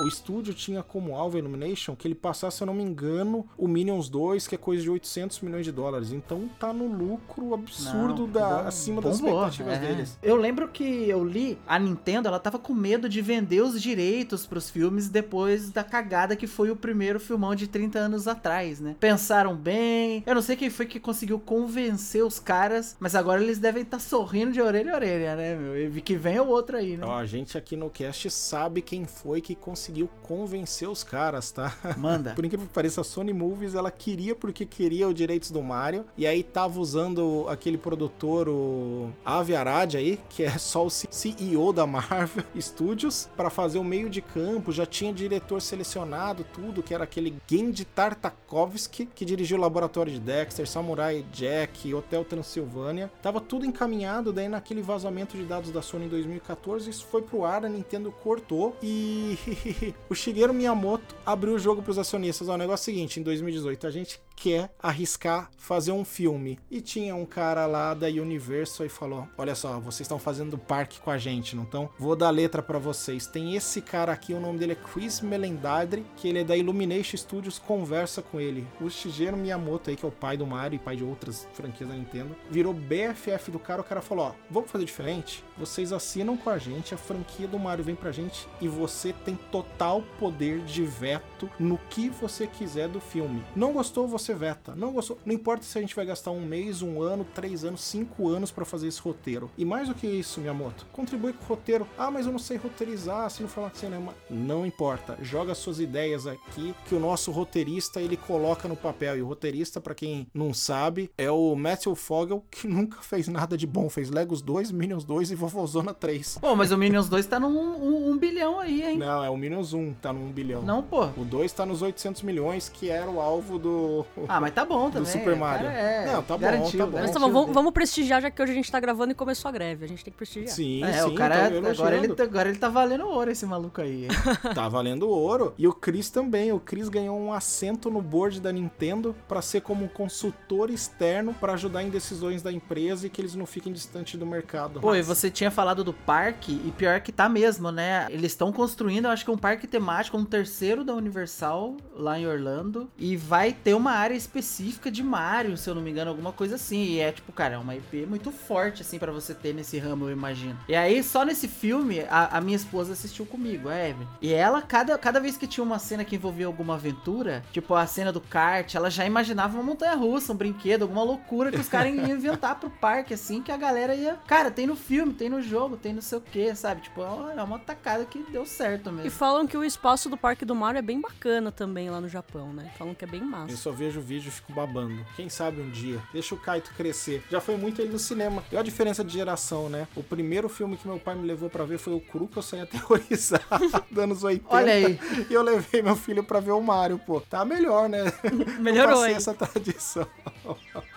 O 0.00 0.06
estúdio 0.08 0.54
tinha 0.54 0.82
como 0.82 1.14
alvo 1.16 1.36
a 1.36 1.40
Illumination 1.40 1.94
que 1.94 2.08
ele 2.08 2.14
passasse, 2.14 2.56
se 2.56 2.62
eu 2.62 2.66
não 2.66 2.74
me 2.74 2.82
engano, 2.82 3.46
o 3.58 3.68
Minions 3.68 4.08
2, 4.08 4.48
que 4.48 4.54
é 4.54 4.58
coisa 4.58 4.82
de 4.82 4.90
800 4.90 5.40
milhões 5.40 5.64
de 5.64 5.72
dólares. 5.72 6.12
Então 6.12 6.48
tá 6.58 6.72
no 6.72 6.86
lucro 6.86 7.54
absurdo 7.54 8.22
Não, 8.22 8.28
da, 8.32 8.62
bom- 8.62 8.68
acima 8.68 9.02
das 9.02 9.20
bombou, 9.20 9.46
expectativas 9.46 9.74
é. 9.76 9.80
deles. 9.94 10.18
Eu 10.22 10.36
lembro 10.36 10.68
que 10.68 10.82
eu 11.08 11.24
li 11.24 11.58
a 11.66 11.78
Nintendo, 11.78 12.28
ela 12.28 12.38
tava 12.38 12.58
com 12.58 12.72
medo 12.72 13.08
de 13.08 13.20
vender 13.20 13.60
os 13.62 13.80
direitos 13.80 14.46
pros 14.46 14.70
filmes 14.70 15.08
depois 15.08 15.70
da 15.70 15.84
cagada 15.84 16.34
que 16.34 16.46
foi 16.46 16.70
o 16.70 16.76
primeiro 16.76 17.20
filmão 17.20 17.54
de 17.54 17.66
30 17.68 17.98
anos 17.98 18.26
atrás, 18.26 18.80
né? 18.80 18.96
Pensaram 18.98 19.54
bem. 19.54 20.22
Eu 20.26 20.34
não 20.34 20.42
sei 20.42 20.56
quem 20.56 20.70
foi 20.70 20.86
que 20.86 20.98
conseguiu 20.98 21.38
convencer 21.38 22.24
os 22.24 22.38
caras, 22.38 22.96
mas 22.98 23.14
agora 23.14 23.42
eles 23.42 23.58
devem 23.58 23.82
estar 23.82 23.98
sorrindo 24.00 24.52
de 24.52 24.60
orelha 24.60 24.92
a 24.92 24.96
orelha, 24.96 25.36
né, 25.36 25.54
meu? 25.54 25.96
E 25.96 26.00
que 26.00 26.16
vem 26.16 26.40
o 26.40 26.46
outro 26.48 26.76
aí, 26.76 26.96
né? 26.96 27.06
Ó, 27.06 27.14
a 27.14 27.26
gente 27.26 27.56
aqui 27.58 27.76
no 27.76 27.90
cast 27.90 28.30
sabe 28.30 28.80
quem 28.82 29.04
foi 29.04 29.40
que 29.40 29.54
conseguiu 29.54 29.81
convencer 30.22 30.88
os 30.88 31.02
caras, 31.02 31.50
tá? 31.50 31.74
Manda. 31.96 32.34
Por 32.36 32.44
incrível 32.44 32.66
que 32.66 32.72
pareça, 32.72 33.00
a 33.00 33.04
Sony 33.04 33.32
Movies 33.32 33.74
ela 33.74 33.90
queria 33.90 34.34
porque 34.34 34.64
queria 34.64 35.08
os 35.08 35.14
direitos 35.14 35.50
do 35.50 35.62
Mario 35.62 36.04
e 36.16 36.26
aí 36.26 36.42
tava 36.42 36.78
usando 36.78 37.46
aquele 37.48 37.78
produtor, 37.78 38.48
o 38.48 39.10
Avi 39.24 39.54
Arad 39.54 39.94
aí, 39.94 40.20
que 40.28 40.42
é 40.42 40.58
só 40.58 40.86
o 40.86 40.90
CEO 40.90 41.72
da 41.72 41.86
Marvel 41.86 42.44
Studios, 42.60 43.28
para 43.36 43.50
fazer 43.50 43.78
o 43.78 43.84
meio 43.84 44.08
de 44.08 44.20
campo. 44.20 44.72
Já 44.72 44.86
tinha 44.86 45.12
diretor 45.12 45.60
selecionado, 45.60 46.44
tudo, 46.52 46.82
que 46.82 46.94
era 46.94 47.04
aquele 47.04 47.36
Gendy 47.46 47.84
Tartakovsky, 47.84 49.06
que 49.06 49.24
dirigiu 49.24 49.56
o 49.56 49.60
Laboratório 49.60 50.12
de 50.12 50.20
Dexter, 50.20 50.68
Samurai 50.68 51.24
Jack, 51.32 51.92
Hotel 51.92 52.24
Transilvânia. 52.24 53.10
Tava 53.22 53.40
tudo 53.40 53.64
encaminhado, 53.64 54.32
daí 54.32 54.48
naquele 54.48 54.82
vazamento 54.82 55.36
de 55.36 55.44
dados 55.44 55.70
da 55.70 55.82
Sony 55.82 56.06
em 56.06 56.08
2014, 56.08 56.90
isso 56.90 57.06
foi 57.06 57.22
pro 57.22 57.44
ar, 57.44 57.64
a 57.64 57.68
Nintendo 57.68 58.12
cortou 58.22 58.76
e 58.82 59.38
o 60.08 60.14
Shigeru 60.14 60.54
Miyamoto 60.54 61.14
abriu 61.24 61.54
o 61.54 61.58
jogo 61.58 61.82
pros 61.82 61.98
acionistas. 61.98 62.48
Ó, 62.48 62.54
o 62.54 62.58
negócio 62.58 62.90
é 62.90 62.92
o 62.92 62.94
seguinte, 62.94 63.20
em 63.20 63.22
2018 63.22 63.86
a 63.86 63.90
gente 63.90 64.20
quer 64.42 64.74
arriscar 64.82 65.48
fazer 65.56 65.92
um 65.92 66.04
filme. 66.04 66.58
E 66.68 66.80
tinha 66.80 67.14
um 67.14 67.24
cara 67.24 67.64
lá 67.64 67.94
da 67.94 68.08
Universal 68.08 68.84
e 68.84 68.88
falou: 68.88 69.28
Olha 69.38 69.54
só, 69.54 69.78
vocês 69.78 70.00
estão 70.00 70.18
fazendo 70.18 70.58
parque 70.58 71.00
com 71.00 71.12
a 71.12 71.16
gente, 71.16 71.54
não 71.54 71.62
estão? 71.62 71.88
Vou 71.96 72.16
dar 72.16 72.30
letra 72.30 72.60
pra 72.60 72.76
vocês. 72.76 73.28
Tem 73.28 73.54
esse 73.54 73.80
cara 73.80 74.10
aqui, 74.10 74.34
o 74.34 74.40
nome 74.40 74.58
dele 74.58 74.72
é 74.72 74.74
Chris 74.74 75.20
Melendadri, 75.20 76.04
que 76.16 76.26
ele 76.26 76.40
é 76.40 76.44
da 76.44 76.56
Illumination 76.56 77.16
Studios, 77.16 77.60
conversa 77.60 78.20
com 78.20 78.40
ele. 78.40 78.66
O 78.80 78.90
Shigeru 78.90 79.36
Miyamoto 79.36 79.90
aí, 79.90 79.96
que 79.96 80.04
é 80.04 80.08
o 80.08 80.12
pai 80.12 80.36
do 80.36 80.44
Mario 80.44 80.76
e 80.76 80.80
pai 80.80 80.96
de 80.96 81.04
outras 81.04 81.46
franquias 81.52 81.88
da 81.88 81.94
Nintendo, 81.94 82.34
virou 82.50 82.74
BFF 82.74 83.52
do 83.52 83.60
cara. 83.60 83.80
O 83.80 83.84
cara 83.84 84.02
falou: 84.02 84.26
Ó, 84.26 84.32
vamos 84.50 84.72
fazer 84.72 84.84
diferente? 84.84 85.44
Vocês 85.56 85.92
assinam 85.92 86.36
com 86.36 86.50
a 86.50 86.58
gente, 86.58 86.92
a 86.92 86.98
franquia 86.98 87.46
do 87.46 87.60
Mario 87.60 87.84
vem 87.84 87.94
pra 87.94 88.10
gente 88.10 88.48
e 88.60 88.66
você 88.66 89.12
tem 89.12 89.36
total 89.52 90.02
poder 90.18 90.64
de 90.64 90.82
veto 90.82 91.48
no 91.60 91.78
que 91.88 92.08
você 92.08 92.48
quiser 92.48 92.88
do 92.88 93.00
filme. 93.00 93.44
Não 93.54 93.72
gostou, 93.72 94.08
você 94.08 94.31
veta. 94.34 94.74
Não 94.74 94.92
gostou, 94.92 95.18
não 95.24 95.34
importa 95.34 95.64
se 95.64 95.78
a 95.78 95.80
gente 95.80 95.94
vai 95.94 96.06
gastar 96.06 96.30
um 96.30 96.40
mês, 96.40 96.82
um 96.82 97.00
ano, 97.02 97.24
três 97.34 97.64
anos, 97.64 97.82
cinco 97.82 98.28
anos 98.28 98.50
para 98.50 98.64
fazer 98.64 98.88
esse 98.88 99.00
roteiro. 99.00 99.50
E 99.56 99.64
mais 99.64 99.88
do 99.88 99.94
que 99.94 100.06
isso, 100.06 100.40
Miyamoto, 100.40 100.86
contribui 100.92 101.32
com 101.32 101.44
o 101.44 101.46
roteiro. 101.48 101.86
Ah, 101.98 102.10
mas 102.10 102.26
eu 102.26 102.32
não 102.32 102.38
sei 102.38 102.56
roteirizar, 102.56 103.30
se 103.30 103.42
não 103.42 103.48
falar 103.48 103.70
de 103.70 103.78
cinema. 103.78 104.14
Não 104.30 104.66
importa, 104.66 105.18
joga 105.22 105.54
suas 105.54 105.80
ideias 105.80 106.26
aqui 106.26 106.74
que 106.86 106.94
o 106.94 107.00
nosso 107.00 107.30
roteirista 107.30 108.00
ele 108.00 108.16
coloca 108.16 108.68
no 108.68 108.76
papel. 108.76 109.18
E 109.18 109.22
o 109.22 109.26
roteirista, 109.26 109.80
para 109.80 109.94
quem 109.94 110.26
não 110.32 110.54
sabe, 110.54 111.10
é 111.16 111.30
o 111.30 111.54
Matthew 111.54 111.94
Fogel, 111.94 112.44
que 112.50 112.66
nunca 112.68 113.00
fez 113.02 113.28
nada 113.28 113.56
de 113.56 113.66
bom. 113.66 113.88
Fez 113.88 114.10
Legos 114.10 114.42
2, 114.42 114.72
Minions 114.72 115.04
2 115.04 115.30
e 115.30 115.34
Vovozona 115.34 115.94
3. 115.94 116.38
Pô, 116.40 116.54
mas 116.54 116.72
o 116.72 116.78
Minions 116.78 117.08
2 117.08 117.26
tá 117.26 117.38
num 117.38 117.48
um, 117.48 118.10
um 118.10 118.18
bilhão 118.18 118.58
aí, 118.58 118.82
hein? 118.82 118.98
Não, 118.98 119.22
é 119.24 119.30
o 119.30 119.36
Minions 119.36 119.72
1, 119.72 119.94
tá 119.94 120.12
num 120.12 120.30
bilhão. 120.30 120.62
Não, 120.62 120.82
pô. 120.82 121.06
O 121.16 121.24
2 121.24 121.52
tá 121.52 121.66
nos 121.66 121.82
800 121.82 122.22
milhões, 122.22 122.68
que 122.68 122.88
era 122.88 123.10
o 123.10 123.20
alvo 123.20 123.58
do. 123.58 124.04
Ah, 124.28 124.40
mas 124.40 124.52
tá 124.54 124.64
bom 124.64 124.90
também. 124.90 125.10
Super 125.10 125.36
Mario. 125.36 125.66
É, 125.68 126.06
Não, 126.12 126.22
tá 126.22 126.34
bom, 126.36 126.40
garantiu, 126.42 126.78
tá 126.80 126.86
bom. 126.86 126.98
Mas 127.00 127.10
tá 127.10 127.18
bom, 127.20 127.30
vamos, 127.30 127.54
vamos 127.54 127.72
prestigiar, 127.72 128.20
já 128.22 128.30
que 128.30 128.42
hoje 128.42 128.52
a 128.52 128.54
gente 128.54 128.70
tá 128.70 128.78
gravando 128.80 129.12
e 129.12 129.14
começou 129.14 129.48
a 129.48 129.52
greve. 129.52 129.84
A 129.84 129.88
gente 129.88 130.04
tem 130.04 130.12
que 130.12 130.16
prestigiar. 130.16 130.54
Sim, 130.54 130.84
É, 130.84 130.92
sim, 131.02 131.08
o 131.10 131.14
cara, 131.14 131.34
tô 131.34 131.40
agora 131.40 131.56
elogiando. 131.68 131.94
ele, 132.04 132.14
tá- 132.14 132.22
agora 132.24 132.48
ele 132.48 132.58
tá 132.58 132.68
valendo 132.68 133.06
ouro, 133.06 133.30
esse 133.30 133.46
maluco 133.46 133.80
aí. 133.80 134.04
hein? 134.04 134.08
Tá 134.54 134.68
valendo 134.68 135.08
ouro. 135.08 135.54
E 135.58 135.66
o 135.66 135.72
Chris 135.72 136.10
também. 136.10 136.52
O 136.52 136.60
Chris 136.60 136.88
ganhou 136.88 137.18
um 137.18 137.32
assento 137.32 137.90
no 137.90 138.00
board 138.02 138.40
da 138.40 138.52
Nintendo 138.52 139.14
pra 139.28 139.40
ser 139.42 139.60
como 139.62 139.84
um 139.84 139.88
consultor 139.88 140.70
externo 140.70 141.34
pra 141.34 141.54
ajudar 141.54 141.82
em 141.82 141.88
decisões 141.90 142.42
da 142.42 142.52
empresa 142.52 143.06
e 143.06 143.10
que 143.10 143.20
eles 143.20 143.34
não 143.34 143.46
fiquem 143.46 143.72
distante 143.72 144.16
do 144.16 144.26
mercado. 144.26 144.80
Pô, 144.80 144.94
e 144.94 145.02
você 145.02 145.30
tinha 145.30 145.50
falado 145.50 145.82
do 145.84 145.92
parque, 145.92 146.52
e 146.64 146.70
pior 146.72 147.00
que 147.00 147.10
tá 147.12 147.28
mesmo, 147.28 147.70
né? 147.70 148.06
Eles 148.10 148.32
estão 148.32 148.52
construindo, 148.52 149.06
eu 149.06 149.10
acho 149.10 149.24
que 149.24 149.30
um 149.30 149.36
parque 149.38 149.66
temático, 149.66 150.16
um 150.16 150.24
terceiro 150.24 150.84
da 150.84 150.94
Universal, 150.94 151.76
lá 151.96 152.18
em 152.18 152.26
Orlando. 152.26 152.90
E 152.98 153.16
vai 153.16 153.52
ter 153.52 153.74
uma 153.74 153.92
área 154.02 154.14
específica 154.14 154.90
de 154.90 155.02
Mario, 155.02 155.56
se 155.56 155.68
eu 155.68 155.74
não 155.74 155.82
me 155.82 155.90
engano, 155.90 156.10
alguma 156.10 156.32
coisa 156.32 156.56
assim. 156.56 156.84
E 156.84 157.00
é 157.00 157.12
tipo, 157.12 157.32
cara, 157.32 157.54
é 157.54 157.58
uma 157.58 157.74
IP 157.74 158.06
muito 158.06 158.30
forte, 158.30 158.82
assim, 158.82 158.98
pra 158.98 159.12
você 159.12 159.34
ter 159.34 159.54
nesse 159.54 159.78
ramo, 159.78 160.06
eu 160.06 160.12
imagino. 160.12 160.58
E 160.68 160.74
aí, 160.74 161.02
só 161.02 161.24
nesse 161.24 161.48
filme, 161.48 162.00
a, 162.10 162.38
a 162.38 162.40
minha 162.40 162.56
esposa 162.56 162.92
assistiu 162.92 163.24
comigo, 163.26 163.68
a 163.68 163.76
Evelyn. 163.88 164.06
E 164.20 164.32
ela, 164.32 164.62
cada, 164.62 164.96
cada 164.98 165.20
vez 165.20 165.36
que 165.36 165.46
tinha 165.46 165.64
uma 165.64 165.78
cena 165.78 166.04
que 166.04 166.16
envolvia 166.16 166.46
alguma 166.46 166.74
aventura, 166.74 167.44
tipo 167.52 167.74
a 167.74 167.86
cena 167.86 168.12
do 168.12 168.20
kart, 168.20 168.74
ela 168.74 168.90
já 168.90 169.04
imaginava 169.06 169.54
uma 169.54 169.62
montanha 169.62 169.94
russa, 169.94 170.32
um 170.32 170.36
brinquedo, 170.36 170.82
alguma 170.82 171.02
loucura 171.02 171.50
que 171.50 171.58
os 171.58 171.68
caras 171.68 171.92
iam 171.94 172.06
inventar 172.08 172.58
pro 172.58 172.70
parque, 172.70 173.14
assim, 173.14 173.42
que 173.42 173.50
a 173.52 173.56
galera 173.56 173.94
ia. 173.94 174.18
Cara, 174.26 174.50
tem 174.50 174.66
no 174.66 174.76
filme, 174.76 175.12
tem 175.14 175.28
no 175.28 175.40
jogo, 175.42 175.76
tem 175.76 175.92
não 175.92 176.02
sei 176.02 176.18
o 176.18 176.20
que, 176.20 176.54
sabe? 176.54 176.80
Tipo, 176.82 177.02
é 177.02 177.42
uma 177.42 177.58
tacada 177.58 178.04
que 178.04 178.18
deu 178.30 178.44
certo 178.46 178.88
E 178.90 178.92
mesmo. 178.92 179.10
falam 179.10 179.46
que 179.46 179.56
o 179.56 179.64
espaço 179.64 180.08
do 180.08 180.16
Parque 180.16 180.44
do 180.44 180.54
Mario 180.54 180.78
é 180.78 180.82
bem 180.82 181.00
bacana 181.00 181.52
também 181.52 181.90
lá 181.90 182.00
no 182.00 182.08
Japão, 182.08 182.52
né? 182.52 182.70
Falam 182.78 182.94
que 182.94 183.04
é 183.04 183.08
bem 183.08 183.20
Eu 183.20 183.26
massa. 183.26 183.56
só 183.56 183.70
vejo 183.70 183.91
o 183.98 184.02
vídeo 184.02 184.28
e 184.28 184.30
fico 184.30 184.52
babando. 184.52 185.04
Quem 185.16 185.28
sabe 185.28 185.60
um 185.60 185.70
dia. 185.70 186.00
Deixa 186.12 186.34
o 186.34 186.38
Kaito 186.38 186.72
crescer. 186.74 187.22
Já 187.30 187.40
foi 187.40 187.56
muito 187.56 187.80
ele 187.80 187.92
no 187.92 187.98
cinema. 187.98 188.42
E 188.50 188.56
a 188.56 188.62
diferença 188.62 189.04
de 189.04 189.12
geração, 189.12 189.68
né? 189.68 189.86
O 189.96 190.02
primeiro 190.02 190.48
filme 190.48 190.76
que 190.76 190.86
meu 190.86 190.98
pai 190.98 191.14
me 191.14 191.26
levou 191.26 191.48
pra 191.48 191.64
ver 191.64 191.78
foi 191.78 191.94
o 191.94 192.00
Cru, 192.00 192.28
que 192.28 192.38
eu 192.38 192.42
saí 192.42 192.60
aterrorizado, 192.60 193.44
anos 193.96 194.24
80. 194.24 194.54
Olha 194.54 194.72
aí. 194.72 194.98
E 195.28 195.34
eu 195.34 195.42
levei 195.42 195.82
meu 195.82 195.96
filho 195.96 196.22
pra 196.22 196.40
ver 196.40 196.52
o 196.52 196.60
Mario, 196.60 196.98
pô. 196.98 197.20
Tá 197.20 197.44
melhor, 197.44 197.88
né? 197.88 198.12
Melhorou, 198.60 199.06
hein? 199.06 199.14
essa 199.14 199.34
tradição. 199.34 200.06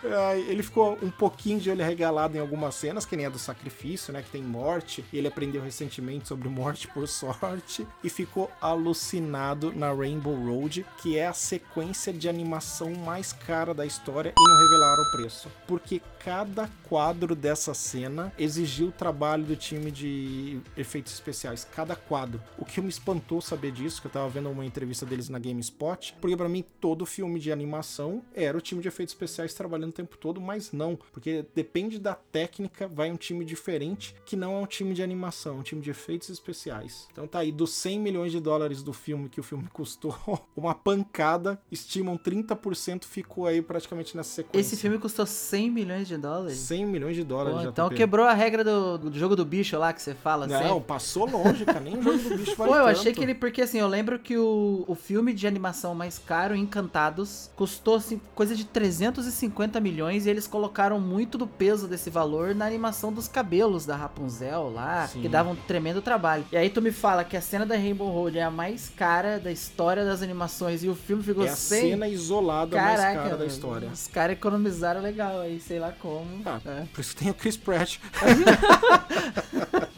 Ele 0.48 0.64
ficou 0.64 0.98
um 1.02 1.10
pouquinho 1.10 1.60
de 1.60 1.70
olho 1.70 1.84
regalado 1.84 2.38
em 2.38 2.40
algumas 2.40 2.76
cenas, 2.76 3.06
que 3.06 3.16
nem 3.16 3.26
a 3.26 3.30
do 3.30 3.40
sacrifício, 3.40 4.14
né? 4.14 4.22
Que 4.22 4.30
tem 4.30 4.44
morte. 4.44 5.04
Ele 5.12 5.28
aprendeu 5.28 5.62
recentemente 5.62 6.28
sobre 6.28 6.50
morte 6.50 6.88
por 6.88 7.08
sorte. 7.08 7.88
E 8.04 8.10
ficou 8.10 8.52
alucinado 8.62 9.74
na 9.74 9.94
Rainbow 9.94 10.36
Road, 10.36 10.86
que 11.02 11.18
é 11.18 11.28
a 11.28 11.34
sequência 11.34 12.14
de 12.14 12.30
animação 12.30 12.94
mais 12.94 13.34
cara 13.34 13.74
da 13.74 13.86
história. 13.86 14.34
E 14.38 14.48
não 14.48 14.58
revelaram 14.58 15.04
o 15.04 15.12
preço. 15.12 15.50
Porque 15.68 16.02
cada 16.20 16.70
quadro 16.84 17.36
dessa 17.36 17.74
cena 17.74 18.34
exigiu 18.38 18.88
o 18.88 18.92
trabalho 18.92 19.44
do 19.44 19.56
time 19.56 19.92
de 19.92 20.60
efeitos 20.76 21.14
especiais. 21.14 21.68
Cada 21.76 21.96
quadro. 21.96 22.42
O 22.58 22.66
que 22.66 22.82
me 22.82 22.90
espantou 22.90 23.42
saber 23.42 23.72
disso, 23.72 24.02
que 24.02 24.08
eu 24.08 24.12
tava 24.12 24.30
vendo 24.30 24.50
uma 24.50 24.66
entrevista 24.66 25.06
deles 25.06 25.30
na 25.30 25.40
GameSpot, 25.40 26.16
porque 26.20 26.36
pra 26.36 26.50
mim 26.50 26.64
todo 26.80 27.06
filme 27.06 27.40
de 27.40 27.52
animação 27.52 28.24
era 28.34 28.58
o 28.58 28.62
time 28.62 28.82
de 28.82 28.88
efeitos 28.88 29.14
especiais 29.14 29.54
trabalhando 29.54 29.94
tempo 29.96 30.18
todo, 30.18 30.40
mas 30.42 30.72
não, 30.72 30.96
porque 30.96 31.46
depende 31.56 32.00
da 32.00 32.14
técnica, 32.16 32.88
vai 32.88 33.12
um 33.12 33.16
time 33.16 33.44
diferente 33.46 34.16
que 34.26 34.36
não 34.36 34.56
é 34.56 34.60
um 34.60 34.66
time 34.66 34.94
de 34.94 35.02
animação, 35.02 35.58
é 35.58 35.60
um 35.60 35.64
time 35.64 35.82
de 35.82 35.90
efeitos 35.90 36.30
especiais. 36.30 37.08
Então 37.12 37.28
tá 37.28 37.40
aí, 37.40 37.52
dos 37.52 37.74
100 37.74 38.00
milhões 38.00 38.32
de 38.32 38.40
dólares 38.40 38.84
do 38.84 38.94
filme 38.94 39.30
que 39.30 39.40
o 39.40 39.44
filme 39.44 39.68
custou, 39.74 40.16
uma 40.56 40.76
pancada, 40.76 41.60
estimam 41.72 42.18
30% 42.18 43.06
ficou 43.06 43.48
aí 43.48 43.62
praticamente 43.62 44.16
nessa 44.16 44.30
sequência. 44.30 44.74
Esse 44.74 44.82
filme 44.82 44.98
custou 44.98 45.26
100 45.26 45.72
milhões 45.72 46.08
de 46.08 46.18
dólares. 46.18 46.58
100 46.58 46.86
milhões 46.86 47.16
de 47.16 47.22
Pô, 47.22 47.30
dólares 47.30 47.62
já 47.62 47.70
então 47.70 47.90
quebrou 47.90 48.26
a 48.26 48.34
regra 48.34 48.64
do, 48.64 48.98
do 48.98 49.18
jogo 49.18 49.36
do 49.36 49.46
bicho 49.46 49.78
lá 49.78 49.94
que 49.94 50.02
você 50.02 50.14
fala 50.14 50.48
Não, 50.48 50.60
sempre. 50.60 50.82
passou 50.82 51.30
longe, 51.30 51.66
cara. 51.66 51.80
Nem 51.80 51.98
o 51.98 52.02
jogo 52.02 52.18
do 52.18 52.38
bicho 52.38 52.56
vale 52.58 52.72
Pô, 52.72 52.78
eu 52.78 52.86
tanto. 52.86 53.00
achei 53.00 53.14
que 53.14 53.22
ele. 53.22 53.36
Porque 53.36 53.62
assim, 53.62 53.80
eu 53.80 53.88
lembro 53.88 54.20
que 54.20 54.38
o, 54.38 54.84
o 54.88 54.96
filme 54.96 55.34
de 55.34 55.48
animação 55.48 55.94
mais 55.96 56.18
caro, 56.20 56.56
Encantados, 56.56 57.50
custou 57.56 57.96
assim, 57.96 58.20
coisa 58.34 58.56
de 58.56 58.66
350 58.66 59.80
milhões 59.80 59.85
e 60.26 60.30
eles 60.30 60.48
colocaram 60.48 61.00
muito 61.00 61.38
do 61.38 61.46
peso 61.46 61.88
desse 61.88 62.10
valor 62.10 62.56
na 62.56 62.66
animação 62.66 63.12
dos 63.14 63.28
cabelos 63.28 63.86
da 63.86 63.96
Rapunzel 63.96 64.72
lá, 64.74 65.08
Sim. 65.08 65.22
que 65.22 65.30
dava 65.30 65.50
um 65.50 65.56
tremendo 65.56 66.02
trabalho. 66.02 66.46
E 66.52 66.58
aí 66.58 66.70
tu 66.70 66.82
me 66.82 66.92
fala 66.92 67.24
que 67.24 67.38
a 67.38 67.42
cena 67.42 67.66
da 67.66 67.76
Rainbow 67.76 68.10
Road 68.10 68.38
é 68.38 68.44
a 68.44 68.52
mais 68.52 68.90
cara 68.96 69.40
da 69.40 69.52
história 69.52 70.04
das 70.06 70.22
animações 70.22 70.84
e 70.84 70.90
o 70.90 70.96
filme 70.96 71.22
ficou 71.24 71.46
É 71.46 71.50
a 71.50 71.56
sem. 71.56 71.92
cena 71.92 72.08
isolada 72.08 72.76
Caraca, 72.76 73.04
mais 73.04 73.18
cara 73.24 73.38
da 73.38 73.46
história. 73.46 73.90
Os 73.90 74.08
caras 74.08 74.34
economizaram 74.36 75.02
legal 75.02 75.42
aí, 75.42 75.60
sei 75.60 75.80
lá 75.80 75.92
como. 76.00 76.26
Ah, 76.46 76.60
É. 76.66 76.84
Por 76.94 77.02
isso 77.02 77.16
tem 77.16 77.30
o 77.30 77.34
Chris 77.34 77.58
Pratt. 77.58 77.98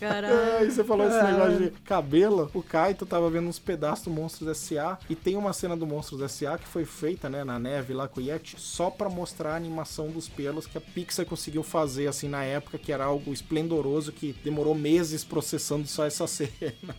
Caralho. 0.00 0.56
Aí 0.58 0.70
você 0.70 0.82
falou 0.82 1.06
esse 1.06 1.22
negócio 1.22 1.58
de 1.58 1.70
cabelo. 1.82 2.50
O 2.54 2.62
Kaito 2.62 3.04
tava 3.04 3.28
vendo 3.28 3.48
uns 3.48 3.58
pedaços 3.58 4.06
do 4.06 4.10
Monstros 4.10 4.48
S.A. 4.48 4.98
E 5.10 5.14
tem 5.14 5.36
uma 5.36 5.52
cena 5.52 5.76
do 5.76 5.86
Monstros 5.86 6.22
S.A. 6.22 6.56
que 6.56 6.66
foi 6.66 6.86
feita, 6.86 7.28
né, 7.28 7.44
na 7.44 7.58
neve 7.58 7.92
lá 7.92 8.08
com 8.08 8.18
o 8.18 8.22
Yeti, 8.22 8.56
só 8.58 8.88
pra 8.88 9.10
mostrar 9.10 9.52
a 9.52 9.56
animação 9.56 10.08
dos 10.08 10.26
pelos 10.26 10.66
que 10.66 10.78
a 10.78 10.80
Pixar 10.80 11.26
conseguiu 11.26 11.62
fazer, 11.62 12.06
assim, 12.06 12.28
na 12.28 12.42
época, 12.42 12.78
que 12.78 12.92
era 12.92 13.04
algo 13.04 13.32
esplendoroso, 13.32 14.10
que 14.10 14.34
demorou 14.42 14.74
meses 14.74 15.22
processando 15.22 15.86
só 15.86 16.06
essa 16.06 16.26
cena. 16.28 16.50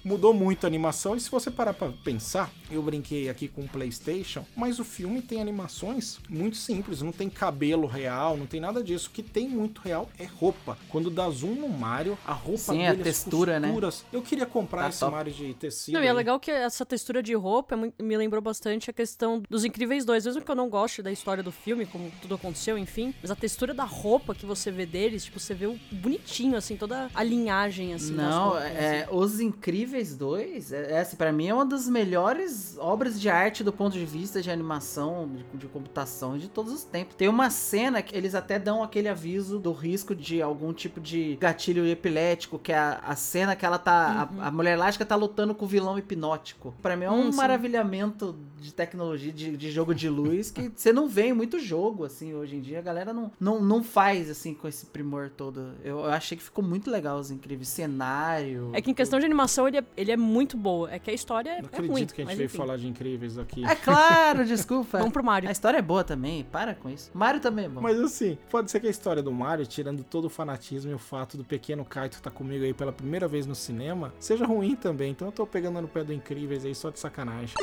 Mudou 0.03 0.33
muito 0.33 0.65
a 0.65 0.67
animação. 0.67 1.15
E 1.15 1.19
se 1.19 1.31
você 1.31 1.49
parar 1.49 1.73
pra 1.73 1.89
pensar, 2.03 2.51
eu 2.69 2.83
brinquei 2.83 3.29
aqui 3.29 3.47
com 3.47 3.61
o 3.61 3.67
PlayStation, 3.67 4.45
mas 4.55 4.79
o 4.79 4.83
filme 4.83 5.21
tem 5.21 5.41
animações 5.41 6.19
muito 6.29 6.57
simples, 6.57 7.01
não 7.01 7.11
tem 7.11 7.29
cabelo 7.29 7.87
real, 7.87 8.37
não 8.37 8.45
tem 8.45 8.59
nada 8.59 8.83
disso. 8.83 9.09
O 9.09 9.11
que 9.11 9.23
tem 9.23 9.49
muito 9.49 9.81
real 9.81 10.07
é 10.19 10.25
roupa. 10.25 10.77
Quando 10.89 11.09
dá 11.09 11.27
zoom 11.29 11.55
no 11.55 11.69
Mario, 11.69 12.17
a 12.25 12.33
roupa 12.33 12.73
Sim, 12.73 12.90
a 12.91 13.03
textura, 13.03 13.59
né? 13.59 13.67
costuras. 13.67 14.05
Eu 14.11 14.21
queria 14.21 14.45
comprar 14.45 14.83
Tá 14.83 14.89
esse 14.89 14.99
top. 14.99 15.11
Mario 15.11 15.33
de 15.33 15.53
tecido. 15.53 15.95
Não, 15.95 16.03
e 16.03 16.07
é 16.07 16.13
legal 16.13 16.39
que 16.39 16.51
essa 16.51 16.85
textura 16.85 17.21
de 17.21 17.33
roupa 17.33 17.75
é 17.75 18.03
me 18.03 18.17
lembrou 18.17 18.41
bastante 18.41 18.89
a 18.89 18.93
questão 18.93 19.41
dos 19.49 19.65
Incríveis 19.65 20.05
2. 20.05 20.25
Mesmo 20.25 20.41
que 20.41 20.51
eu 20.51 20.55
não 20.55 20.69
goste 20.69 21.01
da 21.01 21.11
história 21.11 21.43
do 21.43 21.51
filme, 21.51 21.85
como 21.85 22.11
tudo 22.21 22.35
aconteceu, 22.35 22.77
enfim. 22.77 23.13
Mas 23.21 23.31
a 23.31 23.35
textura 23.35 23.73
da 23.73 23.83
roupa 23.83 24.33
que 24.35 24.45
você 24.45 24.71
vê 24.71 24.85
deles, 24.85 25.25
tipo, 25.25 25.39
você 25.39 25.53
vê 25.53 25.67
o 25.67 25.77
bonitinho, 25.91 26.57
assim, 26.57 26.75
toda 26.75 27.09
a 27.13 27.23
linhagem, 27.23 27.93
assim. 27.93 28.13
Não, 28.13 28.49
roupas, 28.49 28.63
é, 28.63 29.07
Os 29.11 29.39
Incríveis 29.39 30.15
2, 30.15 30.71
é, 30.71 30.91
é, 30.93 30.99
assim, 30.99 31.15
pra 31.15 31.31
mim 31.31 31.47
é 31.47 31.53
uma 31.53 31.65
das 31.65 31.87
melhores 31.87 32.77
obras 32.77 33.19
de 33.19 33.29
arte 33.29 33.63
do 33.63 33.71
ponto 33.73 33.93
de 33.93 34.05
vista 34.05 34.41
de 34.41 34.49
animação, 34.49 35.29
de, 35.53 35.57
de 35.57 35.67
computação 35.67 36.37
de 36.37 36.47
todos 36.47 36.73
os 36.73 36.83
tempos. 36.83 37.15
Tem 37.15 37.27
uma 37.27 37.49
cena 37.49 38.01
que 38.01 38.15
eles 38.15 38.35
até 38.35 38.59
dão 38.59 38.83
aquele 38.83 39.07
aviso 39.07 39.59
do 39.59 39.71
risco 39.71 40.15
de 40.15 40.41
algum 40.41 40.73
tipo 40.73 40.99
de 40.99 41.37
gatilho 41.39 41.87
epilético, 41.87 42.59
que 42.59 42.71
é 42.71 42.77
a, 42.81 43.11
a 43.11 43.15
cena 43.15 43.55
que 43.55 43.65
ela 43.65 43.77
tá. 43.77 44.29
A, 44.39 44.47
a 44.47 44.51
mulher 44.51 44.73
elástica 44.73 45.05
tá 45.05 45.15
lutando 45.15 45.53
com 45.55 45.65
o 45.65 45.67
vilão 45.67 45.97
hipnótico. 45.97 46.73
Pra 46.81 46.95
mim 46.95 47.05
é 47.05 47.11
um 47.11 47.21
Hum, 47.27 47.31
sim. 47.31 47.37
maravilhamento 47.37 48.35
de 48.59 48.73
tecnologia, 48.73 49.31
de, 49.31 49.55
de 49.57 49.71
jogo 49.71 49.93
de 49.93 50.09
luz, 50.09 50.51
que 50.51 50.71
você 50.75 50.91
não 50.93 51.07
vê 51.07 51.27
em 51.27 51.33
muito 51.33 51.59
jogo, 51.59 52.03
assim, 52.05 52.33
hoje 52.33 52.55
em 52.55 52.61
dia. 52.61 52.79
A 52.79 52.81
galera 52.81 53.13
não, 53.13 53.31
não, 53.39 53.61
não 53.61 53.83
faz, 53.83 54.29
assim, 54.29 54.53
com 54.53 54.67
esse 54.67 54.85
primor 54.87 55.29
todo. 55.29 55.73
Eu, 55.83 55.99
eu 55.99 56.05
achei 56.11 56.37
que 56.37 56.43
ficou 56.43 56.63
muito 56.63 56.89
legal 56.89 57.17
os 57.19 57.31
incríveis. 57.31 57.67
Cenário. 57.69 58.69
É 58.73 58.81
que 58.81 58.89
em 58.89 58.93
questão 58.93 59.19
de 59.19 59.25
animação 59.25 59.67
ele 59.67 59.77
é, 59.77 59.83
ele 59.95 60.11
é 60.11 60.17
muito 60.17 60.57
boa. 60.57 60.91
É 60.91 60.99
que 60.99 61.09
a 61.11 61.13
história 61.13 61.49
é, 61.49 61.61
Não 61.61 61.69
é 61.71 61.77
ruim. 61.77 61.89
acredito 61.89 62.13
que 62.15 62.21
a 62.21 62.25
gente 62.25 62.35
veio 62.37 62.45
enfim. 62.45 62.57
falar 62.57 62.77
de 62.77 62.87
incríveis 62.87 63.37
aqui. 63.37 63.65
É 63.65 63.75
claro, 63.75 64.43
desculpa. 64.45 64.97
Vamos 64.97 65.13
pro 65.13 65.23
Mario. 65.23 65.49
A 65.49 65.51
história 65.51 65.77
é 65.77 65.81
boa 65.81 66.03
também, 66.03 66.43
para 66.43 66.73
com 66.75 66.89
isso. 66.89 67.11
Mario 67.13 67.39
também 67.39 67.65
é 67.65 67.69
bom. 67.69 67.81
Mas 67.81 67.99
assim, 67.99 68.37
pode 68.49 68.71
ser 68.71 68.79
que 68.79 68.87
a 68.87 68.89
história 68.89 69.21
do 69.21 69.31
Mario, 69.31 69.65
tirando 69.65 70.03
todo 70.03 70.25
o 70.25 70.29
fanatismo 70.29 70.91
e 70.91 70.93
o 70.93 70.99
fato 70.99 71.37
do 71.37 71.43
pequeno 71.43 71.83
Kaito 71.85 72.17
estar 72.17 72.31
comigo 72.31 72.63
aí 72.63 72.70
pela 72.73 72.91
primeira 72.91 73.27
vez 73.27 73.45
no 73.45 73.55
cinema, 73.55 74.13
seja 74.19 74.45
ruim 74.45 74.75
também. 74.75 75.11
Então 75.11 75.27
eu 75.27 75.31
tô 75.31 75.45
pegando 75.45 75.81
no 75.81 75.87
pé 75.87 76.03
do 76.03 76.13
Incríveis 76.13 76.65
aí 76.65 76.75
só 76.75 76.89
de 76.89 76.99
sacanagem. 76.99 77.55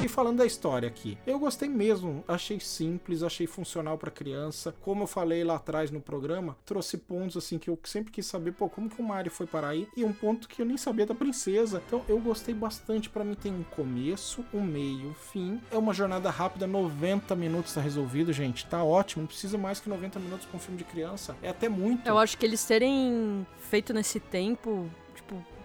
E 0.00 0.06
falando 0.06 0.38
da 0.38 0.46
história 0.46 0.88
aqui, 0.88 1.18
eu 1.26 1.38
gostei 1.40 1.68
mesmo, 1.68 2.22
achei 2.28 2.60
simples, 2.60 3.22
achei 3.22 3.48
funcional 3.48 3.98
pra 3.98 4.10
criança. 4.12 4.74
Como 4.80 5.02
eu 5.02 5.06
falei 5.08 5.42
lá 5.42 5.56
atrás 5.56 5.90
no 5.90 6.00
programa, 6.00 6.56
trouxe 6.64 6.96
pontos 6.96 7.36
assim 7.36 7.58
que 7.58 7.68
eu 7.68 7.78
sempre 7.82 8.12
quis 8.12 8.24
saber, 8.24 8.52
pô, 8.52 8.68
como 8.68 8.88
que 8.88 9.00
o 9.00 9.04
Mario 9.04 9.30
foi 9.30 9.46
parar 9.46 9.70
aí? 9.70 9.88
E 9.96 10.04
um 10.04 10.12
ponto 10.12 10.48
que 10.48 10.62
eu 10.62 10.66
nem 10.66 10.76
sabia 10.76 11.04
da 11.04 11.14
princesa. 11.14 11.82
Então 11.86 12.02
eu 12.08 12.18
gostei 12.20 12.54
bastante, 12.54 13.08
Pra 13.08 13.24
mim 13.24 13.34
tem 13.34 13.52
um 13.52 13.64
começo, 13.64 14.44
um 14.54 14.60
meio, 14.60 15.08
um 15.08 15.14
fim. 15.14 15.60
É 15.70 15.76
uma 15.76 15.92
jornada 15.92 16.30
rápida, 16.30 16.66
90 16.66 17.34
minutos 17.34 17.74
tá 17.74 17.80
resolvido, 17.80 18.32
gente. 18.32 18.66
Tá 18.66 18.84
ótimo, 18.84 19.22
não 19.22 19.26
precisa 19.26 19.58
mais 19.58 19.80
que 19.80 19.88
90 19.88 20.18
minutos 20.20 20.46
pra 20.46 20.56
um 20.56 20.60
filme 20.60 20.78
de 20.78 20.84
criança. 20.84 21.36
É 21.42 21.48
até 21.48 21.68
muito. 21.68 22.06
Eu 22.06 22.16
acho 22.18 22.38
que 22.38 22.46
eles 22.46 22.64
terem 22.64 23.46
feito 23.58 23.92
nesse 23.92 24.20
tempo, 24.20 24.88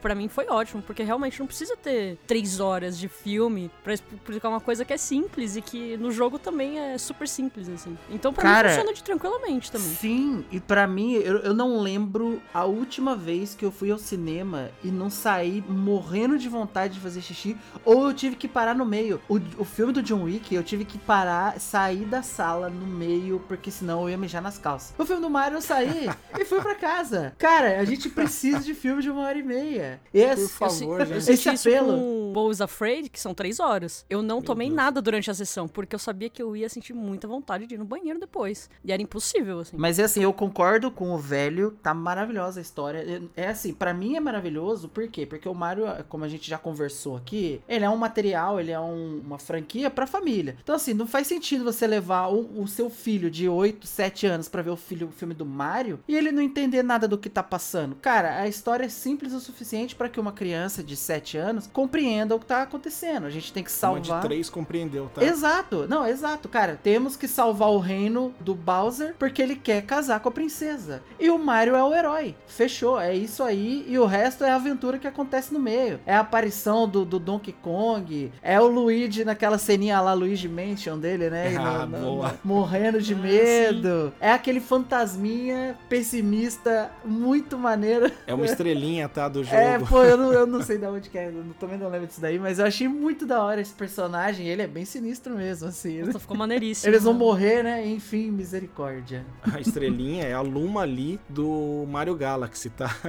pra 0.04 0.14
mim 0.14 0.28
foi 0.28 0.48
ótimo, 0.50 0.82
porque 0.82 1.02
realmente 1.02 1.40
não 1.40 1.48
precisa 1.48 1.78
ter 1.78 2.18
três 2.28 2.60
horas 2.60 2.98
de 2.98 3.08
filme 3.08 3.72
pra 3.82 3.94
explicar 3.94 4.50
uma 4.50 4.60
coisa 4.60 4.84
que 4.84 4.92
é 4.92 4.98
simples 4.98 5.56
e 5.56 5.62
que 5.62 5.96
no 5.96 6.12
jogo 6.12 6.38
também 6.38 6.78
é 6.78 6.98
super 6.98 7.26
simples, 7.26 7.70
assim. 7.70 7.98
Então 8.10 8.34
pra 8.34 8.44
Cara, 8.44 8.68
mim 8.68 8.76
funciona 8.76 8.94
de 8.94 9.02
tranquilamente 9.02 9.72
também. 9.72 9.88
Sim, 9.88 10.46
e 10.52 10.60
pra 10.60 10.86
mim, 10.86 11.14
eu, 11.14 11.38
eu 11.38 11.54
não 11.54 11.80
lembro 11.80 12.42
a 12.54 12.66
última 12.66 13.16
vez 13.16 13.56
que 13.56 13.64
eu 13.64 13.72
fui 13.72 13.92
ao 13.92 13.98
cinema 13.98 14.70
e 14.84 14.90
não 14.90 15.10
saí 15.10 15.64
morrendo 15.70 16.38
de 16.38 16.50
vontade 16.50 16.96
de 16.96 17.00
fazer 17.00 17.22
xixi, 17.22 17.56
ou 17.86 18.08
eu 18.08 18.14
tive 18.14 18.36
que 18.36 18.48
parar 18.48 18.76
no 18.76 18.86
meio. 18.86 19.22
O, 19.30 19.38
o 19.58 19.64
filme 19.64 19.94
do 19.94 20.04
John 20.04 20.24
Wick, 20.24 20.54
eu 20.54 20.64
tive 20.64 20.84
que 20.84 20.98
parar, 20.98 21.62
sair 21.62 22.04
da 22.04 22.22
sala 22.22 22.70
no 22.70 22.86
meio, 22.86 23.42
porque 23.48 23.72
senão 23.72 24.02
eu 24.02 24.10
ia 24.10 24.18
mijar 24.18 24.42
nas 24.42 24.58
calças. 24.58 24.94
O 24.98 25.06
filme 25.06 25.22
do 25.22 25.30
Mario 25.30 25.60
eu 25.60 25.62
saí 25.62 26.10
e 26.38 26.44
fui 26.44 26.60
pra 26.60 26.76
casa. 26.76 27.34
Cara, 27.38 27.80
a 27.80 27.86
gente 27.86 28.10
precisa 28.10 28.60
de 28.60 28.74
filme 28.74 29.02
de 29.02 29.10
uma 29.10 29.22
hora 29.22 29.38
e 29.38 29.44
meia. 29.44 29.93
Esse, 30.14 30.42
Por 30.44 30.50
favor, 30.50 31.00
eu, 31.02 31.06
gente. 31.22 31.28
eu 31.48 31.54
Esse 31.54 31.70
apelo. 31.70 31.88
com 31.98 32.32
Bowls 32.34 32.62
Afraid, 32.62 33.10
que 33.10 33.20
são 33.20 33.34
três 33.34 33.60
horas. 33.60 34.06
Eu 34.10 34.22
não 34.22 34.42
tomei 34.42 34.68
Deus. 34.68 34.76
nada 34.78 35.02
durante 35.02 35.30
a 35.30 35.34
sessão, 35.34 35.68
porque 35.68 35.96
eu 35.96 36.00
sabia 36.00 36.30
que 36.30 36.42
eu 36.42 36.56
ia 36.56 36.68
sentir 36.70 36.94
muita 36.94 37.28
vontade 37.28 37.68
de 37.68 37.76
ir 37.76 37.78
no 37.78 37.86
banheiro 37.86 38.20
depois. 38.20 38.70
E 38.84 38.92
era 38.92 39.02
impossível, 39.02 39.60
assim. 39.60 39.76
Mas 39.78 40.00
é 40.00 40.04
assim, 40.04 40.22
eu 40.24 40.34
concordo 40.34 40.90
com 40.92 41.12
o 41.14 41.18
velho, 41.18 41.72
tá 41.84 41.94
maravilhosa 41.94 42.60
a 42.60 42.62
história. 42.62 43.22
É 43.36 43.48
assim, 43.48 43.74
pra 43.74 43.94
mim 43.94 44.16
é 44.16 44.20
maravilhoso, 44.20 44.88
por 44.90 45.08
quê? 45.08 45.26
Porque 45.26 45.48
o 45.48 45.54
Mario, 45.54 45.86
como 46.10 46.24
a 46.24 46.28
gente 46.28 46.50
já 46.50 46.58
conversou 46.58 47.16
aqui, 47.18 47.62
ele 47.68 47.86
é 47.86 47.90
um 47.90 47.98
material, 47.98 48.60
ele 48.60 48.72
é 48.72 48.80
um- 48.80 49.22
uma 49.26 49.38
franquia 49.40 49.90
pra 49.90 50.08
família. 50.08 50.56
Então 50.64 50.76
assim, 50.76 50.94
não 50.94 51.06
faz 51.08 51.28
sentido 51.28 51.64
você 51.64 51.86
levar 51.86 52.28
o, 52.28 52.62
o 52.62 52.68
seu 52.68 52.90
filho 52.90 53.30
de 53.30 53.48
8, 53.48 53.86
7 53.86 54.26
anos 54.28 54.48
pra 54.50 54.62
ver 54.62 54.70
o, 54.72 54.76
filho, 54.78 55.08
o 55.08 55.12
filme 55.12 55.34
do 55.34 55.46
Mario 55.46 56.00
e 56.08 56.16
ele 56.16 56.32
não 56.32 56.42
entender 56.42 56.84
nada 56.84 57.08
do 57.08 57.18
que 57.18 57.30
tá 57.30 57.44
passando. 57.44 57.96
Cara, 57.96 58.40
a 58.40 58.48
história 58.48 58.86
é 58.86 58.90
simples 58.90 59.34
o 59.34 59.40
suficiente 59.40 59.83
pra 59.96 60.08
que 60.10 60.20
uma 60.20 60.32
criança 60.32 60.82
de 60.84 60.96
7 60.96 61.38
anos 61.38 61.68
compreenda 61.72 62.36
o 62.36 62.40
que 62.40 62.46
tá 62.46 62.62
acontecendo. 62.62 63.26
A 63.26 63.30
gente 63.30 63.52
tem 63.52 63.64
que 63.64 63.70
Uma 63.84 64.00
de 64.00 64.08
salvar... 64.08 64.22
três 64.24 64.50
compreendeu, 64.50 65.10
tá? 65.14 65.24
Exato, 65.24 65.86
não, 65.90 66.08
exato, 66.08 66.48
cara. 66.48 66.80
Temos 66.82 67.16
que 67.16 67.28
salvar 67.28 67.70
o 67.70 67.80
reino 67.80 68.34
do 68.40 68.56
Bowser 68.56 69.16
porque 69.20 69.42
ele 69.42 69.56
quer 69.56 69.82
casar 69.84 70.20
com 70.22 70.30
a 70.30 70.32
princesa. 70.32 71.02
E 71.20 71.30
o 71.30 71.38
Mario 71.38 71.76
é 71.76 71.84
o 71.84 71.94
herói. 71.94 72.36
Fechou, 72.48 73.00
é 73.00 73.14
isso 73.16 73.44
aí. 73.44 73.86
E 73.88 73.98
o 74.00 74.06
resto 74.06 74.44
é 74.44 74.52
a 74.52 74.56
aventura 74.56 74.98
que 74.98 75.08
acontece 75.08 75.54
no 75.54 75.60
meio. 75.60 76.00
É 76.06 76.16
a 76.16 76.20
aparição 76.22 76.88
do, 76.88 77.04
do 77.04 77.20
Donkey 77.20 77.52
Kong. 77.54 78.32
É 78.42 78.60
o 78.62 78.68
Luigi 78.68 79.26
naquela 79.26 79.58
ceninha 79.58 80.00
lá, 80.00 80.14
Luigi 80.14 80.48
Mansion 80.48 80.98
dele, 80.98 81.30
né? 81.30 81.56
Ah, 81.58 81.86
no- 81.86 81.98
no- 81.98 82.06
boa. 82.06 82.28
no- 82.30 82.40
morrendo 82.44 83.02
de 83.02 83.14
Ah, 83.14 83.18
medo. 83.18 84.14
É 84.20 84.32
aquele 84.32 84.60
fantasminha 84.60 85.76
pessimista 85.90 86.92
muito 87.04 87.58
maneiro. 87.58 88.12
É 88.28 88.34
uma 88.34 88.46
estrelinha, 88.46 89.08
tá? 89.10 89.28
Do 89.28 89.44
jogo. 89.44 89.56
É, 89.56 89.63
pô, 89.90 90.04
eu 90.04 90.18
não, 90.18 90.34
eu 90.34 90.48
não 90.48 90.62
sei 90.64 90.78
de 90.78 90.86
onde 90.86 91.10
que 91.10 91.18
é, 91.18 91.28
eu 91.28 91.44
também 91.60 91.78
não 91.78 91.90
lembro 91.90 92.08
disso 92.08 92.22
daí, 92.22 92.40
mas 92.40 92.60
eu 92.60 92.66
achei 92.66 92.88
muito 92.88 93.26
da 93.26 93.44
hora 93.44 93.62
esse 93.62 93.74
personagem, 93.74 94.48
ele 94.48 94.62
é 94.62 94.68
bem 94.68 94.86
sinistro 94.86 95.36
mesmo, 95.36 95.68
assim. 95.68 96.02
Nossa, 96.02 96.20
ficou 96.20 96.38
maneiríssimo. 96.38 96.90
Eles 96.90 97.04
vão 97.04 97.14
morrer, 97.14 97.64
né? 97.64 97.86
Enfim, 97.86 98.32
misericórdia. 98.32 99.26
A 99.52 99.60
estrelinha 99.62 100.24
é 100.24 100.34
a 100.34 100.42
Luma 100.42 100.82
ali 100.82 101.20
do 101.30 101.86
Mario 101.88 102.16
Galaxy, 102.16 102.70
tá? 102.70 102.94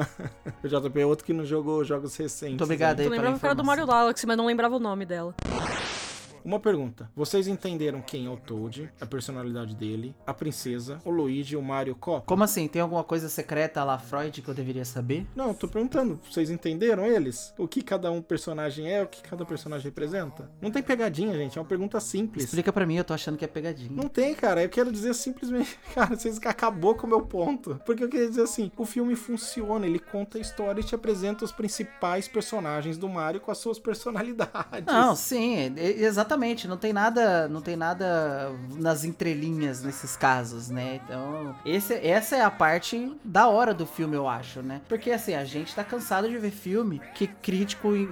O 0.62 0.69
JP 0.69 1.01
é 1.01 1.07
outro 1.07 1.25
que 1.25 1.33
não 1.33 1.45
jogou 1.45 1.85
jogos 1.85 2.17
recentes. 2.17 2.53
Muito 2.53 2.64
obrigado 2.64 3.01
aí 3.01 3.07
Eu 3.07 3.11
lembrava 3.11 3.38
que 3.38 3.45
era 3.45 3.55
do 3.55 3.64
Mario. 3.64 3.87
Galaxy, 3.87 4.27
mas 4.27 4.37
não 4.37 4.47
lembrava 4.47 4.77
o 4.77 4.79
nome 4.79 5.05
dela. 5.05 5.35
Uma 6.44 6.61
pergunta. 6.61 7.11
Vocês 7.16 7.48
entenderam 7.48 8.02
quem 8.02 8.26
é 8.26 8.30
o 8.30 8.37
Toad, 8.37 8.92
a 9.00 9.07
personalidade 9.07 9.74
dele, 9.74 10.14
a 10.26 10.35
princesa, 10.35 10.98
o 11.04 11.11
Luigi 11.11 11.57
o 11.57 11.62
Mario 11.62 11.94
Copa? 11.94 12.26
Como 12.26 12.44
assim? 12.44 12.68
Tem 12.68 12.83
alguma 12.83 13.02
coisa 13.02 13.28
secreta 13.28 13.83
lá, 13.83 13.98
Freud, 13.98 14.42
que 14.42 14.48
eu 14.48 14.54
deveria 14.54 14.85
saber? 14.85 15.26
Não, 15.35 15.48
eu 15.48 15.54
tô 15.54 15.66
perguntando. 15.66 16.20
Vocês 16.30 16.50
entenderam 16.50 17.07
eles? 17.07 17.54
O 17.57 17.66
que 17.66 17.83
cada 17.83 18.11
um 18.11 18.20
personagem 18.20 18.92
é, 18.92 19.02
o 19.02 19.07
que 19.07 19.22
cada 19.22 19.44
personagem 19.46 19.85
representa? 19.87 20.50
Não 20.61 20.70
tem 20.70 20.83
pegadinha, 20.83 21.33
gente. 21.35 21.57
É 21.57 21.61
uma 21.61 21.66
pergunta 21.66 21.98
simples. 21.98 22.44
Explica 22.44 22.72
pra 22.72 22.85
mim, 22.85 22.96
eu 22.96 23.04
tô 23.04 23.14
achando 23.14 23.38
que 23.38 23.44
é 23.44 23.48
pegadinha. 23.48 23.90
Não 23.90 24.09
tem, 24.09 24.35
cara. 24.35 24.62
Eu 24.62 24.68
quero 24.68 24.92
dizer 24.92 25.14
simplesmente, 25.14 25.78
cara, 25.94 26.14
vocês 26.14 26.38
acabou 26.44 26.94
com 26.94 27.07
o 27.07 27.11
meu 27.11 27.22
ponto. 27.22 27.80
Porque 27.87 28.04
eu 28.04 28.09
queria 28.09 28.28
dizer 28.28 28.42
assim, 28.42 28.70
o 28.76 28.85
filme 28.85 29.16
funciona, 29.16 29.87
ele 29.87 29.98
conta 29.98 30.37
a 30.37 30.40
história 30.40 30.80
e 30.80 30.85
te 30.85 30.94
apresenta 30.94 31.44
os 31.44 31.52
principais 31.52 32.28
personagens 32.28 32.98
do 32.98 33.09
Mario 33.09 33.40
com 33.40 33.50
as 33.50 33.59
suas 33.59 33.78
personalidades. 33.78 34.85
Não, 34.87 35.16
sim, 35.16 35.57
é- 35.57 36.02
exatamente. 36.35 36.66
Não 36.68 36.77
tem 36.77 36.92
nada, 36.92 37.49
não 37.49 37.61
tem 37.61 37.77
nada 37.77 38.53
nas 38.77 39.05
entrelinhas 39.05 39.83
nesses 39.83 40.16
casos, 40.16 40.68
né? 40.68 41.01
Então, 41.05 41.55
esse, 41.64 41.94
essa 41.94 42.37
é 42.37 42.42
a 42.42 42.51
parte 42.51 43.12
da 43.25 43.49
hora 43.49 43.73
do 43.73 43.87
filme, 43.87 44.16
eu 44.16 44.29
acho, 44.29 44.62
né? 44.62 44.81
Porque 44.88 45.11
assim, 45.11 45.35
a 45.35 45.44
gente 45.44 45.75
tá 45.75 45.85
cansado 45.85 46.29
de 46.29 46.37
ver 46.38 46.51
filme 46.51 47.01
que 47.14 47.27
crítico 47.27 47.94
e, 47.94 48.03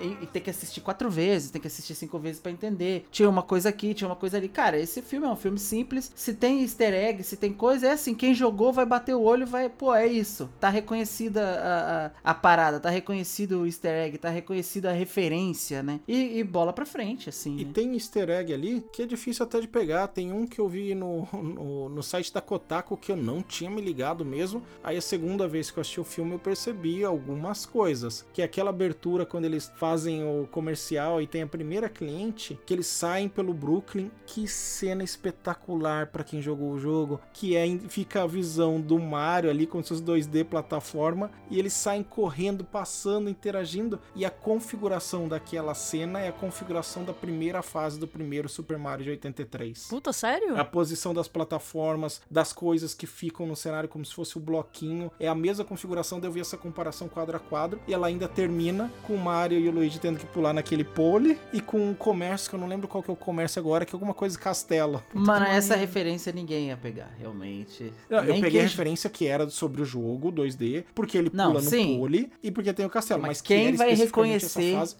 e- 0.00 0.18
e 0.22 0.26
tem 0.26 0.42
que 0.42 0.50
assistir 0.50 0.80
quatro 0.80 1.10
vezes, 1.10 1.50
tem 1.50 1.60
que 1.60 1.66
assistir 1.66 1.94
cinco 1.94 2.18
vezes 2.18 2.40
pra 2.40 2.50
entender. 2.50 3.06
Tinha 3.10 3.28
uma 3.28 3.42
coisa 3.42 3.68
aqui, 3.68 3.94
tinha 3.94 4.08
uma 4.08 4.16
coisa 4.16 4.36
ali. 4.36 4.48
Cara, 4.48 4.78
esse 4.78 5.02
filme 5.02 5.26
é 5.26 5.30
um 5.30 5.36
filme 5.36 5.58
simples. 5.58 6.10
Se 6.14 6.34
tem 6.34 6.62
easter 6.62 6.92
egg, 6.92 7.22
se 7.22 7.36
tem 7.36 7.52
coisa, 7.52 7.88
é 7.88 7.92
assim, 7.92 8.14
quem 8.14 8.34
jogou 8.34 8.72
vai 8.72 8.86
bater 8.86 9.14
o 9.14 9.22
olho 9.22 9.46
vai, 9.46 9.68
pô, 9.68 9.94
é 9.94 10.06
isso. 10.06 10.48
Tá 10.60 10.68
reconhecida 10.68 11.42
a, 11.44 12.06
a, 12.24 12.30
a 12.30 12.34
parada, 12.34 12.80
tá 12.80 12.90
reconhecido 12.90 13.60
o 13.62 13.66
easter 13.66 13.92
egg, 14.06 14.18
tá 14.18 14.28
reconhecida 14.30 14.90
a 14.90 14.92
referência, 14.92 15.82
né? 15.82 16.00
E, 16.06 16.38
e 16.38 16.44
bola 16.44 16.72
pra 16.72 16.86
frente, 16.86 17.28
assim. 17.28 17.56
E 17.58 17.64
né? 17.64 17.65
Tem 17.72 17.94
easter 17.94 18.30
egg 18.30 18.52
ali 18.52 18.84
que 18.92 19.02
é 19.02 19.06
difícil 19.06 19.44
até 19.44 19.60
de 19.60 19.68
pegar. 19.68 20.08
Tem 20.08 20.32
um 20.32 20.46
que 20.46 20.60
eu 20.60 20.68
vi 20.68 20.94
no, 20.94 21.26
no, 21.32 21.88
no 21.88 22.02
site 22.02 22.32
da 22.32 22.40
Kotaku 22.40 22.96
que 22.96 23.12
eu 23.12 23.16
não 23.16 23.42
tinha 23.42 23.70
me 23.70 23.80
ligado 23.80 24.24
mesmo. 24.24 24.62
Aí 24.82 24.96
a 24.96 25.02
segunda 25.02 25.46
vez 25.46 25.70
que 25.70 25.78
eu 25.78 25.80
assisti 25.80 26.00
o 26.00 26.04
filme 26.04 26.32
eu 26.32 26.38
percebi 26.38 27.04
algumas 27.04 27.66
coisas. 27.66 28.26
Que 28.32 28.42
é 28.42 28.44
aquela 28.44 28.70
abertura 28.70 29.26
quando 29.26 29.44
eles 29.44 29.72
fazem 29.76 30.24
o 30.24 30.46
comercial 30.46 31.20
e 31.20 31.26
tem 31.26 31.42
a 31.42 31.46
primeira 31.46 31.88
cliente, 31.88 32.58
que 32.64 32.74
eles 32.74 32.86
saem 32.86 33.28
pelo 33.28 33.52
Brooklyn. 33.52 34.10
Que 34.26 34.46
cena 34.46 35.02
espetacular 35.02 36.08
pra 36.08 36.24
quem 36.24 36.40
jogou 36.40 36.72
o 36.72 36.78
jogo. 36.78 37.20
Que 37.32 37.56
é 37.56 37.66
fica 37.88 38.22
a 38.22 38.26
visão 38.26 38.80
do 38.80 38.98
Mario 38.98 39.50
ali 39.50 39.66
com 39.66 39.82
seus 39.82 40.00
2D 40.00 40.44
plataforma 40.44 41.30
e 41.50 41.58
eles 41.58 41.72
saem 41.72 42.02
correndo, 42.02 42.64
passando, 42.64 43.28
interagindo 43.28 44.00
e 44.14 44.24
a 44.24 44.30
configuração 44.30 45.28
daquela 45.28 45.74
cena 45.74 46.20
é 46.20 46.28
a 46.28 46.32
configuração 46.32 47.04
da 47.04 47.12
primeira 47.12 47.55
fase 47.62 47.98
do 47.98 48.06
primeiro 48.06 48.48
Super 48.48 48.78
Mario 48.78 49.04
de 49.04 49.10
83. 49.10 49.86
Puta, 49.88 50.12
sério? 50.12 50.58
A 50.58 50.64
posição 50.64 51.12
das 51.14 51.28
plataformas, 51.28 52.20
das 52.30 52.52
coisas 52.52 52.94
que 52.94 53.06
ficam 53.06 53.46
no 53.46 53.56
cenário 53.56 53.88
como 53.88 54.04
se 54.04 54.14
fosse 54.14 54.36
o 54.36 54.40
bloquinho, 54.40 55.10
é 55.18 55.28
a 55.28 55.34
mesma 55.34 55.64
configuração. 55.64 56.20
daí 56.20 56.28
Eu 56.28 56.32
vi 56.32 56.40
essa 56.40 56.56
comparação 56.56 57.08
quadro 57.08 57.36
a 57.36 57.40
quadro 57.40 57.80
e 57.86 57.94
ela 57.94 58.06
ainda 58.06 58.28
termina 58.28 58.92
com 59.04 59.14
o 59.14 59.18
Mario 59.18 59.58
e 59.58 59.68
o 59.68 59.72
Luigi 59.72 59.98
tendo 60.00 60.18
que 60.18 60.26
pular 60.26 60.52
naquele 60.52 60.84
pole 60.84 61.38
e 61.52 61.60
com 61.60 61.90
um 61.90 61.94
comércio 61.94 62.48
que 62.50 62.56
eu 62.56 62.60
não 62.60 62.66
lembro 62.66 62.88
qual 62.88 63.02
que 63.02 63.10
é 63.10 63.12
o 63.12 63.16
comércio 63.16 63.60
agora, 63.60 63.84
que 63.84 63.94
é 63.94 63.96
alguma 63.96 64.14
coisa 64.14 64.36
de 64.36 64.42
castelo. 64.42 65.02
Mano, 65.14 65.46
essa 65.46 65.76
referência 65.76 66.32
ninguém 66.32 66.68
ia 66.68 66.76
pegar, 66.76 67.10
realmente. 67.18 67.92
Não, 68.10 68.24
eu 68.24 68.40
peguei 68.40 68.60
a 68.60 68.64
referência 68.64 69.08
que 69.08 69.26
era 69.26 69.48
sobre 69.48 69.82
o 69.82 69.84
jogo 69.84 70.32
2D, 70.32 70.84
porque 70.94 71.16
ele 71.16 71.30
Não, 71.32 71.48
pula 71.52 71.62
no 71.62 71.70
sim. 71.70 71.98
pole 71.98 72.30
e 72.42 72.50
porque 72.50 72.72
tem 72.72 72.84
o 72.86 72.90
castelo. 72.90 73.22
Mas 73.22 73.26
Mas, 73.36 73.40
que 73.40 73.48
quem 73.48 73.74
vai 73.76 73.94
reconhecer 73.94 74.74
fase, 74.74 74.96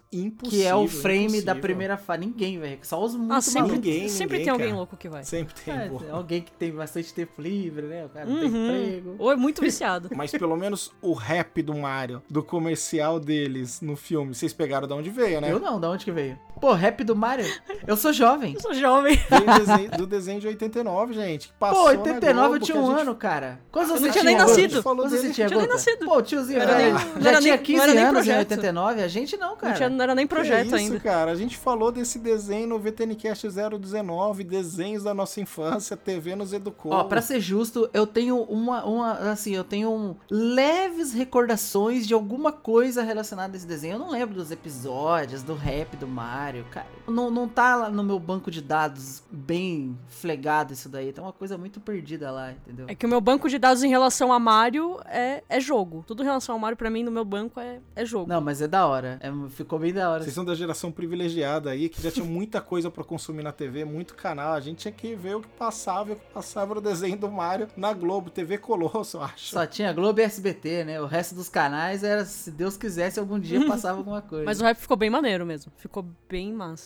Que 0.49 0.62
é 0.64 0.75
o 0.75 0.87
frame 0.87 1.27
da 1.42 1.53
impossível. 1.53 1.61
primeira 1.62 1.97
fase. 1.97 2.21
Ninguém 2.21 2.46
vai 2.59 2.79
Só 2.83 3.03
os 3.05 3.15
muito 3.17 3.33
Ah, 3.33 3.41
sempre. 3.41 3.73
Ninguém, 3.73 4.09
sempre 4.09 4.39
ninguém, 4.39 4.45
tem 4.45 4.53
alguém 4.53 4.67
cara. 4.69 4.77
louco 4.79 4.97
que 4.97 5.09
vai. 5.09 5.25
Sempre 5.25 5.55
tem, 5.55 5.75
É, 5.75 5.89
pô. 5.89 6.01
alguém 6.11 6.41
que 6.43 6.53
tem 6.53 6.71
bastante 6.71 7.13
tempo 7.13 7.41
livre, 7.43 7.87
né? 7.87 8.05
O 8.05 8.09
cara 8.09 8.27
não 8.27 8.39
tem 8.39 8.49
Uhum. 8.51 8.67
emprego. 8.77 9.17
Ou 9.19 9.33
é 9.33 9.37
muito 9.37 9.61
viciado. 9.63 10.09
Mas 10.15 10.31
pelo 10.33 10.57
menos 10.57 10.93
o 11.03 11.13
rap 11.13 11.63
do 11.63 11.75
Mario, 11.75 12.23
do 12.31 12.43
comercial 12.43 13.19
deles 13.19 13.81
no 13.81 13.97
filme, 13.97 14.35
vocês 14.35 14.53
pegaram 14.53 14.87
de 14.87 14.95
onde 14.95 15.11
veio, 15.11 15.41
né? 15.41 15.51
Eu 15.51 15.59
não, 15.59 15.81
da 15.81 15.91
onde 15.91 16.05
que 16.05 16.13
veio? 16.13 16.39
Pô, 16.61 16.73
rap 16.73 17.05
do 17.05 17.15
Mario? 17.15 17.45
Eu 17.87 17.97
sou 17.99 18.13
jovem. 18.13 18.55
Eu 18.55 18.61
sou 18.61 18.73
jovem. 18.75 19.15
Do 19.17 19.59
desenho, 19.59 19.91
do 19.91 20.07
desenho 20.07 20.41
de 20.41 20.47
89, 20.47 21.13
gente. 21.13 21.49
que 21.49 21.55
Passou 21.55 21.83
Pô, 21.85 21.93
na 21.93 21.99
89 22.01 22.45
eu 22.47 22.49
Globo, 22.51 22.65
tinha 22.65 22.75
que 22.77 22.79
a 22.79 22.87
um 22.87 22.91
gente- 22.93 23.01
ano, 23.03 23.15
cara. 23.15 23.61
Quantos 23.71 23.91
Eu 23.91 23.97
anos 23.97 24.07
você 24.07 24.13
tinha 24.13 24.25
nem 24.25 24.37
Guta? 24.37 24.49
nascido. 24.49 24.83
Falou 24.83 25.05
Quantos 25.05 25.21
você 25.21 25.31
tinha, 25.33 25.45
Eu 25.45 25.49
tinha 25.51 25.61
nem 25.61 25.69
nascido. 25.69 26.05
Pô, 26.07 26.23
tiozinho, 26.23 26.61
era 26.61 26.75
velho, 26.75 26.95
nem- 26.95 27.23
já 27.23 27.41
tinha 27.41 27.55
nem- 27.57 27.63
15 27.63 27.77
não 27.77 27.83
era 27.85 27.95
nem 27.95 28.05
anos 28.05 28.27
em 28.27 28.39
89, 28.39 29.03
a 29.03 29.09
gente 29.09 29.37
não, 29.37 29.57
cara. 29.57 29.69
Não, 29.71 29.77
tinha, 29.77 29.89
não 29.91 30.03
era 30.03 30.15
nem 30.15 30.27
Que 30.27 30.35
projeto 30.35 30.67
isso, 30.67 30.75
ainda. 30.77 31.01
cara? 31.01 31.31
A 31.31 31.35
gente 31.35 31.57
falou 31.59 31.93
desse 31.93 32.19
desenho 32.19 32.36
no 32.66 32.79
VTNcast 32.79 33.49
019, 33.49 34.44
desenhos 34.44 35.03
da 35.03 35.14
nossa 35.14 35.40
infância, 35.40 35.96
TV 35.96 36.35
nos 36.35 36.53
educou. 36.53 36.92
Ó, 36.92 37.05
pra 37.05 37.22
ser 37.22 37.40
justo, 37.40 37.88
eu 37.92 38.07
tenho 38.07 38.42
uma, 38.42 38.85
uma, 38.85 39.12
assim, 39.31 39.55
eu 39.55 39.64
tenho 39.64 39.90
um 39.90 40.16
leves 40.31 41.12
recordações 41.12 42.07
de 42.07 42.14
alguma 42.14 42.53
coisa 42.53 43.03
relacionada 43.03 43.55
a 43.55 43.57
esse 43.57 43.66
desenho. 43.66 43.94
Eu 43.94 43.99
não 43.99 44.11
lembro 44.11 44.35
dos 44.35 44.51
episódios, 44.51 45.42
do 45.42 45.55
rap 45.55 45.96
do 45.96 46.07
Mario. 46.07 46.64
Cara, 46.70 46.87
não, 47.07 47.31
não 47.31 47.49
tá 47.49 47.77
lá 47.77 47.90
no 47.90 48.03
meu 48.03 48.18
banco 48.18 48.51
de 48.51 48.61
dados 48.61 49.22
bem 49.31 49.96
flegado 50.09 50.72
isso 50.72 50.88
daí. 50.88 51.12
Tem 51.12 51.22
uma 51.22 51.33
coisa 51.33 51.57
muito 51.57 51.81
perdida 51.81 52.31
lá, 52.31 52.53
entendeu? 52.53 52.87
É 52.88 52.94
que 52.94 53.07
o 53.07 53.09
meu 53.09 53.20
banco 53.20 53.49
de 53.49 53.59
dados 53.59 53.83
em 53.83 53.88
relação 53.88 54.33
a 54.33 54.38
Mario 54.38 54.99
é, 55.07 55.42
é 55.49 55.61
jogo. 55.61 56.05
Tudo 56.07 56.22
em 56.22 56.27
relação 56.27 56.55
a 56.55 56.59
Mario, 56.59 56.77
pra 56.77 56.90
mim, 56.90 57.03
no 57.03 57.11
meu 57.11 57.25
banco 57.25 57.61
é, 57.61 57.81
é 57.94 58.05
jogo. 58.05 58.29
Não, 58.29 58.40
mas 58.40 58.61
é 58.61 58.68
da 58.68 58.87
hora. 58.87 59.18
É, 59.20 59.31
ficou 59.51 59.79
bem 59.79 59.92
da 59.92 60.11
hora. 60.11 60.22
Vocês 60.22 60.35
são 60.35 60.44
da 60.44 60.55
geração 60.55 60.90
privilegiada 60.90 61.70
aí, 61.70 61.88
que 61.88 62.03
já 62.03 62.11
tinha 62.16 62.26
muita 62.26 62.61
coisa 62.61 62.90
pra 62.90 63.05
consumir 63.05 63.42
na 63.42 63.52
TV, 63.52 63.85
muito 63.85 64.14
canal. 64.14 64.55
A 64.55 64.61
gente 64.61 64.79
tinha 64.79 64.92
que 64.92 65.14
ver 65.14 65.37
o 65.37 65.40
que 65.40 65.48
passava, 65.48 66.11
e 66.11 66.12
o 66.14 66.16
que 66.16 66.26
passava 66.33 66.74
no 66.74 66.81
desenho 66.81 67.16
do 67.16 67.31
Mario 67.31 67.68
na 67.76 67.92
Globo, 67.92 68.31
TV 68.31 68.59
Colosso, 68.59 69.18
eu 69.18 69.22
acho. 69.22 69.46
Só 69.50 69.66
tinha 69.66 69.92
Globo 69.92 70.20
e 70.20 70.22
SBT, 70.22 70.85
né? 70.85 71.00
O 71.00 71.07
resto 71.07 71.35
dos 71.35 71.48
canais 71.48 72.02
era, 72.02 72.24
se 72.24 72.50
Deus 72.50 72.76
quisesse, 72.76 73.20
algum 73.20 73.38
dia 73.38 73.64
passava 73.68 73.98
alguma 73.98 74.22
coisa. 74.22 74.44
Mas 74.44 74.61
o 74.61 74.64
rap 74.64 74.79
ficou 74.79 74.96
bem 74.96 75.11
maneiro 75.11 75.44
mesmo. 75.44 75.70
Ficou 75.76 76.07
bem 76.29 76.52
massa. 76.52 76.85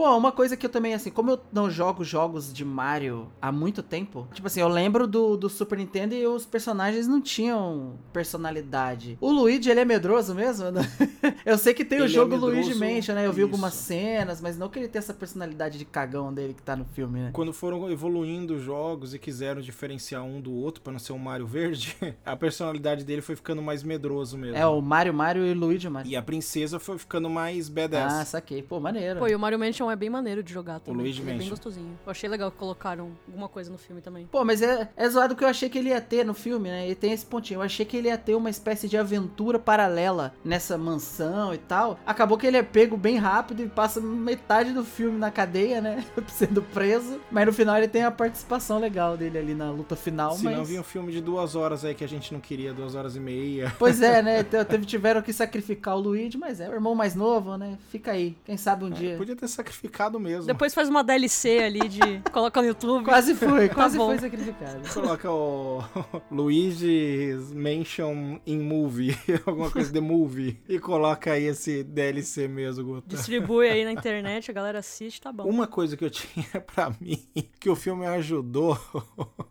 Pô, 0.00 0.16
uma 0.16 0.32
coisa 0.32 0.56
que 0.56 0.64
eu 0.64 0.70
também, 0.70 0.94
assim, 0.94 1.10
como 1.10 1.32
eu 1.32 1.40
não 1.52 1.70
jogo 1.70 2.02
jogos 2.02 2.50
de 2.54 2.64
Mario 2.64 3.30
há 3.38 3.52
muito 3.52 3.82
tempo, 3.82 4.26
tipo 4.32 4.46
assim, 4.46 4.58
eu 4.62 4.68
lembro 4.68 5.06
do, 5.06 5.36
do 5.36 5.50
Super 5.50 5.76
Nintendo 5.76 6.14
e 6.14 6.26
os 6.26 6.46
personagens 6.46 7.06
não 7.06 7.20
tinham 7.20 7.98
personalidade. 8.10 9.18
O 9.20 9.30
Luigi, 9.30 9.68
ele 9.68 9.80
é 9.80 9.84
medroso 9.84 10.34
mesmo? 10.34 10.68
eu 11.44 11.58
sei 11.58 11.74
que 11.74 11.84
tem 11.84 11.98
Ele 11.98 12.04
o 12.04 12.06
é 12.06 12.08
jogo 12.08 12.30
medroso, 12.30 12.54
Luigi 12.54 12.74
Mansion, 12.74 13.14
né? 13.14 13.26
Eu 13.26 13.32
vi 13.34 13.42
isso. 13.42 13.50
algumas 13.50 13.74
cenas, 13.74 14.40
mas 14.40 14.56
não 14.56 14.70
que 14.70 14.78
ele 14.78 14.88
tenha 14.88 15.00
essa 15.00 15.12
personalidade 15.12 15.76
de 15.76 15.84
cagão 15.84 16.32
dele 16.32 16.54
que 16.54 16.62
tá 16.62 16.74
no 16.74 16.86
filme, 16.86 17.20
né? 17.20 17.30
Quando 17.34 17.52
foram 17.52 17.90
evoluindo 17.90 18.54
os 18.54 18.62
jogos 18.62 19.12
e 19.12 19.18
quiseram 19.18 19.60
diferenciar 19.60 20.24
um 20.24 20.40
do 20.40 20.50
outro 20.50 20.80
pra 20.82 20.94
não 20.94 20.98
ser 20.98 21.12
um 21.12 21.18
Mario 21.18 21.46
verde, 21.46 21.94
a 22.24 22.34
personalidade 22.34 23.04
dele 23.04 23.20
foi 23.20 23.36
ficando 23.36 23.60
mais 23.60 23.82
medroso 23.82 24.38
mesmo. 24.38 24.56
É 24.56 24.66
o 24.66 24.80
Mario 24.80 25.12
Mario 25.12 25.44
e 25.44 25.52
o 25.52 25.54
Luigi 25.54 25.90
Mario. 25.90 26.10
E 26.10 26.16
a 26.16 26.22
princesa 26.22 26.78
foi 26.78 26.96
ficando 26.96 27.28
mais 27.28 27.68
Ah, 27.68 27.72
badass. 27.74 28.28
saquei. 28.28 28.62
Pô, 28.62 28.80
maneiro. 28.80 29.18
Pô, 29.18 29.28
e 29.28 29.34
o 29.34 29.38
Mario 29.38 29.58
Mansion 29.58 29.89
é 29.90 29.96
bem 29.96 30.10
maneiro 30.10 30.42
de 30.42 30.52
jogar 30.52 30.80
também. 30.80 31.02
Luigi 31.02 31.22
Ele 31.22 31.30
é 31.30 31.34
bem 31.34 31.48
gostosinho. 31.48 31.98
Eu 32.04 32.10
achei 32.10 32.28
legal 32.28 32.50
que 32.50 32.56
colocaram 32.56 33.12
alguma 33.26 33.48
coisa 33.48 33.70
no 33.70 33.78
filme 33.78 34.00
também. 34.00 34.26
Pô, 34.26 34.44
mas 34.44 34.62
é, 34.62 34.88
é 34.96 35.08
zoado 35.08 35.34
que 35.36 35.44
eu 35.44 35.48
achei 35.48 35.68
que 35.68 35.78
ele 35.78 35.90
ia 35.90 36.00
ter 36.00 36.24
no 36.24 36.34
filme, 36.34 36.68
né? 36.68 36.88
E 36.88 36.94
tem 36.94 37.12
esse 37.12 37.24
pontinho. 37.24 37.58
Eu 37.58 37.62
achei 37.62 37.84
que 37.84 37.96
ele 37.96 38.08
ia 38.08 38.18
ter 38.18 38.34
uma 38.34 38.50
espécie 38.50 38.88
de 38.88 38.96
aventura 38.96 39.58
paralela 39.58 40.34
nessa 40.44 40.76
mansão 40.76 41.54
e 41.54 41.58
tal. 41.58 41.98
Acabou 42.06 42.38
que 42.38 42.46
ele 42.46 42.56
é 42.56 42.62
pego 42.62 42.96
bem 42.96 43.16
rápido 43.16 43.62
e 43.62 43.68
passa 43.68 44.00
metade 44.00 44.72
do 44.72 44.84
filme 44.84 45.18
na 45.18 45.30
cadeia, 45.30 45.80
né? 45.80 46.04
Sendo 46.28 46.62
preso. 46.62 47.20
Mas 47.30 47.46
no 47.46 47.52
final 47.52 47.76
ele 47.76 47.88
tem 47.88 48.02
a 48.04 48.10
participação 48.10 48.78
legal 48.78 49.16
dele 49.16 49.38
ali 49.38 49.54
na 49.54 49.70
luta 49.70 49.96
final. 49.96 50.32
Se 50.32 50.44
mas... 50.44 50.56
não 50.56 50.64
vinha 50.64 50.80
um 50.80 50.84
filme 50.84 51.12
de 51.12 51.20
duas 51.20 51.54
horas 51.54 51.84
aí 51.84 51.94
que 51.94 52.04
a 52.04 52.08
gente 52.08 52.32
não 52.32 52.40
queria, 52.40 52.72
duas 52.72 52.94
horas 52.94 53.16
e 53.16 53.20
meia. 53.20 53.72
Pois 53.78 54.02
é, 54.02 54.22
né? 54.22 54.42
Teve- 54.44 54.84
Tiveram 54.84 55.22
que 55.22 55.32
sacrificar 55.32 55.96
o 55.96 56.00
Luigi, 56.00 56.36
mas 56.36 56.60
é 56.60 56.68
o 56.68 56.72
irmão 56.72 56.94
mais 56.94 57.14
novo, 57.14 57.56
né? 57.56 57.78
Fica 57.90 58.12
aí. 58.12 58.36
Quem 58.44 58.56
sabe 58.56 58.84
um 58.84 58.90
dia. 58.90 59.16
Podia 59.16 59.34
ter 59.34 59.48
sacrificado 59.48 59.79
mesmo. 60.18 60.46
Depois 60.46 60.74
faz 60.74 60.88
uma 60.88 61.02
DLC 61.02 61.58
ali 61.58 61.88
de. 61.88 62.00
coloca 62.32 62.60
no 62.60 62.68
YouTube. 62.68 63.04
Quase 63.04 63.34
foi, 63.34 63.68
quase 63.68 63.96
bom. 63.96 64.06
foi 64.06 64.18
sacrificado. 64.18 64.88
Coloca 64.92 65.30
o 65.30 65.82
Luigi's 66.30 67.52
Mansion 67.52 68.40
in 68.46 68.60
Movie, 68.60 69.16
alguma 69.46 69.70
coisa 69.70 69.92
de 69.92 70.00
movie, 70.00 70.60
e 70.68 70.78
coloca 70.78 71.32
aí 71.32 71.44
esse 71.44 71.82
DLC 71.82 72.48
mesmo, 72.48 72.84
Guta. 72.84 73.16
Distribui 73.16 73.68
aí 73.68 73.84
na 73.84 73.92
internet, 73.92 74.50
a 74.50 74.54
galera 74.54 74.78
assiste, 74.80 75.20
tá 75.20 75.32
bom. 75.32 75.44
Uma 75.44 75.66
coisa 75.66 75.96
que 75.96 76.04
eu 76.04 76.10
tinha 76.10 76.60
pra 76.74 76.92
mim, 77.00 77.22
que 77.58 77.70
o 77.70 77.76
filme 77.76 78.06
ajudou, 78.06 78.78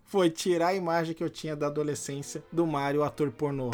foi 0.04 0.30
tirar 0.30 0.68
a 0.68 0.74
imagem 0.76 1.14
que 1.14 1.24
eu 1.24 1.30
tinha 1.30 1.56
da 1.56 1.68
adolescência 1.68 2.44
do 2.52 2.66
Mario, 2.66 3.04
ator 3.04 3.32
pornô. 3.32 3.72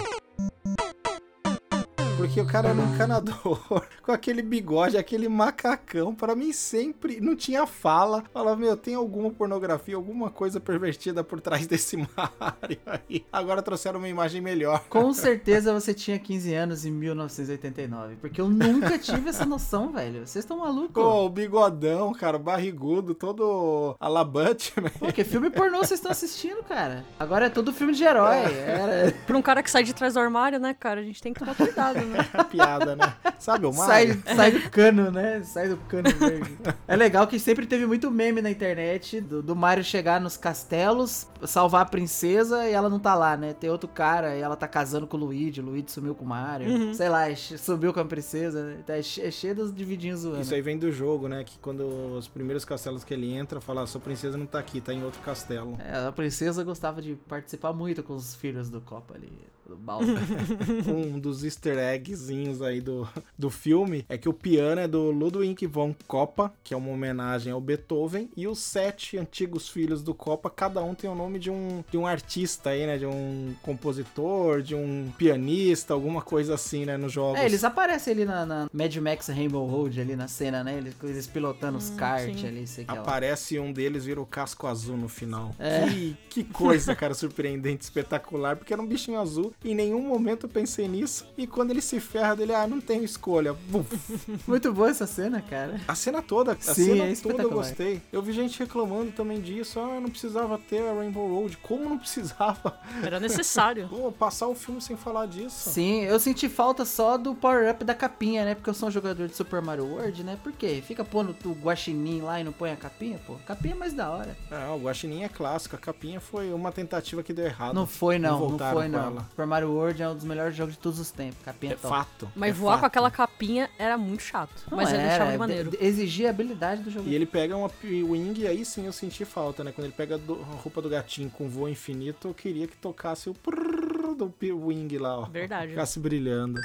Porque 2.26 2.42
o 2.42 2.46
cara 2.46 2.70
era 2.70 2.78
um 2.78 2.94
encanador, 2.96 3.86
com 4.02 4.12
aquele 4.12 4.42
bigode, 4.42 4.98
aquele 4.98 5.30
macacão, 5.30 6.14
pra 6.14 6.36
mim 6.36 6.52
sempre 6.52 7.22
não 7.22 7.36
tinha 7.36 7.68
fala. 7.68 8.24
Falava, 8.34 8.58
meu, 8.58 8.76
tem 8.76 8.96
alguma 8.96 9.30
pornografia, 9.30 9.96
alguma 9.96 10.32
coisa 10.32 10.60
pervertida 10.60 11.24
por 11.24 11.40
trás 11.40 11.68
desse 11.68 11.96
Mario 12.18 12.80
aí. 12.88 13.24
Agora 13.32 13.62
trouxeram 13.62 14.00
uma 14.00 14.10
imagem 14.10 14.42
melhor. 14.42 14.84
Com 14.90 15.14
certeza 15.14 15.72
você 15.72 15.94
tinha 15.94 16.18
15 16.18 16.54
anos 16.56 16.86
em 16.86 16.92
1989. 16.92 18.16
Porque 18.16 18.42
eu 18.42 18.50
nunca 18.50 18.98
tive 18.98 19.30
essa 19.30 19.46
noção, 19.46 19.92
velho. 19.92 20.26
Vocês 20.26 20.44
estão 20.44 20.58
malucos? 20.58 21.04
Pô, 21.04 21.26
o 21.26 21.30
bigodão, 21.30 22.12
cara, 22.12 22.40
barrigudo, 22.40 23.14
todo 23.14 23.96
alabante, 24.00 24.74
né? 24.82 24.92
Pô, 24.98 25.14
que 25.14 25.24
filme 25.24 25.52
pornô 25.52 25.78
vocês 25.78 26.00
estão 26.00 26.12
assistindo, 26.12 26.64
cara? 26.64 27.06
Agora 27.20 27.46
é 27.46 27.50
tudo 27.50 27.72
filme 27.72 27.94
de 27.94 28.04
herói. 28.04 28.38
Era... 28.38 29.14
Pra 29.28 29.38
um 29.38 29.44
cara 29.44 29.62
que 29.62 29.70
sai 29.70 29.84
de 29.84 29.94
trás 29.94 30.16
do 30.16 30.20
armário, 30.20 30.60
né, 30.60 30.74
cara, 30.74 31.02
a 31.02 31.04
gente 31.04 31.22
tem 31.22 31.32
que 31.32 31.40
tomar 31.40 31.54
cuidado, 31.54 32.00
né? 32.02 32.15
Piada, 32.52 32.96
né? 32.96 33.14
Sabe 33.40 33.66
o 33.66 33.74
Sai, 33.74 34.08
Mario? 34.08 34.24
sai 34.36 34.52
do 34.52 34.70
cano, 34.70 35.12
né? 35.12 35.44
Sai 35.44 35.70
do 35.70 35.78
cano 35.78 36.10
verde. 36.18 36.58
É 36.88 36.96
legal 36.96 37.26
que 37.28 37.40
sempre 37.40 37.66
teve 37.66 37.86
muito 37.88 38.10
meme 38.12 38.42
na 38.42 38.50
internet 38.50 39.20
do, 39.20 39.42
do 39.42 39.56
Mario 39.56 39.84
chegar 39.84 40.22
nos 40.22 40.38
castelos, 40.38 41.28
salvar 41.46 41.82
a 41.82 41.86
princesa 41.86 42.68
e 42.70 42.74
ela 42.74 42.90
não 42.90 43.00
tá 43.00 43.16
lá, 43.16 43.36
né? 43.36 43.54
Tem 43.54 43.70
outro 43.70 43.88
cara 43.90 44.36
e 44.36 44.42
ela 44.42 44.56
tá 44.56 44.68
casando 44.68 45.08
com 45.08 45.18
o 45.18 45.20
Luigi, 45.22 45.62
o 45.62 45.64
Luigi 45.66 45.92
sumiu 45.92 46.14
com 46.14 46.24
o 46.24 46.28
Mario. 46.28 46.94
Sei 46.94 47.10
lá, 47.10 47.30
é 47.30 47.36
subiu 47.36 47.94
com 47.94 48.00
a 48.00 48.06
princesa, 48.06 48.64
né? 48.64 48.78
Tá- 48.86 48.94
É 48.96 49.00
é 49.00 49.32
cheio 49.32 49.56
dos 49.56 49.74
dividinhos 49.74 50.22
zoando. 50.22 50.42
Isso 50.42 50.54
aí 50.54 50.62
vem 50.62 50.78
do 50.78 50.92
jogo, 50.92 51.28
né? 51.28 51.44
Que 51.44 51.58
quando 51.60 51.82
os 52.18 52.28
primeiros 52.28 52.64
castelos 52.66 53.04
que 53.04 53.14
ele 53.14 53.32
entra, 53.34 53.60
fala, 53.60 53.82
"Ah, 53.84 53.88
sua 53.88 54.02
princesa 54.02 54.38
não 54.38 54.46
tá 54.46 54.60
aqui, 54.60 54.80
tá 54.82 54.94
em 54.94 55.04
outro 55.04 55.22
castelo. 55.22 55.78
É, 55.80 56.08
a 56.08 56.12
princesa 56.12 56.64
gostava 56.64 57.02
de 57.02 57.16
participar 57.28 57.74
muito 57.74 58.04
com 58.04 58.14
os 58.16 58.36
filhos 58.36 58.70
do 58.70 58.80
Copa 58.82 59.16
ali, 59.16 59.32
do 59.68 59.76
Bowser. 59.76 60.16
um 60.88 61.20
dos 61.20 61.44
easter 61.44 61.78
eggzinhos 61.78 62.62
aí 62.62 62.82
do, 62.82 63.08
do 63.38 63.50
filme 63.50 64.06
é 64.08 64.18
que 64.18 64.30
o 64.30 64.34
piano 64.34 64.82
é 64.82 64.88
do 64.88 65.12
Ludwig 65.12 65.66
von 65.68 65.96
Coppa, 66.08 66.54
que 66.64 66.74
é 66.74 66.78
uma 66.78 66.92
homenagem 66.92 67.52
ao 67.52 67.62
Beethoven, 67.62 68.30
e 68.36 68.48
os 68.48 68.60
sete 68.60 69.18
antigos 69.18 69.68
filhos 69.68 70.04
do 70.04 70.14
Coppa, 70.14 70.50
cada 70.50 70.82
um 70.84 70.94
tem 70.94 71.10
o 71.10 71.16
nome 71.16 71.40
de 71.40 71.50
um, 71.50 71.84
de 71.90 71.98
um 71.98 72.06
artista 72.06 72.72
aí, 72.72 72.86
né? 72.86 72.98
De 72.98 73.06
um 73.06 73.56
compositor, 73.62 74.62
de 74.62 74.76
um 74.76 75.12
pianista, 75.18 75.94
alguma 75.94 76.22
coisa 76.22 76.56
assim, 76.56 76.86
né? 76.86 76.98
Nos 76.98 77.12
jogos. 77.12 77.40
É, 77.40 77.46
eles 77.46 77.64
aparecem 77.64 78.14
ali 78.14 78.26
na, 78.26 78.46
na 78.46 78.70
Mad 78.72 78.96
Max 78.98 79.28
Rainbow 79.28 79.66
Road, 79.66 80.00
ali 80.00 80.16
na 80.16 80.28
cena, 80.28 80.64
né? 80.64 80.78
Eles, 80.78 80.96
eles 81.04 81.28
pilotando 81.28 81.78
os 81.78 81.90
kart 81.92 82.34
sim. 82.34 82.48
ali, 82.48 82.68
sei 82.68 82.86
que 82.86 82.92
lá. 82.92 83.00
Aparece 83.00 83.60
um 83.60 83.72
deles, 83.72 84.06
vira 84.06 84.22
o 84.22 84.26
casco 84.26 84.68
azul 84.68 84.98
no 84.98 85.08
final. 85.08 85.56
É. 85.60 85.86
Que, 85.88 86.18
que 86.30 86.44
coisa, 86.44 86.96
cara, 86.96 87.14
surpreendente, 87.14 87.84
espetacular, 87.84 88.56
porque 88.56 88.74
era 88.74 88.82
um 88.82 88.88
bichinho 88.88 89.20
azul. 89.20 89.54
Em 89.64 89.74
nenhum 89.74 90.02
momento 90.02 90.46
eu 90.46 90.50
pensei 90.50 90.88
nisso. 90.88 91.26
E 91.38 91.48
quando 91.48 91.72
ele 91.72 91.82
se 91.82 92.00
ferra 92.00 92.36
dele, 92.36 92.54
ah, 92.54 92.68
não 92.68 92.80
tenho 92.80 93.04
escolha. 93.04 93.54
Buf. 93.54 93.96
Muito 94.48 94.72
boa 94.74 94.90
essa 94.90 95.08
cena, 95.08 95.42
cara. 95.42 95.80
A 95.88 95.96
cena 95.96 96.22
toda, 96.22 96.54
a 96.54 96.56
Sim, 96.60 96.86
cena 96.86 97.06
é 97.06 97.16
toda 97.16 97.44
eu 97.44 97.50
gostei. 97.50 98.02
Eu 98.12 98.22
vi 98.22 98.32
gente 98.32 98.60
reclamando 98.60 99.12
também 99.12 99.42
disso. 99.42 99.80
Ah, 99.80 100.00
não 100.00 100.10
precisava 100.10 100.58
ter 100.58 100.82
a 100.82 100.94
Rainbow 100.94 101.28
Road. 101.28 101.58
Como 101.58 101.90
não 101.90 101.98
precisava? 101.98 102.80
Era 103.04 103.20
necessário. 103.20 103.88
Pô, 103.90 104.12
passar 104.12 104.48
o 104.48 104.56
filme 104.56 104.82
sem 104.82 104.96
falar 104.96 105.26
disso. 105.26 105.70
Sim, 105.70 106.04
eu 106.04 106.20
senti 106.20 106.48
falta 106.48 106.86
só 106.86 107.18
do 107.18 107.34
power-up 107.34 107.84
da 107.84 107.96
capinha, 107.96 108.46
né? 108.46 108.56
Porque 108.56 108.70
eu 108.70 108.74
sou 108.74 108.90
um 108.90 108.92
jogador 108.92 109.28
de 109.28 109.36
Super 109.36 109.62
Mario 109.62 109.86
World, 109.86 110.24
né? 110.24 110.38
Por 110.44 110.52
quê? 110.52 110.84
Fica 110.86 111.04
pondo 111.04 111.36
o 111.46 111.52
guaxinim 111.52 112.22
lá 112.22 112.40
e 112.40 112.44
não 112.44 112.52
põe 112.52 112.72
a 112.72 112.76
capinha, 112.76 113.20
pô? 113.26 113.36
Capinha 113.46 113.74
é 113.74 113.78
mais 113.78 113.94
da 113.94 114.10
hora. 114.10 114.38
Ah, 114.52 114.74
o 114.74 114.80
Guaxinim 114.80 115.24
é 115.24 115.30
clássico. 115.30 115.76
A 115.76 115.80
capinha 115.80 116.20
foi 116.20 116.52
uma 116.54 116.72
tentativa 116.72 117.24
que 117.24 117.34
deu 117.34 117.46
errado. 117.46 117.74
Não 117.74 117.86
foi 117.86 118.18
não, 118.18 118.32
não, 118.32 118.50
voltaram 118.50 118.78
foi 118.78 118.88
não. 118.88 119.00
ela. 119.00 119.30
Super 119.46 119.48
Mario 119.48 119.72
World 119.72 120.02
é 120.02 120.10
um 120.10 120.16
dos 120.16 120.24
melhores 120.24 120.56
jogos 120.56 120.74
de 120.74 120.80
todos 120.80 121.00
os 121.00 121.12
tempos. 121.12 121.38
Capinha 121.46 121.74
É 121.74 121.76
top. 121.76 121.88
fato. 121.88 122.32
Mas 122.36 122.50
é 122.50 122.54
voar 122.54 122.74
com 122.76 122.82
fato. 122.82 122.88
aquela 122.88 123.12
capinha 123.12 123.70
era 123.78 123.98
muito 123.98 124.24
chato. 124.24 124.52
Não 124.70 124.78
mas 124.78 124.90
ele 124.90 124.98
era, 125.00 125.08
deixava 125.10 125.30
é, 125.30 125.32
de 125.34 125.38
maneiro. 125.38 125.72
de- 125.72 125.78
Exigia 125.84 126.28
a 126.28 126.30
habilidade 126.32 126.82
do 126.82 126.90
jogo. 126.92 127.08
E 127.08 127.14
ele 127.14 127.26
pega 127.26 127.56
uma 127.56 127.70
P-Wing 127.70 128.42
e 128.42 128.48
aí 128.48 128.66
sim 128.66 128.86
eu 128.86 128.94
senti 128.94 129.24
falta, 129.24 129.64
né? 129.64 129.72
Quando 129.72 129.86
ele 129.86 129.94
pega 129.96 130.16
a 130.16 130.56
roupa 130.62 130.82
do 130.82 130.90
gatinho 130.90 131.30
com 131.30 131.48
voo 131.48 131.70
infinito, 131.70 132.28
eu 132.30 132.34
queria 132.34 132.68
que 132.68 132.76
tocasse 132.76 133.30
o 133.30 133.34
prrr 133.34 134.16
do 134.16 134.30
P-Wing 134.30 134.98
lá, 134.98 135.20
ó. 135.20 135.26
Verdade. 135.26 135.70
Ficasse 135.70 136.00
brilhando. 136.00 136.60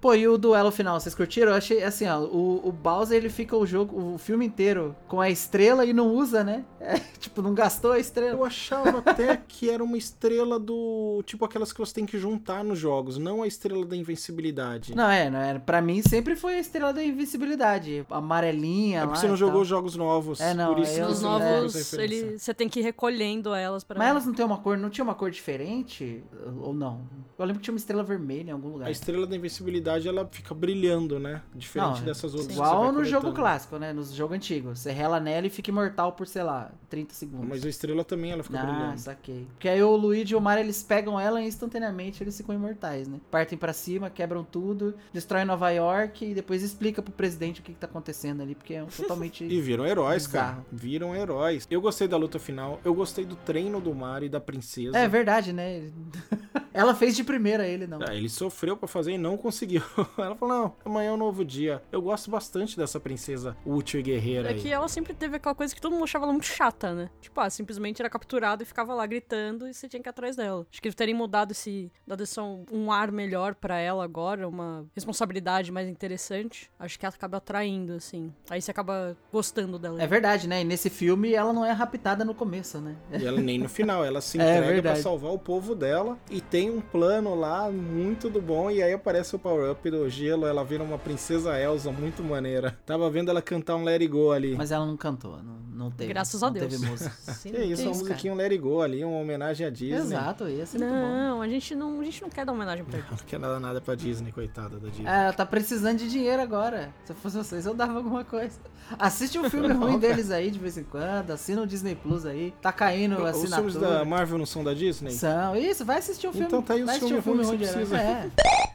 Pô, 0.00 0.14
e 0.14 0.28
o 0.28 0.36
duelo 0.36 0.70
final, 0.70 1.00
vocês 1.00 1.14
curtiram? 1.14 1.52
Eu 1.52 1.56
achei 1.56 1.82
assim, 1.82 2.06
ó, 2.06 2.20
o, 2.20 2.68
o 2.68 2.70
Bowser 2.70 3.16
ele 3.16 3.30
fica 3.30 3.56
o 3.56 3.64
jogo, 3.66 4.14
o 4.14 4.18
filme 4.18 4.44
inteiro 4.46 4.94
com 5.08 5.20
a 5.20 5.30
estrela 5.30 5.84
e 5.86 5.92
não 5.92 6.14
usa, 6.14 6.44
né? 6.44 6.64
É, 6.78 6.98
tipo, 7.18 7.40
não 7.40 7.54
gastou 7.54 7.92
a 7.92 7.98
estrela. 7.98 8.32
Eu 8.32 8.44
achava 8.44 8.98
até 8.98 9.36
que 9.48 9.70
era 9.70 9.82
uma 9.82 9.96
estrela 9.96 10.58
do. 10.58 11.22
Tipo 11.26 11.44
aquelas 11.46 11.72
que 11.72 11.78
você 11.78 11.94
tem 11.94 12.04
que 12.06 12.18
juntar 12.18 12.62
nos 12.62 12.78
jogos, 12.78 13.16
não 13.16 13.42
a 13.42 13.46
estrela 13.46 13.84
da 13.86 13.96
invencibilidade. 13.96 14.94
Não, 14.94 15.08
é, 15.10 15.30
não 15.30 15.40
é. 15.40 15.58
Pra 15.58 15.80
mim 15.80 16.02
sempre 16.02 16.36
foi 16.36 16.56
a 16.56 16.60
estrela 16.60 16.92
da 16.92 17.02
invencibilidade. 17.02 18.04
Amarelinha 18.10 18.98
é 18.98 19.00
lá. 19.00 19.06
porque 19.06 19.20
você 19.20 19.28
não 19.28 19.36
jogou 19.36 19.54
tal. 19.54 19.62
os 19.62 19.68
jogos 19.68 19.96
novos. 19.96 20.40
É, 20.40 20.52
não, 20.52 20.74
por 20.74 20.82
isso 20.82 20.92
eu- 21.00 21.08
não 21.08 21.38
pegou 21.38 21.52
novos, 21.56 21.74
referência. 21.74 22.26
ele, 22.26 22.38
você 22.38 22.52
tem 22.54 22.68
que 22.68 22.80
ir 22.80 22.82
recolhendo 22.82 23.54
elas 23.54 23.82
pra. 23.82 23.98
Mas 23.98 24.08
elas 24.08 24.26
não 24.26 24.34
tem 24.34 24.44
uma 24.44 24.58
cor, 24.58 24.76
não 24.76 24.90
tinha 24.90 25.04
uma 25.04 25.14
cor 25.14 25.30
diferente? 25.30 26.22
Ou 26.60 26.74
não? 26.74 27.00
Eu 27.38 27.44
lembro 27.44 27.60
que 27.60 27.64
tinha 27.64 27.72
uma 27.72 27.78
estrela 27.78 28.02
vermelha 28.02 28.50
em 28.50 28.52
algum 28.52 28.68
lugar. 28.68 28.88
A 28.88 28.90
estrela 28.90 29.26
da 29.26 29.34
invencibilidade 29.36 29.95
verdade 29.96 30.08
ela 30.08 30.28
fica 30.30 30.54
brilhando, 30.54 31.18
né? 31.18 31.42
Diferente 31.54 31.98
Não, 31.98 32.04
dessas 32.04 32.34
outras. 32.34 32.52
Igual 32.52 32.92
no 32.92 33.04
jogo 33.04 33.32
clássico, 33.32 33.78
né? 33.78 33.92
No 33.92 34.02
jogo 34.04 34.34
antigo. 34.34 34.74
Você 34.74 34.90
rela 34.92 35.18
nela 35.18 35.46
e 35.46 35.50
fica 35.50 35.70
imortal 35.70 36.12
por, 36.12 36.26
sei 36.26 36.42
lá, 36.42 36.70
30 36.88 37.14
segundos. 37.14 37.48
Mas 37.48 37.64
a 37.64 37.68
estrela 37.68 38.04
também 38.04 38.32
ela 38.32 38.42
fica 38.42 38.60
Ah, 38.60 38.64
brilhando. 38.64 38.98
saquei. 39.00 39.46
Porque 39.52 39.68
aí 39.68 39.82
o 39.82 39.96
Luigi 39.96 40.34
e 40.34 40.36
o 40.36 40.40
Mario, 40.40 40.64
eles 40.64 40.82
pegam 40.82 41.18
ela 41.18 41.40
e 41.40 41.46
instantaneamente 41.46 42.22
eles 42.22 42.36
ficam 42.36 42.54
imortais, 42.54 43.08
né? 43.08 43.18
Partem 43.30 43.58
pra 43.58 43.72
cima, 43.72 44.10
quebram 44.10 44.44
tudo, 44.44 44.94
destroem 45.12 45.44
Nova 45.44 45.70
York 45.70 46.24
e 46.24 46.34
depois 46.34 46.62
explica 46.62 47.02
pro 47.02 47.12
presidente 47.12 47.60
o 47.60 47.62
que, 47.62 47.72
que 47.72 47.78
tá 47.78 47.86
acontecendo 47.86 48.42
ali, 48.42 48.54
porque 48.54 48.74
é 48.74 48.82
um 48.82 48.86
totalmente... 48.94 49.44
E 49.44 49.60
viram 49.60 49.86
heróis, 49.86 50.26
cara. 50.26 50.46
Bizarro. 50.46 50.66
Viram 50.72 51.14
heróis. 51.14 51.66
Eu 51.70 51.80
gostei 51.80 52.08
da 52.08 52.16
luta 52.16 52.38
final. 52.38 52.80
Eu 52.84 52.94
gostei 52.94 53.24
do 53.24 53.36
treino 53.36 53.80
do 53.80 53.94
Mario 53.94 54.26
e 54.26 54.28
da 54.30 54.40
princesa. 54.40 54.96
É 54.98 55.08
verdade, 55.08 55.52
né? 55.52 55.90
Ela 56.72 56.94
fez 56.94 57.16
de 57.16 57.24
primeira, 57.24 57.66
ele 57.66 57.86
não. 57.86 58.00
Ah, 58.06 58.14
ele 58.14 58.28
sofreu 58.28 58.76
pra 58.76 58.86
fazer 58.86 59.12
e 59.12 59.18
não 59.18 59.36
conseguiu. 59.38 59.75
Ela 60.18 60.34
falou: 60.36 60.54
não, 60.54 60.76
amanhã 60.84 61.10
é 61.10 61.12
um 61.12 61.16
novo 61.16 61.44
dia. 61.44 61.82
Eu 61.90 62.00
gosto 62.02 62.30
bastante 62.30 62.76
dessa 62.76 62.98
princesa 63.00 63.56
útil 63.64 64.00
e 64.00 64.02
guerreira 64.02 64.48
É 64.50 64.52
aí. 64.54 64.60
que 64.60 64.72
ela 64.72 64.88
sempre 64.88 65.14
teve 65.14 65.36
aquela 65.36 65.54
coisa 65.54 65.74
que 65.74 65.80
todo 65.80 65.92
mundo 65.92 66.04
achava 66.04 66.24
ela 66.24 66.32
muito 66.32 66.46
chata, 66.46 66.94
né? 66.94 67.10
Tipo, 67.20 67.40
ah, 67.40 67.50
simplesmente 67.50 68.00
era 68.00 68.10
capturada 68.10 68.62
e 68.62 68.66
ficava 68.66 68.94
lá 68.94 69.06
gritando 69.06 69.66
e 69.68 69.74
você 69.74 69.88
tinha 69.88 70.02
que 70.02 70.08
ir 70.08 70.10
atrás 70.10 70.36
dela. 70.36 70.66
Acho 70.70 70.80
que 70.80 70.88
eles 70.88 70.94
terem 70.94 71.14
mudado 71.14 71.52
esse. 71.52 71.90
dado 72.06 72.22
esse 72.22 72.38
um, 72.40 72.90
ar 72.92 73.10
melhor 73.10 73.54
pra 73.54 73.78
ela 73.78 74.04
agora, 74.04 74.48
uma 74.48 74.86
responsabilidade 74.94 75.70
mais 75.72 75.88
interessante. 75.88 76.70
Acho 76.78 76.98
que 76.98 77.06
ela 77.06 77.14
acaba 77.14 77.38
atraindo, 77.38 77.92
assim. 77.94 78.32
Aí 78.50 78.60
você 78.60 78.70
acaba 78.70 79.16
gostando 79.32 79.78
dela. 79.78 80.02
É 80.02 80.06
verdade, 80.06 80.48
né? 80.48 80.60
E 80.60 80.64
nesse 80.64 80.90
filme 80.90 81.32
ela 81.34 81.52
não 81.52 81.64
é 81.64 81.72
raptada 81.72 82.24
no 82.24 82.34
começo, 82.34 82.78
né? 82.80 82.96
E 83.18 83.24
ela 83.26 83.40
nem 83.40 83.58
no 83.58 83.68
final, 83.68 84.04
ela 84.04 84.20
se 84.20 84.36
É 84.40 84.42
entrega 84.42 84.62
pra 84.64 84.72
verdade. 84.74 85.00
salvar 85.00 85.32
o 85.32 85.38
povo 85.38 85.74
dela 85.74 86.18
e 86.30 86.40
tem 86.40 86.70
um 86.70 86.80
plano 86.80 87.34
lá 87.34 87.70
muito 87.70 88.28
do 88.30 88.40
bom 88.40 88.70
e 88.70 88.82
aí 88.82 88.92
aparece 88.92 89.34
o 89.34 89.38
power-up 89.66 89.90
do 89.90 90.08
gelo, 90.08 90.46
ela 90.46 90.64
vira 90.64 90.82
uma 90.82 90.98
princesa 90.98 91.58
Elsa 91.58 91.90
muito 91.90 92.22
maneira. 92.22 92.78
Tava 92.86 93.10
vendo 93.10 93.30
ela 93.30 93.42
cantar 93.42 93.76
um 93.76 93.82
Let 93.82 94.00
It 94.02 94.08
Go 94.08 94.30
ali. 94.30 94.54
Mas 94.54 94.70
ela 94.70 94.86
não 94.86 94.96
cantou, 94.96 95.42
não, 95.42 95.56
não 95.74 95.90
teve. 95.90 96.12
Graças 96.12 96.42
a 96.42 96.46
não 96.46 96.52
Deus. 96.52 96.68
teve 96.72 96.86
música. 96.86 97.10
Sim, 97.32 97.50
que 97.50 97.62
isso, 97.62 97.82
uma 97.82 97.90
musiquinha 97.90 98.32
um 98.32 98.36
Let 98.36 98.52
It 98.52 98.58
Go 98.58 98.80
ali, 98.80 99.04
uma 99.04 99.18
homenagem 99.18 99.66
à 99.66 99.70
Disney. 99.70 99.96
Exato, 99.96 100.48
ia 100.48 100.64
ser 100.66 100.78
muito 100.78 100.92
bom. 100.92 101.00
Não, 101.00 101.42
a 101.42 101.48
gente 101.48 101.74
não, 101.74 102.00
a 102.00 102.04
gente 102.04 102.22
não 102.22 102.30
quer 102.30 102.46
dar 102.46 102.52
homenagem 102.52 102.84
pra 102.84 102.98
ele. 102.98 103.06
Não 103.10 103.18
quer 103.18 103.40
nada 103.40 103.58
nada 103.58 103.80
pra 103.80 103.94
Disney, 103.94 104.30
coitada 104.30 104.78
da 104.78 104.88
Disney. 104.88 105.08
É, 105.08 105.24
ela 105.24 105.32
tá 105.32 105.44
precisando 105.46 105.98
de 105.98 106.08
dinheiro 106.08 106.40
agora. 106.40 106.92
Se 107.04 107.12
eu 107.12 107.16
fosse 107.16 107.36
vocês, 107.36 107.66
eu 107.66 107.74
dava 107.74 107.94
alguma 107.94 108.24
coisa. 108.24 108.58
Assiste 108.98 109.38
um 109.38 109.50
filme 109.50 109.72
ruim 109.74 109.98
deles 109.98 110.30
aí 110.30 110.50
de 110.50 110.58
vez 110.58 110.78
em 110.78 110.84
quando, 110.84 111.32
assina 111.32 111.62
o 111.62 111.66
Disney 111.66 111.96
Plus 111.96 112.24
aí. 112.24 112.54
Tá 112.62 112.72
caindo 112.72 113.14
a 113.16 113.30
Os 113.30 113.32
filmes 113.32 113.52
assinatura. 113.52 113.98
da 113.98 114.04
Marvel 114.04 114.38
não 114.38 114.46
são 114.46 114.62
da 114.62 114.72
Disney? 114.72 115.10
São. 115.10 115.56
Isso, 115.56 115.84
vai 115.84 115.98
assistir 115.98 116.28
um 116.28 116.32
filme. 116.32 116.46
Então 116.46 116.62
tá 116.62 116.74
aí 116.74 116.84
um 116.84 116.88
filmes 116.88 117.24
filme 117.24 117.42
ruins 117.42 117.48
ruim 117.48 117.58
precisa. 117.58 117.96
É. 117.96 118.30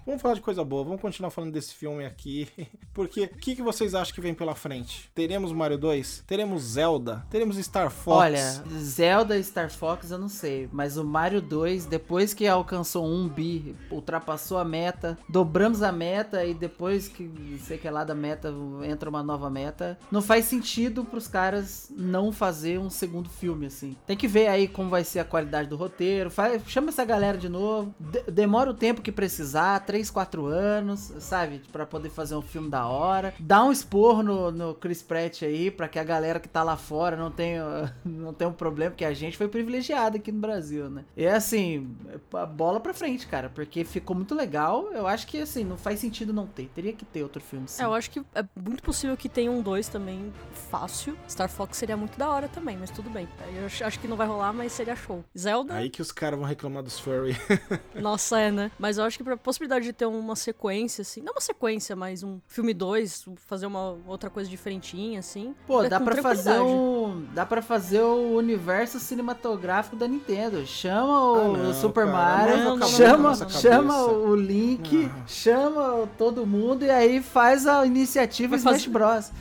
Vamos 0.06 0.22
falar 0.22 0.34
de 0.34 0.42
coisa 0.42 0.64
boa, 0.64 0.81
vamos 0.84 1.02
continuar 1.02 1.30
falando 1.30 1.52
desse 1.54 1.74
filme 1.74 2.06
aqui. 2.06 2.48
Porque 2.94 3.24
o 3.24 3.30
que, 3.30 3.56
que 3.56 3.62
vocês 3.62 3.96
acham 3.96 4.14
que 4.14 4.22
vem 4.22 4.34
pela 4.34 4.56
frente? 4.56 5.10
Teremos 5.16 5.52
Mario 5.52 5.78
2? 5.78 6.24
Teremos 6.28 6.62
Zelda? 6.64 7.26
Teremos 7.30 7.56
Star 7.58 7.90
Fox? 7.90 8.18
Olha, 8.18 8.64
Zelda 8.80 9.38
e 9.38 9.44
Star 9.44 9.70
Fox 9.70 10.12
eu 10.12 10.18
não 10.18 10.28
sei, 10.30 10.68
mas 10.72 10.98
o 10.98 11.04
Mario 11.04 11.42
2, 11.42 11.86
depois 11.86 12.34
que 12.34 12.48
alcançou 12.48 13.06
um 13.06 13.28
bi, 13.28 13.76
ultrapassou 13.90 14.58
a 14.58 14.66
meta, 14.66 15.18
dobramos 15.30 15.82
a 15.84 15.92
meta 15.92 16.44
e 16.46 16.54
depois 16.54 17.08
que 17.08 17.30
sei 17.66 17.78
que 17.78 17.88
é 17.88 17.92
lá 17.92 18.04
da 18.04 18.16
meta 18.16 18.54
entra 18.84 19.10
uma 19.10 19.24
nova 19.24 19.50
meta, 19.50 19.98
não 20.12 20.22
faz 20.22 20.46
sentido 20.46 21.06
pros 21.06 21.28
caras 21.28 21.92
não 21.96 22.32
fazer 22.32 22.80
um 22.80 22.90
segundo 22.90 23.30
filme 23.30 23.66
assim. 23.68 23.96
Tem 24.06 24.18
que 24.18 24.28
ver 24.28 24.48
aí 24.48 24.68
como 24.68 24.90
vai 24.90 25.04
ser 25.04 25.20
a 25.20 25.26
qualidade 25.26 25.70
do 25.70 25.76
roteiro, 25.76 26.30
faz, 26.30 26.62
chama 26.68 26.90
essa 26.90 27.06
galera 27.06 27.38
de 27.38 27.48
novo, 27.50 27.94
de- 28.00 28.24
demora 28.32 28.70
o 28.70 28.74
tempo 28.74 29.02
que 29.02 29.12
precisar, 29.12 29.80
3, 29.86 30.10
4 30.10 30.46
anos, 30.46 30.71
sabe, 31.20 31.62
Pra 31.72 31.86
poder 31.86 32.10
fazer 32.10 32.36
um 32.36 32.42
filme 32.42 32.70
da 32.70 32.86
hora. 32.88 33.34
Dá 33.40 33.64
um 33.64 33.72
esporro 33.72 34.24
no, 34.24 34.52
no 34.52 34.74
Chris 34.76 35.02
Pratt 35.02 35.44
aí, 35.44 35.70
pra 35.72 35.88
que 35.88 35.98
a 36.00 36.04
galera 36.04 36.40
que 36.40 36.48
tá 36.48 36.64
lá 36.64 36.78
fora 36.78 37.16
não 37.18 37.32
tenha, 37.32 37.94
não 38.06 38.34
tenha 38.34 38.50
um 38.50 38.54
problema, 38.54 38.92
porque 38.92 39.06
a 39.06 39.14
gente 39.14 39.38
foi 39.38 39.48
privilegiado 39.48 40.18
aqui 40.18 40.32
no 40.32 40.40
Brasil, 40.40 40.90
né? 40.90 41.04
E 41.16 41.26
assim, 41.28 41.96
a 42.34 42.46
bola 42.46 42.80
pra 42.80 42.94
frente, 42.94 43.28
cara, 43.28 43.50
porque 43.50 43.84
ficou 43.84 44.16
muito 44.16 44.36
legal. 44.36 44.90
Eu 44.92 45.08
acho 45.08 45.28
que, 45.28 45.40
assim, 45.40 45.64
não 45.64 45.78
faz 45.78 46.00
sentido 46.00 46.32
não 46.34 46.46
ter. 46.48 46.70
Teria 46.76 46.94
que 46.94 47.06
ter 47.06 47.24
outro 47.24 47.42
filme, 47.42 47.68
sim. 47.68 47.82
É, 47.82 47.86
eu 47.86 47.94
acho 47.94 48.10
que 48.12 48.20
é 48.36 48.44
muito 48.56 48.84
possível 48.84 49.16
que 49.18 49.28
tenha 49.30 49.52
um 49.52 49.62
2 49.62 49.88
também 49.88 50.32
fácil. 50.70 51.18
Star 51.30 51.50
Fox 51.50 51.78
seria 51.78 51.98
muito 51.98 52.18
da 52.18 52.30
hora 52.30 52.48
também, 52.48 52.78
mas 52.78 52.90
tudo 52.92 53.10
bem. 53.10 53.28
Eu 53.56 53.66
acho- 53.66 53.84
acho 53.84 54.00
que 54.00 54.08
não 54.08 54.18
vai 54.18 54.28
rolar, 54.28 54.54
mas 54.54 54.72
seria 54.72 54.96
show. 54.96 55.24
Zelda, 55.38 55.76
Aí 55.76 55.90
que 55.90 56.02
os 56.02 56.12
caras 56.12 56.38
vão 56.40 56.48
reclamar 56.48 56.84
dos 56.84 57.00
furry. 57.00 57.36
nossa, 57.96 58.40
é, 58.40 58.52
né? 58.52 58.72
Mas 58.78 58.98
eu 58.98 59.04
acho 59.04 59.18
que 59.18 59.24
pra 59.24 59.38
possibilidade 59.38 59.86
de 59.86 59.94
ter 59.94 60.06
uma 60.06 60.36
sequência, 60.36 60.61
assim, 61.02 61.22
não 61.22 61.34
uma 61.34 61.42
sequência, 61.42 61.96
mas 61.96 62.22
um 62.24 62.40
filme 62.48 62.74
2, 62.74 63.26
fazer 63.38 63.66
uma 63.66 63.98
outra 64.06 64.30
coisa 64.30 64.50
diferentinha, 64.50 65.20
assim. 65.20 65.56
Pô, 65.66 65.84
é 65.84 65.90
dá 65.90 66.00
pra 66.00 66.22
fazer 66.22 66.60
um. 66.60 67.26
Dá 67.34 67.46
pra 67.46 67.62
fazer 67.62 68.02
o 68.02 68.36
universo 68.36 69.00
cinematográfico 69.00 69.96
da 69.96 70.08
Nintendo. 70.08 70.66
Chama 70.66 71.20
o 71.32 71.56
Ah, 71.56 71.58
não, 71.58 71.74
Super 71.74 72.06
cara, 72.06 72.12
Mario, 72.18 72.58
não, 72.64 72.78
não, 72.78 72.88
chama, 72.88 73.50
chama 73.50 74.04
o 74.06 74.36
Link, 74.36 74.98
Não. 75.08 75.28
chama 75.28 76.08
todo 76.18 76.46
mundo 76.46 76.86
e 76.86 76.90
aí 76.92 77.22
faz 77.22 77.66
a 77.66 77.86
iniciativa 77.86 78.58
Vai 78.58 78.60
Smash 78.60 78.86
fazer- 78.86 78.90
Bros. 78.90 79.32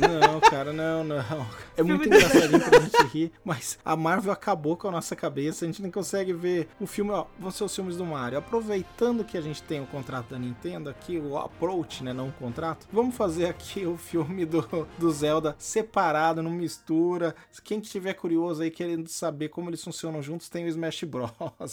Não, 0.00 0.40
cara, 0.40 0.72
não, 0.72 1.04
não. 1.04 1.46
É 1.76 1.82
muito 1.82 2.06
engraçadinho 2.06 2.60
pra 2.60 2.80
gente 2.80 3.02
rir, 3.12 3.32
mas 3.44 3.78
a 3.84 3.96
Marvel 3.96 4.32
acabou 4.32 4.76
com 4.76 4.88
a 4.88 4.90
nossa 4.90 5.16
cabeça, 5.16 5.64
a 5.64 5.68
gente 5.68 5.82
nem 5.82 5.90
consegue 5.90 6.32
ver 6.32 6.68
o 6.80 6.86
filme, 6.86 7.10
ó, 7.10 7.26
vão 7.38 7.50
ser 7.50 7.64
os 7.64 7.74
filmes 7.74 7.96
do 7.96 8.04
Mario. 8.04 8.38
Aproveitando 8.38 9.24
que 9.24 9.36
a 9.36 9.40
gente 9.40 9.62
tem 9.62 9.82
o 9.82 9.86
contrato 9.86 10.30
da 10.30 10.38
Nintendo 10.38 10.88
aqui, 10.88 11.18
o 11.18 11.36
approach, 11.36 12.02
né, 12.04 12.12
não 12.12 12.28
o 12.28 12.32
contrato, 12.32 12.86
vamos 12.92 13.16
fazer 13.16 13.46
aqui 13.46 13.86
o 13.86 13.96
filme 13.96 14.44
do, 14.44 14.66
do 14.98 15.10
Zelda 15.10 15.56
separado, 15.58 16.42
não 16.42 16.50
mistura. 16.50 17.34
Quem 17.62 17.80
que 17.80 17.88
tiver 17.88 18.14
curioso 18.14 18.62
aí 18.62 18.70
querendo 18.70 19.08
saber 19.08 19.48
como 19.48 19.70
eles 19.70 19.82
funcionam 19.82 20.22
juntos, 20.22 20.48
tem 20.48 20.64
o 20.64 20.68
Smash 20.68 21.04
Bros. 21.04 21.30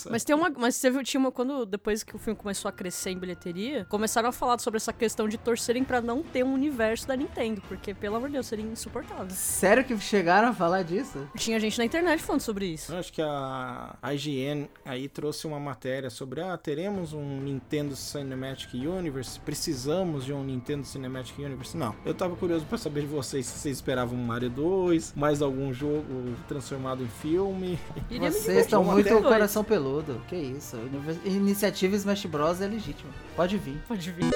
Mas 0.09 0.23
tem 0.23 0.35
uma. 0.35 0.49
Mas 0.49 0.79
teve 0.79 1.03
tinha 1.03 1.19
uma. 1.19 1.31
Quando, 1.31 1.65
depois 1.65 2.03
que 2.03 2.15
o 2.15 2.19
filme 2.19 2.37
começou 2.37 2.69
a 2.69 2.71
crescer 2.71 3.11
em 3.11 3.17
bilheteria, 3.17 3.85
começaram 3.85 4.29
a 4.29 4.31
falar 4.31 4.59
sobre 4.59 4.77
essa 4.77 4.93
questão 4.93 5.27
de 5.27 5.37
torcerem 5.37 5.83
pra 5.83 6.01
não 6.01 6.23
ter 6.23 6.43
um 6.43 6.53
universo 6.53 7.07
da 7.07 7.15
Nintendo. 7.15 7.61
Porque, 7.67 7.93
pelo 7.93 8.15
amor 8.15 8.29
de 8.29 8.33
Deus, 8.33 8.47
seria 8.47 8.65
insuportável. 8.65 9.29
Sério 9.29 9.83
que 9.83 9.90
chegaram 9.99 10.49
a 10.49 10.53
falar 10.53 10.83
disso? 10.83 11.27
Tinha 11.35 11.59
gente 11.59 11.77
na 11.77 11.85
internet 11.85 12.21
falando 12.21 12.41
sobre 12.41 12.65
isso. 12.65 12.91
Eu 12.91 12.99
acho 12.99 13.11
que 13.11 13.21
a 13.21 13.95
IGN 14.13 14.69
aí 14.85 15.07
trouxe 15.07 15.47
uma 15.47 15.59
matéria 15.59 16.09
sobre 16.09 16.41
ah, 16.41 16.57
teremos 16.57 17.13
um 17.13 17.41
Nintendo 17.41 17.95
Cinematic 17.95 18.73
Universe, 18.73 19.39
precisamos 19.39 20.25
de 20.25 20.33
um 20.33 20.43
Nintendo 20.43 20.85
Cinematic 20.85 21.37
Universe. 21.39 21.77
Não, 21.77 21.95
eu 22.05 22.13
tava 22.13 22.35
curioso 22.35 22.65
pra 22.65 22.77
saber 22.77 23.01
de 23.01 23.07
vocês 23.07 23.45
se 23.45 23.59
vocês 23.59 23.77
esperavam 23.77 24.17
um 24.17 24.23
Mario 24.23 24.49
2, 24.49 25.13
mais 25.15 25.41
algum 25.41 25.73
jogo 25.73 26.35
transformado 26.47 27.03
em 27.03 27.07
filme. 27.07 27.79
Vocês 28.09 28.65
estão 28.65 28.83
muito 28.83 29.09
com 29.09 29.15
o 29.15 29.23
coração 29.23 29.63
peludo. 29.63 30.21
Que 30.27 30.35
isso? 30.35 30.77
Iniciativa 31.25 31.95
Smash 31.95 32.25
Bros 32.25 32.61
é 32.61 32.67
legítima. 32.67 33.11
Pode 33.35 33.57
vir. 33.57 33.81
Pode 33.87 34.11
vir. 34.11 34.31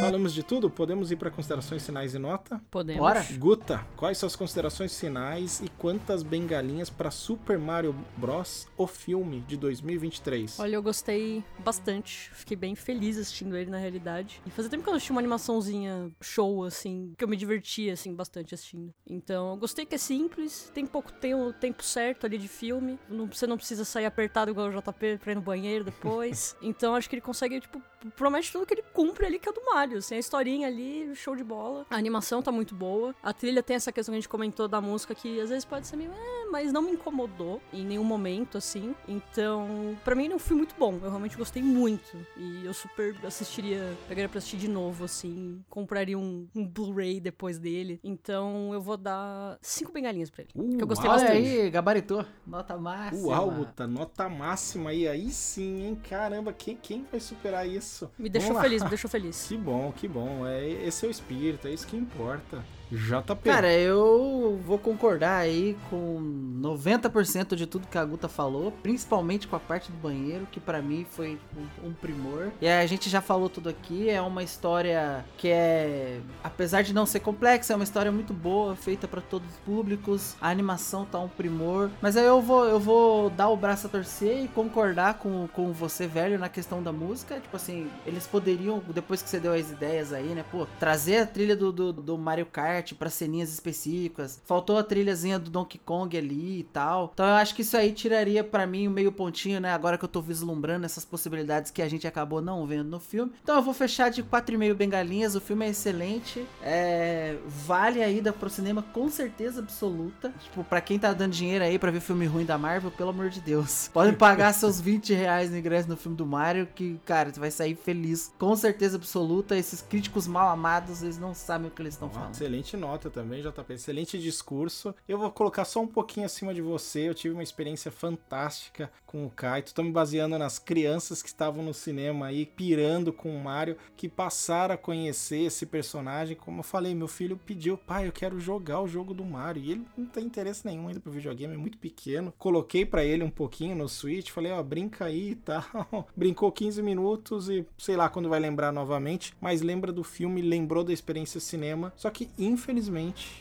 Falamos 0.00 0.32
de 0.32 0.42
tudo? 0.42 0.70
Podemos 0.70 1.10
ir 1.10 1.16
pra 1.16 1.30
considerações 1.30 1.84
finais 1.84 2.14
e 2.14 2.18
nota? 2.18 2.60
Podemos. 2.70 3.00
Bora? 3.00 3.24
Guta, 3.38 3.86
quais 3.96 4.16
suas 4.16 4.34
considerações 4.34 4.98
finais 4.98 5.60
e 5.60 5.68
quantas 5.68 6.22
bengalinhas 6.22 6.88
pra 6.88 7.10
Super 7.10 7.58
Mario 7.58 7.94
Bros. 8.16 8.66
o 8.78 8.86
filme 8.86 9.40
de 9.42 9.58
2023? 9.58 10.58
Olha, 10.58 10.74
eu 10.74 10.82
gostei 10.82 11.44
bastante. 11.58 12.30
Fiquei 12.32 12.56
bem 12.56 12.74
feliz 12.74 13.18
assistindo 13.18 13.54
ele 13.56 13.70
na 13.70 13.76
realidade. 13.76 14.40
E 14.46 14.50
fazia 14.50 14.70
tempo 14.70 14.82
que 14.82 14.88
eu 14.88 14.92
não 14.92 14.96
assisti 14.96 15.12
uma 15.12 15.20
animaçãozinha 15.20 16.10
show, 16.20 16.64
assim, 16.64 17.12
que 17.18 17.22
eu 17.22 17.28
me 17.28 17.36
divertia, 17.36 17.92
assim, 17.92 18.14
bastante 18.14 18.54
assistindo. 18.54 18.94
Então, 19.06 19.50
eu 19.50 19.56
gostei 19.56 19.84
que 19.84 19.94
é 19.94 19.98
simples, 19.98 20.70
tem 20.74 20.86
pouco 20.86 21.12
tem 21.12 21.34
o 21.34 21.52
tempo 21.52 21.84
certo 21.84 22.24
ali 22.24 22.38
de 22.38 22.48
filme. 22.48 22.98
Não, 23.08 23.26
você 23.26 23.46
não 23.46 23.58
precisa 23.58 23.84
sair 23.84 24.06
apertado 24.06 24.50
igual 24.50 24.68
o 24.68 24.72
JP 24.72 25.18
pra 25.18 25.32
ir 25.32 25.34
no 25.34 25.42
banheiro 25.42 25.84
depois. 25.84 26.56
então, 26.62 26.94
acho 26.94 27.08
que 27.08 27.16
ele 27.16 27.22
consegue, 27.22 27.60
tipo, 27.60 27.82
promete 28.16 28.50
tudo 28.52 28.66
que 28.66 28.74
ele 28.74 28.84
cumpre 28.92 29.26
ali, 29.26 29.38
que 29.38 29.48
é 29.48 29.52
do 29.52 29.64
Mario. 29.64 29.98
Assim, 29.98 30.14
a 30.14 30.18
historinha 30.18 30.66
ali, 30.66 31.14
show 31.14 31.34
de 31.36 31.44
bola. 31.44 31.86
A 31.90 31.96
animação 31.96 32.42
tá 32.42 32.50
muito 32.52 32.74
boa. 32.74 33.14
A 33.22 33.32
trilha 33.32 33.62
tem 33.62 33.76
essa 33.76 33.92
questão 33.92 34.12
que 34.12 34.16
a 34.18 34.20
gente 34.20 34.28
comentou 34.28 34.66
da 34.68 34.80
música 34.80 35.14
que 35.14 35.40
às 35.40 35.48
vezes 35.50 35.64
pode 35.64 35.86
ser 35.86 35.96
meio. 35.96 36.10
"É", 36.12 36.50
mas 36.50 36.72
não 36.72 36.82
me 36.82 36.92
incomodou 36.92 37.60
em 37.72 37.84
nenhum 37.84 38.04
momento, 38.04 38.58
assim. 38.58 38.94
Então, 39.06 39.96
pra 40.04 40.14
mim 40.14 40.32
um 40.32 40.38
filme 40.38 40.62
muito 40.62 40.74
bom. 40.78 40.94
Eu 40.94 41.08
realmente 41.08 41.36
gostei 41.36 41.62
muito. 41.62 42.16
E 42.36 42.64
eu 42.64 42.72
super 42.74 43.14
assistiria, 43.24 43.96
pegaria 44.08 44.28
pra 44.28 44.38
assistir 44.38 44.56
de 44.56 44.68
novo, 44.68 45.04
assim. 45.04 45.62
Compraria 45.68 46.18
um, 46.18 46.46
um 46.54 46.66
Blu-ray 46.66 47.20
depois 47.20 47.58
dele. 47.58 48.00
Então, 48.02 48.70
eu 48.72 48.80
vou 48.80 48.96
dar 48.96 49.58
cinco 49.60 49.92
bengalinhas 49.92 50.30
pra 50.30 50.42
ele. 50.42 50.50
Uh, 50.54 50.76
que 50.76 50.82
eu 50.82 50.86
gostei 50.86 51.08
Olha 51.10 51.20
bastante. 51.20 51.46
aí, 51.48 51.70
gabaritou. 51.70 52.24
Nota 52.46 52.76
máxima. 52.76 53.28
Uau, 53.28 53.50
Guta, 53.50 53.86
nota 53.86 54.28
máxima 54.28 54.90
aí, 54.90 55.06
aí 55.08 55.30
sim, 55.30 55.82
hein? 55.86 56.00
Caramba, 56.08 56.52
quem, 56.52 56.76
quem 56.76 57.06
vai 57.10 57.20
superar 57.20 57.66
isso? 57.68 57.89
Me 58.18 58.28
deixou 58.28 58.60
feliz, 58.60 58.82
me 58.82 58.88
deixou 58.88 59.10
feliz. 59.10 59.46
Que 59.50 59.56
bom, 59.56 59.92
que 59.92 60.08
bom. 60.08 60.46
É, 60.46 60.68
esse 60.68 61.04
é 61.04 61.08
o 61.08 61.10
espírito, 61.10 61.66
é 61.68 61.72
isso 61.72 61.86
que 61.86 61.96
importa. 61.96 62.64
JP. 62.90 63.44
Cara, 63.44 63.72
eu 63.72 64.60
vou 64.64 64.78
concordar 64.78 65.38
aí 65.38 65.76
com 65.88 66.20
90% 66.60 67.54
de 67.54 67.66
tudo 67.66 67.86
que 67.86 67.96
a 67.96 68.04
Guta 68.04 68.28
falou, 68.28 68.72
principalmente 68.82 69.46
com 69.46 69.56
a 69.56 69.60
parte 69.60 69.90
do 69.90 69.98
banheiro, 69.98 70.46
que 70.50 70.58
pra 70.58 70.82
mim 70.82 71.06
foi 71.08 71.38
um, 71.84 71.92
primor. 71.92 72.50
E 72.60 72.68
a 72.68 72.84
gente 72.86 73.08
já 73.08 73.20
falou 73.20 73.48
tudo 73.48 73.68
aqui, 73.68 74.08
é 74.08 74.20
uma 74.20 74.42
história 74.42 75.24
que 75.36 75.48
é, 75.48 76.20
apesar 76.42 76.82
de 76.82 76.92
não 76.92 77.06
ser 77.06 77.20
complexa, 77.20 77.72
é 77.72 77.76
uma 77.76 77.84
história 77.84 78.10
muito 78.10 78.32
boa, 78.32 78.74
feita 78.74 79.06
pra 79.06 79.20
todos 79.20 79.48
os 79.48 79.56
públicos. 79.58 80.36
A 80.40 80.48
animação 80.48 81.04
tá 81.04 81.18
um 81.18 81.28
primor. 81.28 81.90
Mas 82.00 82.16
aí 82.16 82.24
eu 82.24 82.40
vou, 82.40 82.64
eu 82.64 82.80
vou 82.80 83.30
dar 83.30 83.48
o 83.48 83.56
braço 83.56 83.86
a 83.86 83.90
torcer 83.90 84.44
e 84.44 84.48
concordar 84.48 85.14
com, 85.14 85.46
com 85.48 85.72
você, 85.72 86.06
velho, 86.06 86.38
na 86.38 86.48
questão 86.48 86.82
da 86.82 86.92
música. 86.92 87.38
Tipo 87.38 87.56
assim, 87.56 87.90
eles 88.06 88.26
poderiam, 88.26 88.82
depois 88.88 89.22
que 89.22 89.28
você 89.28 89.38
deu 89.38 89.52
as 89.52 89.70
ideias 89.70 90.12
aí, 90.12 90.28
né, 90.28 90.44
pô, 90.50 90.66
trazer 90.78 91.18
a 91.18 91.26
trilha 91.26 91.56
do, 91.56 91.70
do, 91.70 91.92
do 91.92 92.18
Mario 92.18 92.46
Kart 92.46 92.79
pra 92.94 93.10
ceninhas 93.10 93.52
específicas. 93.52 94.40
Faltou 94.44 94.78
a 94.78 94.82
trilhazinha 94.82 95.38
do 95.38 95.50
Donkey 95.50 95.78
Kong 95.78 96.16
ali 96.16 96.60
e 96.60 96.64
tal. 96.64 97.10
Então 97.12 97.26
eu 97.26 97.34
acho 97.34 97.54
que 97.54 97.62
isso 97.62 97.76
aí 97.76 97.92
tiraria 97.92 98.42
pra 98.42 98.66
mim 98.66 98.88
o 98.88 98.90
meio 98.90 99.12
pontinho, 99.12 99.60
né, 99.60 99.72
agora 99.72 99.96
que 99.98 100.04
eu 100.04 100.08
tô 100.08 100.20
vislumbrando 100.20 100.86
essas 100.86 101.04
possibilidades 101.04 101.70
que 101.70 101.82
a 101.82 101.88
gente 101.88 102.06
acabou 102.06 102.40
não 102.40 102.66
vendo 102.66 102.88
no 102.88 103.00
filme. 103.00 103.32
Então 103.42 103.56
eu 103.56 103.62
vou 103.62 103.74
fechar 103.74 104.10
de 104.10 104.22
4,5 104.22 104.74
bengalinhas. 104.74 105.34
O 105.34 105.40
filme 105.40 105.66
é 105.66 105.70
excelente. 105.70 106.44
É, 106.62 107.36
vale 107.46 108.02
a 108.02 108.08
ida 108.08 108.32
pro 108.32 108.50
cinema 108.50 108.82
com 108.82 109.08
certeza 109.08 109.60
absoluta. 109.60 110.32
Tipo, 110.40 110.64
pra 110.64 110.80
quem 110.80 110.98
tá 110.98 111.12
dando 111.12 111.32
dinheiro 111.32 111.64
aí 111.64 111.78
pra 111.78 111.90
ver 111.90 112.00
filme 112.00 112.26
ruim 112.26 112.44
da 112.44 112.58
Marvel, 112.58 112.90
pelo 112.90 113.10
amor 113.10 113.30
de 113.30 113.40
Deus. 113.40 113.88
Pode 113.92 114.16
pagar 114.16 114.52
seus 114.52 114.80
20 114.80 115.12
reais 115.14 115.50
no 115.50 115.56
ingresso 115.56 115.88
no 115.88 115.96
filme 115.96 116.16
do 116.16 116.26
Mario, 116.26 116.66
que, 116.74 116.98
cara, 117.04 117.32
você 117.32 117.40
vai 117.40 117.50
sair 117.50 117.74
feliz. 117.74 118.32
Com 118.38 118.54
certeza 118.56 118.96
absoluta. 118.96 119.56
Esses 119.56 119.80
críticos 119.82 120.26
mal 120.26 120.48
amados, 120.48 121.02
eles 121.02 121.18
não 121.18 121.34
sabem 121.34 121.68
o 121.68 121.70
que 121.70 121.82
eles 121.82 121.94
estão 121.94 122.10
falando. 122.10 122.34
Excelente 122.34 122.69
nota 122.76 123.10
também, 123.10 123.42
JP. 123.42 123.72
Excelente 123.72 124.18
discurso. 124.18 124.94
Eu 125.08 125.18
vou 125.18 125.30
colocar 125.30 125.64
só 125.64 125.80
um 125.80 125.86
pouquinho 125.86 126.26
acima 126.26 126.54
de 126.54 126.60
você. 126.60 127.08
Eu 127.08 127.14
tive 127.14 127.34
uma 127.34 127.42
experiência 127.42 127.90
fantástica 127.90 128.90
com 129.06 129.26
o 129.26 129.30
Kaito. 129.30 129.74
Tô 129.74 129.82
me 129.82 129.90
baseando 129.90 130.38
nas 130.38 130.58
crianças 130.58 131.22
que 131.22 131.28
estavam 131.28 131.64
no 131.64 131.74
cinema 131.74 132.26
aí, 132.26 132.46
pirando 132.46 133.12
com 133.12 133.34
o 133.34 133.40
Mario, 133.40 133.76
que 133.96 134.08
passaram 134.08 134.74
a 134.74 134.78
conhecer 134.78 135.40
esse 135.40 135.66
personagem. 135.66 136.36
Como 136.36 136.60
eu 136.60 136.64
falei, 136.64 136.94
meu 136.94 137.08
filho 137.08 137.36
pediu, 137.44 137.76
pai, 137.76 138.06
eu 138.06 138.12
quero 138.12 138.38
jogar 138.38 138.80
o 138.80 138.88
jogo 138.88 139.12
do 139.12 139.24
Mario. 139.24 139.62
E 139.62 139.72
ele 139.72 139.86
não 139.96 140.06
tem 140.06 140.24
interesse 140.24 140.66
nenhum 140.66 140.88
ainda 140.88 141.00
pro 141.00 141.10
videogame, 141.10 141.54
é 141.54 141.58
muito 141.58 141.78
pequeno. 141.78 142.32
Coloquei 142.38 142.86
pra 142.86 143.04
ele 143.04 143.24
um 143.24 143.30
pouquinho 143.30 143.74
no 143.74 143.88
Switch, 143.88 144.30
falei, 144.30 144.52
ó, 144.52 144.62
brinca 144.62 145.06
aí 145.06 145.30
e 145.30 145.36
tal. 145.36 145.64
Brincou 146.16 146.52
15 146.52 146.82
minutos 146.82 147.48
e 147.48 147.66
sei 147.78 147.96
lá 147.96 148.08
quando 148.08 148.28
vai 148.28 148.40
lembrar 148.40 148.72
novamente, 148.72 149.34
mas 149.40 149.62
lembra 149.62 149.92
do 149.92 150.04
filme, 150.04 150.40
lembrou 150.40 150.84
da 150.84 150.92
experiência 150.92 151.40
cinema. 151.40 151.92
Só 151.96 152.10
que, 152.10 152.28
infelizmente, 152.38 152.59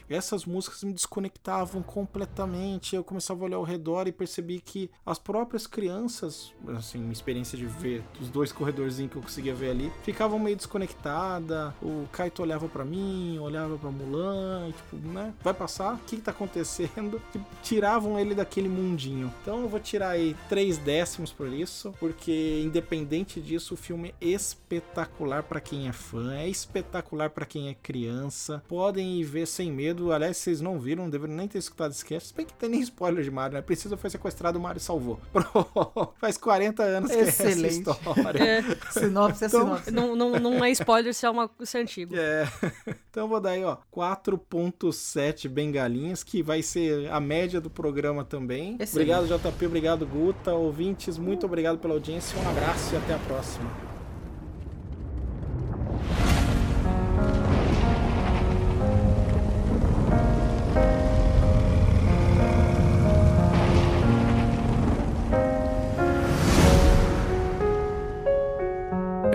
essas 0.10 0.46
músicas 0.46 0.84
me 0.84 0.94
desconectavam 0.94 1.82
completamente. 1.82 2.96
Eu 2.96 3.04
começava 3.04 3.42
a 3.42 3.46
olhar 3.46 3.58
ao 3.58 3.64
redor 3.64 4.08
e 4.08 4.12
percebi 4.12 4.60
que 4.60 4.90
as 5.06 5.20
próprias 5.20 5.68
crianças, 5.68 6.54
assim, 6.78 7.00
minha 7.00 7.12
experiência 7.12 7.58
de 7.58 7.66
ver 7.66 8.04
os 8.20 8.30
dois 8.30 8.52
corredorzinhos 8.52 9.12
que 9.12 9.18
eu 9.18 9.22
conseguia 9.22 9.54
ver 9.54 9.72
ali, 9.72 9.92
ficavam 10.04 10.40
meio 10.40 10.56
desconectada. 10.56 11.74
O 11.82 12.08
Kaito 12.12 12.42
olhava 12.42 12.68
pra 12.68 12.86
mim, 12.86 13.38
olhava 13.40 13.78
pra 13.78 13.92
Mulan, 13.92 14.70
e, 14.70 14.74
tipo, 14.74 14.96
né? 15.08 15.34
Vai 15.42 15.54
passar? 15.54 15.96
O 15.96 16.00
que, 16.00 16.18
que 16.18 16.22
tá 16.22 16.32
acontecendo? 16.32 17.22
Tipo, 17.32 17.46
tiravam 17.62 18.20
ele 18.20 18.36
daquele 18.36 18.70
mundinho. 18.70 19.34
Então 19.42 19.62
eu 19.62 19.70
vou 19.70 19.80
tirar 19.80 20.10
aí 20.10 20.36
três 20.48 20.78
décimos 20.78 21.32
por 21.32 21.48
isso, 21.48 21.94
porque 22.00 22.62
independente 22.64 23.42
disso, 23.42 23.74
o 23.74 23.78
filme 23.78 24.14
é 24.22 24.28
espetacular 24.28 25.44
pra 25.44 25.60
quem 25.60 25.88
é 25.88 25.92
fã, 25.92 26.34
é 26.34 26.48
espetacular 26.48 27.30
pra 27.30 27.46
quem 27.46 27.70
é 27.70 27.74
criança. 27.74 28.64
Podem 28.68 29.09
ir 29.18 29.24
ver 29.24 29.48
sem 29.48 29.72
medo. 29.72 30.12
Aliás, 30.12 30.38
vocês 30.38 30.62
não 30.62 30.80
viram, 30.80 31.04
não 31.04 31.10
deveriam 31.10 31.36
nem 31.38 31.48
ter 31.48 31.58
escutado 31.58 31.92
esse 31.92 32.06
cast. 32.06 32.30
Se 32.30 32.34
bem 32.36 32.46
que 32.46 32.54
tem 32.54 32.70
nem 32.70 32.82
spoiler 32.82 33.24
de 33.24 33.32
Mario, 33.32 33.56
né? 33.56 33.62
Precisa 33.62 33.98
foi 33.98 34.10
sequestrado, 34.10 34.60
o 34.60 34.62
Mario 34.62 34.80
salvou. 34.82 35.20
Faz 36.20 36.38
40 36.38 36.84
anos 36.84 37.12
que 37.12 37.18
é 37.18 37.22
Excelente. 37.22 37.66
essa 37.90 37.92
história. 38.00 38.44
É, 38.44 38.62
Sinopse 38.92 39.44
é 39.44 39.48
Então- 39.48 39.62
sinopse. 39.66 39.92
não, 39.92 40.16
não, 40.16 40.32
não 40.40 40.64
é 40.64 40.70
spoiler 40.72 41.14
se 41.14 41.26
é, 41.26 41.30
uma, 41.30 41.50
se 41.64 41.78
é 41.78 41.82
antigo. 41.82 42.16
É. 42.16 42.48
Então 43.12 43.24
eu 43.24 43.28
vou 43.28 43.42
dar 43.42 43.50
aí, 43.52 43.64
ó, 43.64 43.76
4.7 43.92 45.50
bengalinhas, 45.50 46.24
que 46.24 46.44
vai 46.44 46.62
ser 46.62 47.12
a 47.12 47.20
média 47.20 47.60
do 47.60 47.68
programa 47.70 48.24
também. 48.24 48.78
Excelente. 48.80 49.12
Obrigado, 49.12 49.52
JP, 49.52 49.66
obrigado, 49.66 50.06
Guta. 50.06 50.54
Ouvintes, 50.54 51.18
muito 51.18 51.44
obrigado 51.48 51.80
pela 51.80 51.96
audiência. 51.96 52.38
Um 52.40 52.48
abraço 52.48 52.94
e 52.94 52.98
até 52.98 53.16
a 53.16 53.20
próxima. 53.20 53.68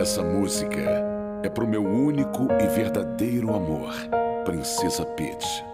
Essa 0.04 0.22
música 0.22 0.82
é 1.42 1.48
pro 1.48 1.66
meu 1.66 1.82
único 1.82 2.46
e 2.60 2.66
verdadeiro 2.66 3.54
amor, 3.54 3.90
Princesa 4.44 5.02
Peach. 5.02 5.64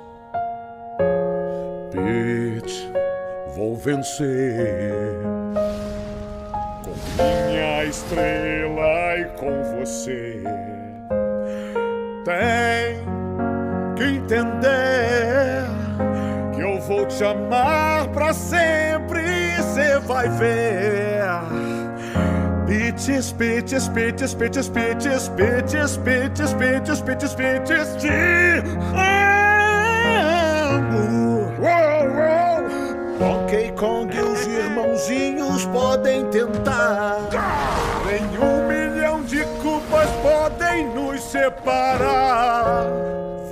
Peach, 1.90 2.92
vou 3.56 3.74
vencer. 3.74 5.16
Com 6.84 7.24
minha 7.48 7.84
estrela 7.84 9.18
e 9.18 9.24
com 9.36 9.64
você. 9.80 10.44
Tem 12.24 13.00
que 13.96 14.04
entender 14.16 15.64
que 16.54 16.60
eu 16.60 16.80
vou 16.82 17.04
te 17.06 17.24
amar 17.24 18.06
pra 18.10 18.32
sempre. 18.32 19.20
Cê 19.74 19.98
vai 19.98 20.28
ver. 20.28 21.09
Peaches, 22.90 23.30
peaches, 23.30 23.88
peaches, 23.88 24.34
peaches, 24.34 24.68
peaches, 24.68 25.28
peaches, 25.28 25.96
peaches, 25.98 26.54
peaches, 26.54 27.00
peaches, 27.00 27.34
peaches, 27.36 27.96
te 28.02 28.08
amo. 30.10 30.96
Donkey 33.16 33.70
Kong 33.76 34.12
e 34.12 34.20
os 34.20 34.44
irmãozinhos 34.44 35.66
podem 35.66 36.28
tentar. 36.30 37.28
Nem 38.06 38.24
um 38.36 38.66
milhão 38.66 39.22
de 39.22 39.44
culpas 39.62 40.10
podem 40.20 40.88
nos 40.92 41.22
separar. 41.22 42.86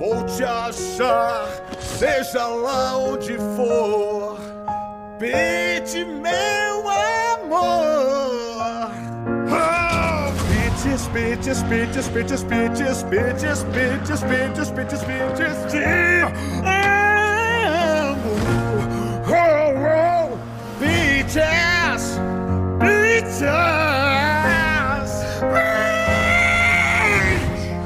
Vou 0.00 0.26
te 0.26 0.42
achar, 0.42 1.48
seja 1.78 2.44
lá 2.44 2.98
onde 2.98 3.38
for. 3.54 4.36
Pede 5.16 6.04
meu 6.04 6.57
Peaches, 11.18 11.64
peaches, 11.64 12.08
peaches, 12.08 12.44
peaches, 12.44 13.02
peaches, 13.02 13.64
peaches, 13.74 14.22
peaches, 14.22 14.70
peaches, 14.70 15.02
peaches, 15.02 15.72
te 15.72 15.82
amo. 15.82 16.30
Oh, 19.26 19.74
oh. 19.82 20.38
Peaches. 20.78 22.20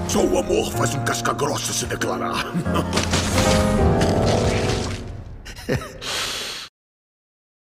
Só 0.08 0.20
o 0.20 0.38
amor 0.38 0.70
faz 0.72 0.94
um 0.94 1.02
casca 1.02 1.32
grossa 1.32 1.72
se 1.72 1.86
declarar. 1.86 2.44